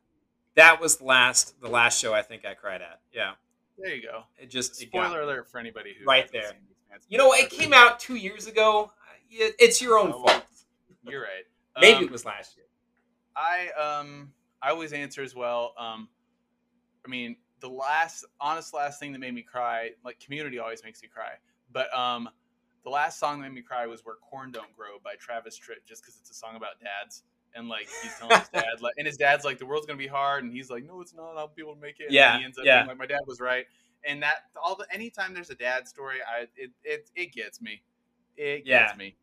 that 0.56 0.80
was 0.80 0.98
the 0.98 1.04
last 1.06 1.60
the 1.62 1.68
last 1.70 2.00
show 2.00 2.14
I 2.14 2.22
think 2.22 2.46
I 2.46 2.54
cried 2.54 2.82
at. 2.82 3.02
Yeah, 3.14 3.32
There 3.78 3.94
you 3.94 4.02
go. 4.02 4.24
it 4.38 4.50
just 4.50 4.76
Spoiler 4.76 5.18
me. 5.20 5.24
alert 5.26 5.50
for 5.50 5.60
anybody 5.60 5.94
who 6.00 6.06
Right 6.06 6.32
there. 6.32 6.52
You 7.10 7.18
know? 7.18 7.34
It 7.34 7.50
came 7.50 7.74
out 7.74 8.00
two 8.00 8.16
years 8.16 8.46
ago. 8.48 8.92
Yeah, 9.30 9.48
It's 9.60 9.82
your 9.82 9.98
own 9.98 10.12
Oh, 10.14 10.24
fault. 10.26 10.46
You're 11.06 11.22
right. 11.24 11.44
Maybe 11.82 11.98
Um, 11.98 12.04
it 12.06 12.12
was 12.12 12.24
last 12.24 12.56
year. 12.56 12.68
I 13.36 13.70
um 13.72 14.32
I 14.62 14.70
always 14.70 14.94
answer 14.94 15.22
as 15.24 15.36
well. 15.36 15.74
Um, 15.78 16.08
I 17.06 17.10
mean 17.10 17.38
the 17.60 17.70
last 17.70 18.26
honest 18.40 18.74
last 18.74 19.00
thing 19.00 19.12
that 19.14 19.20
made 19.20 19.34
me 19.34 19.42
cry, 19.44 19.92
like 20.04 20.20
Community 20.20 20.60
always 20.60 20.84
makes 20.84 21.02
me 21.02 21.10
cry, 21.10 21.34
but 21.72 21.94
um 21.98 22.30
the 22.84 22.90
last 22.90 23.18
song 23.20 23.40
that 23.40 23.48
made 23.48 23.56
me 23.56 23.62
cry 23.62 23.88
was 23.88 24.04
"Where 24.04 24.16
Corn 24.18 24.52
Don't 24.52 24.74
Grow" 24.76 25.00
by 25.04 25.16
Travis 25.16 25.58
Tritt, 25.58 25.86
just 25.86 26.02
because 26.04 26.18
it's 26.20 26.30
a 26.32 26.34
song 26.34 26.56
about 26.56 26.80
dads. 26.82 27.24
And 27.56 27.70
like 27.70 27.88
he's 28.02 28.18
telling 28.18 28.38
his 28.40 28.50
dad, 28.50 28.82
like, 28.82 28.94
and 28.98 29.08
his 29.08 29.16
dad's 29.16 29.46
like, 29.46 29.58
"The 29.60 29.66
world's 29.66 29.86
gonna 29.86 29.98
be 29.98 30.08
hard," 30.08 30.44
and 30.44 30.52
he's 30.52 30.70
like, 30.70 30.84
"No, 30.84 31.00
it's 31.02 31.14
not. 31.14 31.38
I'll 31.38 31.48
be 31.48 31.62
able 31.62 31.76
to 31.76 31.80
make 31.82 32.00
it." 32.00 32.08
And 32.10 32.14
Yeah, 32.14 32.38
he 32.38 32.44
ends 32.44 32.58
up 32.58 32.66
yeah. 32.66 32.74
being 32.74 32.86
like, 32.88 32.98
"My 32.98 33.06
dad 33.06 33.22
was 33.28 33.40
right." 33.40 33.66
And 34.04 34.22
that 34.24 34.38
all 34.62 34.76
the 34.76 34.92
anytime 34.92 35.34
there's 35.34 35.50
a 35.52 35.56
dad 35.56 35.88
story, 35.88 36.18
I 36.28 36.48
it 36.56 36.72
it, 36.84 37.10
it 37.16 37.32
gets 37.32 37.62
me. 37.62 37.84
It 38.36 38.66
Yeah. 38.66 38.80
gets 38.80 38.96
me. 38.96 39.18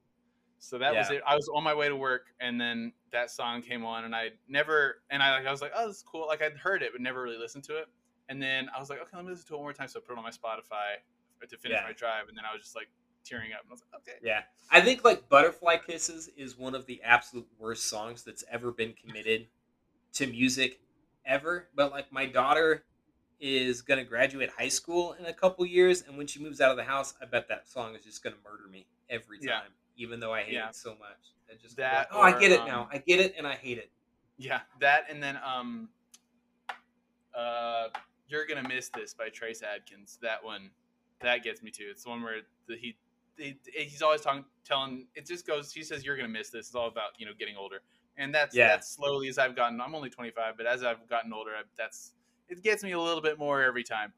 So 0.61 0.79
that 0.79 0.95
was 0.95 1.11
it. 1.11 1.23
I 1.27 1.35
was 1.35 1.49
on 1.49 1.65
my 1.65 1.75
way 1.75 1.89
to 1.89 1.97
work, 1.97 2.27
and 2.39 2.61
then 2.61 2.93
that 3.13 3.31
song 3.31 3.63
came 3.63 3.85
on, 3.85 4.05
and 4.05 4.15
I 4.15 4.31
never, 4.47 4.97
and 5.11 5.23
I 5.23 5.37
like, 5.39 5.47
I 5.47 5.51
was 5.51 5.63
like, 5.63 5.73
oh, 5.75 5.89
this 5.89 5.97
is 5.97 6.03
cool. 6.03 6.27
Like 6.27 6.43
I'd 6.43 6.57
heard 6.57 6.83
it, 6.83 6.91
but 6.93 7.01
never 7.01 7.23
really 7.23 7.39
listened 7.39 7.65
to 7.65 7.79
it. 7.79 7.87
And 8.29 8.41
then 8.41 8.69
I 8.77 8.79
was 8.79 8.91
like, 8.91 9.01
okay, 9.01 9.17
let 9.17 9.25
me 9.25 9.31
listen 9.31 9.47
to 9.49 9.55
it 9.55 9.57
one 9.57 9.65
more 9.65 9.73
time. 9.73 9.89
So 9.89 9.99
I 9.99 10.03
put 10.07 10.13
it 10.13 10.19
on 10.19 10.25
my 10.25 10.31
Spotify 10.31 11.01
uh, 11.43 11.47
to 11.49 11.57
finish 11.57 11.79
Yeah. 11.79 11.87
my 11.87 11.93
drive, 11.95 12.29
and 12.29 12.37
then 12.37 12.45
I 12.45 12.53
was 12.53 12.63
just 12.63 12.77
like 12.77 12.89
tearing 13.25 13.53
up, 13.53 13.61
and 13.63 13.71
I 13.71 13.73
was 13.73 13.83
like, 13.91 14.01
okay, 14.03 14.19
Yeah. 14.23 14.43
I 14.71 14.81
think 14.83 15.03
like 15.03 15.29
Butterfly 15.29 15.79
Kisses 15.79 16.29
is 16.37 16.57
one 16.59 16.75
of 16.75 16.87
the 16.87 17.03
absolute 17.03 17.49
worst 17.59 17.87
songs 17.89 18.23
that's 18.23 18.45
ever 18.51 18.71
been 18.71 18.93
committed 18.93 19.49
to 20.13 20.27
music 20.27 20.81
ever. 21.25 21.69
But 21.75 21.91
like 21.91 22.13
my 22.13 22.27
daughter 22.27 22.85
is 23.41 23.81
gonna 23.81 24.05
graduate 24.05 24.51
high 24.59 24.69
school 24.69 25.15
in 25.15 25.25
a 25.25 25.33
couple 25.33 25.65
years, 25.65 26.03
and 26.03 26.19
when 26.19 26.27
she 26.27 26.39
moves 26.39 26.61
out 26.61 26.71
of 26.71 26.77
the 26.77 26.85
house, 26.85 27.15
I 27.23 27.25
bet 27.25 27.49
that 27.49 27.67
song 27.67 27.95
is 27.95 28.05
just 28.05 28.23
gonna 28.23 28.37
murder 28.45 28.69
me 28.71 28.87
every 29.09 29.39
time, 29.39 29.47
Yeah. 29.49 29.61
Even 29.97 30.21
though 30.21 30.33
I 30.33 30.43
hate 30.43 30.55
Yeah. 30.55 30.69
it 30.69 30.77
so 30.77 30.91
much. 30.91 31.35
I 31.51 31.55
just 31.61 31.77
That 31.77 32.09
oh, 32.13 32.21
I 32.21 32.39
get 32.39 32.53
it 32.53 32.61
um, 32.61 32.67
now. 32.69 32.89
I 32.93 32.99
get 32.99 33.21
it, 33.21 33.35
and 33.37 33.47
I 33.47 33.55
hate 33.55 33.79
it. 33.79 33.91
yeah, 34.39 34.61
that, 34.81 35.05
and 35.11 35.23
then 35.23 35.39
um, 35.45 35.89
uh, 37.35 37.89
you're 38.29 38.47
gonna 38.47 38.67
miss 38.69 38.89
this 38.91 39.15
by 39.15 39.29
Trace 39.29 39.63
Adkins. 39.63 40.19
That 40.23 40.43
one, 40.45 40.71
that 41.21 41.43
gets 41.43 41.63
me 41.63 41.71
too. 41.71 41.89
It's 41.91 42.05
the 42.05 42.11
one 42.11 42.23
where 42.23 42.41
the, 42.69 42.77
he. 42.77 42.97
he- 43.37 43.59
He's 43.73 44.03
always 44.03 44.21
talking, 44.21 44.45
telling. 44.65 45.07
It 45.15 45.27
just 45.27 45.47
goes. 45.47 45.73
He 45.73 45.83
says, 45.83 46.05
"You're 46.05 46.17
gonna 46.17 46.29
miss 46.29 46.51
this." 46.51 46.67
It's 46.67 46.75
all 46.75 46.89
about 46.89 47.11
you 47.19 47.25
know 47.27 47.33
getting 47.39 47.57
older, 47.57 47.81
and 48.19 48.35
that's 48.35 48.55
Yeah. 48.55 48.69
that's 48.69 48.91
slowly 48.95 49.29
as 49.29 49.39
I've 49.39 49.57
gotten. 49.57 49.81
I'm 49.81 49.95
only 49.95 50.11
25, 50.11 50.57
but 50.59 50.67
as 50.67 50.85
I've 50.85 51.09
gotten 51.09 51.33
older, 51.33 51.53
I, 51.53 51.63
that's 51.79 52.13
it 52.49 52.63
gets 52.63 52.83
me 52.85 52.93
a 52.93 53.01
little 53.01 53.23
bit 53.23 53.39
more 53.39 53.63
every 53.63 53.83
time. 53.85 54.13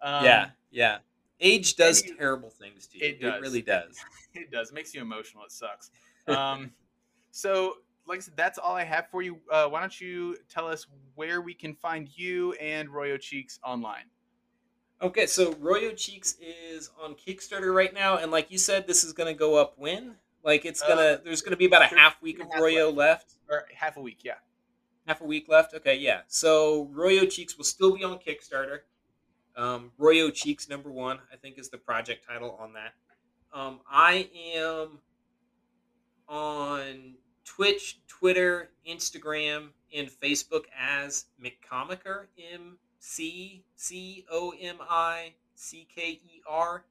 Um, 0.00 0.24
yeah, 0.24 0.50
yeah. 0.70 0.98
Age 1.40 1.76
does 1.76 2.04
you- 2.04 2.16
terrible 2.16 2.50
things 2.50 2.86
to 2.88 2.98
you. 2.98 3.06
It 3.06 3.20
does. 3.20 3.40
really 3.40 3.62
does. 3.62 3.96
it 4.34 4.50
does. 4.50 4.70
It 4.70 4.74
makes 4.74 4.94
you 4.94 5.00
emotional. 5.00 5.44
It 5.44 5.52
sucks. 5.52 5.90
Um, 6.26 6.72
so, 7.30 7.74
like 8.06 8.18
I 8.18 8.20
said, 8.20 8.36
that's 8.36 8.58
all 8.58 8.74
I 8.74 8.84
have 8.84 9.08
for 9.10 9.22
you. 9.22 9.38
Uh, 9.50 9.68
why 9.68 9.80
don't 9.80 10.00
you 10.00 10.36
tell 10.48 10.66
us 10.66 10.86
where 11.14 11.40
we 11.40 11.54
can 11.54 11.74
find 11.74 12.08
you 12.16 12.52
and 12.54 12.88
Royo 12.88 13.20
Cheeks 13.20 13.58
online? 13.64 14.04
Okay, 15.00 15.26
so 15.26 15.52
Royo 15.54 15.96
Cheeks 15.96 16.36
is 16.40 16.90
on 17.00 17.14
Kickstarter 17.14 17.72
right 17.72 17.94
now, 17.94 18.16
and 18.16 18.32
like 18.32 18.50
you 18.50 18.58
said, 18.58 18.86
this 18.86 19.04
is 19.04 19.12
gonna 19.12 19.34
go 19.34 19.54
up 19.54 19.74
when? 19.76 20.16
Like 20.42 20.64
it's 20.64 20.80
gonna 20.80 21.00
Uh, 21.02 21.18
there's 21.22 21.40
gonna 21.40 21.56
be 21.56 21.66
about 21.66 21.82
a 21.82 21.96
half 21.96 22.20
week 22.20 22.36
of 22.36 22.46
and 22.46 22.50
a 22.50 22.54
half 22.54 22.62
Royo 22.62 22.94
left. 22.94 23.34
Or 23.48 23.64
half 23.72 23.96
a 23.96 24.00
week, 24.00 24.18
yeah. 24.24 24.34
Half 25.06 25.20
a 25.20 25.24
week 25.24 25.48
left. 25.48 25.72
Okay, 25.74 25.96
yeah. 25.96 26.22
So 26.26 26.90
Royo 26.92 27.30
Cheeks 27.30 27.56
will 27.56 27.64
still 27.64 27.96
be 27.96 28.02
on 28.02 28.18
Kickstarter. 28.18 28.80
Um, 29.58 29.90
Royo 29.98 30.32
Cheeks 30.32 30.68
number 30.68 30.90
one, 30.90 31.18
I 31.32 31.36
think, 31.36 31.58
is 31.58 31.68
the 31.68 31.78
project 31.78 32.24
title 32.26 32.56
on 32.60 32.72
that. 32.74 32.94
Um, 33.52 33.80
I 33.90 34.30
am 34.54 35.00
on 36.28 37.14
Twitch, 37.44 37.98
Twitter, 38.06 38.70
Instagram, 38.88 39.70
and 39.94 40.08
Facebook 40.08 40.64
as 40.78 41.26
McComiker. 41.42 42.26
M 42.52 42.78
C 43.00 43.64
C 43.74 44.24
O 44.30 44.54
M 44.60 44.76
I 44.88 45.34
C 45.56 45.88
K 45.92 46.20
E 46.22 46.40
R. 46.48 46.84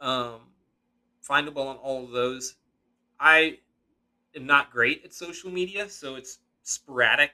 Um, 0.00 0.40
findable 1.26 1.66
on 1.66 1.76
all 1.76 2.04
of 2.04 2.10
those. 2.10 2.56
I 3.20 3.58
am 4.34 4.46
not 4.46 4.72
great 4.72 5.04
at 5.04 5.14
social 5.14 5.50
media, 5.50 5.88
so 5.88 6.16
it's 6.16 6.38
sporadic 6.64 7.30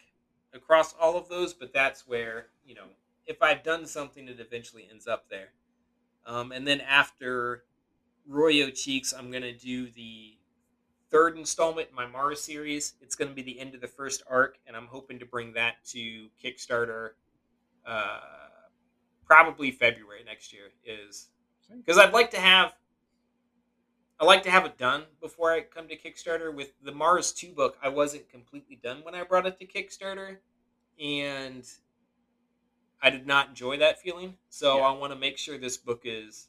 across 0.53 0.95
all 1.01 1.17
of 1.17 1.29
those, 1.29 1.55
but 1.55 1.73
that's 1.73 2.07
where, 2.07 2.49
you 2.67 2.75
know, 2.75 2.85
if 3.31 3.41
I've 3.43 3.63
done 3.63 3.87
something, 3.87 4.27
it 4.27 4.41
eventually 4.41 4.89
ends 4.91 5.07
up 5.07 5.31
there. 5.31 5.53
Um, 6.27 6.51
and 6.51 6.67
then 6.67 6.81
after 6.81 7.63
Royo 8.29 8.75
Cheeks, 8.75 9.15
I'm 9.17 9.31
going 9.31 9.45
to 9.45 9.57
do 9.57 9.89
the 9.89 10.37
third 11.11 11.39
installment 11.39 11.91
in 11.91 11.95
my 11.95 12.07
Mars 12.07 12.41
series. 12.41 12.95
It's 13.01 13.15
going 13.15 13.29
to 13.29 13.35
be 13.35 13.43
the 13.43 13.61
end 13.61 13.77
of 13.77 13.81
the 13.81 13.87
first 13.87 14.25
arc, 14.29 14.59
and 14.67 14.77
I'm 14.77 14.89
hoping 14.89 15.21
to 15.21 15.27
bring 15.27 15.53
that 15.53 15.77
to 15.91 16.29
Kickstarter 16.43 17.11
uh, 17.87 18.19
probably 19.25 19.71
February 19.71 20.25
next 20.27 20.53
year. 20.53 20.65
Is 20.85 21.29
because 21.75 21.99
I'd 21.99 22.13
like 22.13 22.33
to 22.33 22.41
have 22.41 22.75
I 24.19 24.25
like 24.25 24.43
to 24.43 24.51
have 24.51 24.67
it 24.67 24.77
done 24.77 25.05
before 25.21 25.53
I 25.53 25.61
come 25.61 25.87
to 25.87 25.97
Kickstarter. 25.97 26.53
With 26.53 26.73
the 26.83 26.93
Mars 26.93 27.33
2 27.33 27.53
book, 27.53 27.79
I 27.81 27.91
wasn't 27.91 28.29
completely 28.29 28.79
done 28.83 28.99
when 29.05 29.15
I 29.15 29.23
brought 29.23 29.47
it 29.47 29.59
to 29.61 29.67
Kickstarter, 29.67 30.39
and 31.01 31.65
I 33.03 33.11
did 33.11 33.27
not 33.27 33.49
enjoy 33.49 33.79
that 33.79 34.01
feeling. 34.01 34.37
So 34.49 34.79
Yeah. 34.79 34.85
I 34.85 34.93
want 34.93 35.13
to 35.13 35.19
make 35.19 35.39
sure 35.39 35.59
this 35.59 35.77
book 35.77 36.03
is 36.05 36.49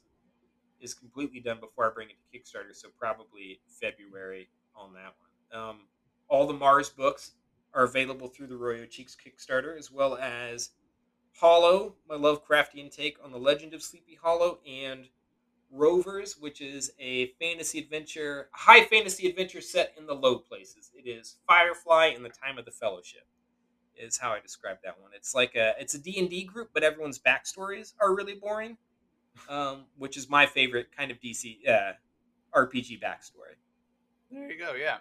is 0.80 0.94
completely 0.94 1.38
done 1.38 1.60
before 1.60 1.88
I 1.88 1.94
bring 1.94 2.10
it 2.10 2.16
to 2.18 2.38
Kickstarter. 2.38 2.74
So 2.74 2.88
probably 2.98 3.60
February 3.80 4.48
on 4.74 4.92
that 4.94 5.14
one. 5.50 5.60
Um, 5.62 5.88
all 6.28 6.46
the 6.46 6.54
Mars 6.54 6.88
books 6.90 7.32
are 7.72 7.84
available 7.84 8.26
through 8.26 8.48
the 8.48 8.56
Royo 8.56 8.90
Cheeks 8.90 9.16
Kickstarter, 9.16 9.78
as 9.78 9.90
well 9.92 10.16
as 10.16 10.70
Hollow, 11.38 11.94
my 12.08 12.16
Lovecraftian 12.16 12.94
take 12.94 13.16
on 13.24 13.30
the 13.30 13.38
Legend 13.38 13.74
of 13.74 13.82
Sleepy 13.82 14.18
Hollow, 14.20 14.58
and 14.66 15.08
Rovers, 15.70 16.38
which 16.38 16.60
is 16.60 16.92
a 16.98 17.28
fantasy 17.40 17.78
adventure, 17.78 18.50
high 18.52 18.84
fantasy 18.84 19.28
adventure 19.28 19.62
set 19.62 19.94
in 19.96 20.06
the 20.06 20.14
low 20.14 20.36
places. 20.38 20.90
It 20.94 21.08
is 21.08 21.36
Firefly 21.48 22.08
in 22.08 22.22
the 22.22 22.28
Time 22.28 22.58
of 22.58 22.66
the 22.66 22.70
Fellowship, 22.70 23.26
is 23.96 24.18
how 24.18 24.30
I 24.30 24.40
describe 24.40 24.78
that 24.84 25.00
one. 25.00 25.10
It's 25.14 25.34
like 25.34 25.54
a 25.54 25.74
it's 25.78 25.94
a 25.94 25.98
D 25.98 26.18
and 26.18 26.28
D 26.28 26.44
group, 26.44 26.70
but 26.72 26.82
everyone's 26.82 27.18
backstories 27.18 27.94
are 28.00 28.14
really 28.14 28.34
boring, 28.34 28.76
um, 29.48 29.84
which 29.96 30.16
is 30.16 30.28
my 30.28 30.46
favorite 30.46 30.88
kind 30.96 31.10
of 31.10 31.20
DC 31.20 31.68
uh, 31.68 31.92
RPG 32.54 33.00
backstory. 33.02 33.56
There 34.30 34.50
you 34.50 34.58
go. 34.58 34.74
Yeah. 34.74 34.98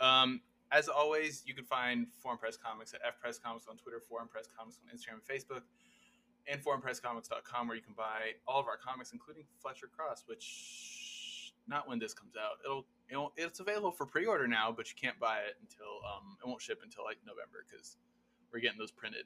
Um, 0.00 0.40
as 0.72 0.88
always, 0.88 1.42
you 1.46 1.54
can 1.54 1.64
find 1.64 2.06
Foreign 2.18 2.38
Press 2.38 2.56
Comics 2.56 2.94
at 2.94 3.00
F 3.06 3.20
Press 3.20 3.38
Comics 3.38 3.66
on 3.68 3.76
Twitter, 3.76 4.00
Foreign 4.00 4.28
Press 4.28 4.48
Comics 4.56 4.78
on 4.82 4.96
Instagram 4.96 5.20
and 5.20 5.40
Facebook, 5.40 5.62
and 6.48 6.62
foreignpresscomics.com, 6.62 7.68
where 7.68 7.76
you 7.76 7.82
can 7.82 7.94
buy 7.94 8.32
all 8.48 8.58
of 8.58 8.66
our 8.66 8.76
comics, 8.76 9.12
including 9.12 9.44
Fletcher 9.60 9.88
Cross, 9.94 10.24
which 10.26 11.52
not 11.68 11.88
when 11.88 11.98
this 11.98 12.14
comes 12.14 12.34
out. 12.36 12.58
It'll, 12.64 12.86
it'll 13.08 13.32
it's 13.36 13.60
available 13.60 13.92
for 13.92 14.06
pre-order 14.06 14.48
now, 14.48 14.72
but 14.74 14.88
you 14.88 14.96
can't 15.00 15.18
buy 15.20 15.38
it 15.40 15.56
until 15.60 16.00
um, 16.08 16.36
it 16.42 16.48
won't 16.48 16.60
ship 16.60 16.80
until 16.82 17.04
like 17.04 17.18
November 17.26 17.64
because 17.70 17.96
we're 18.52 18.60
getting 18.60 18.78
those 18.78 18.90
printed. 18.90 19.24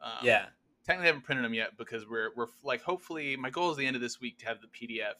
Um, 0.00 0.10
yeah, 0.22 0.46
technically 0.84 1.06
haven't 1.06 1.22
printed 1.24 1.44
them 1.44 1.54
yet 1.54 1.76
because 1.76 2.08
we're 2.08 2.30
we're 2.36 2.46
like 2.62 2.82
hopefully 2.82 3.36
my 3.36 3.50
goal 3.50 3.70
is 3.70 3.76
the 3.76 3.86
end 3.86 3.96
of 3.96 4.02
this 4.02 4.20
week 4.20 4.38
to 4.38 4.46
have 4.46 4.58
the 4.60 4.68
PDF. 4.68 5.14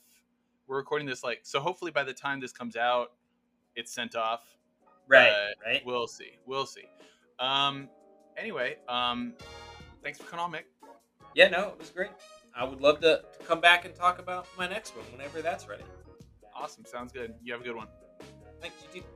We're 0.67 0.77
recording 0.77 1.07
this 1.07 1.23
like 1.23 1.39
so 1.43 1.59
hopefully 1.59 1.91
by 1.91 2.03
the 2.03 2.13
time 2.13 2.39
this 2.39 2.51
comes 2.53 2.75
out, 2.75 3.11
it's 3.75 3.93
sent 3.93 4.15
off. 4.15 4.41
right, 5.07 5.29
Uh, 5.29 5.47
right. 5.65 5.81
We'll 5.85 6.07
see. 6.07 6.31
We'll 6.45 6.65
see. 6.65 6.85
Um. 7.39 7.89
Anyway, 8.37 8.77
um, 8.87 9.33
thanks 10.01 10.17
for 10.17 10.23
coming 10.25 10.43
on, 10.45 10.51
Mick. 10.53 10.63
Yeah, 11.35 11.49
no, 11.49 11.69
it 11.69 11.79
was 11.79 11.89
great. 11.89 12.11
I 12.55 12.63
would 12.63 12.79
love 12.79 13.01
to, 13.01 13.21
to 13.37 13.45
come 13.45 13.59
back 13.59 13.83
and 13.85 13.93
talk 13.93 14.19
about 14.19 14.47
my 14.57 14.67
next 14.67 14.95
one 14.95 15.05
whenever 15.11 15.41
that's 15.41 15.67
ready. 15.67 15.83
Awesome. 16.55 16.85
Sounds 16.85 17.11
good. 17.11 17.33
You 17.43 17.51
have 17.53 17.61
a 17.61 17.65
good 17.65 17.75
one. 17.75 17.87
Thanks, 18.61 18.77
you 18.93 19.01
too. 19.01 19.07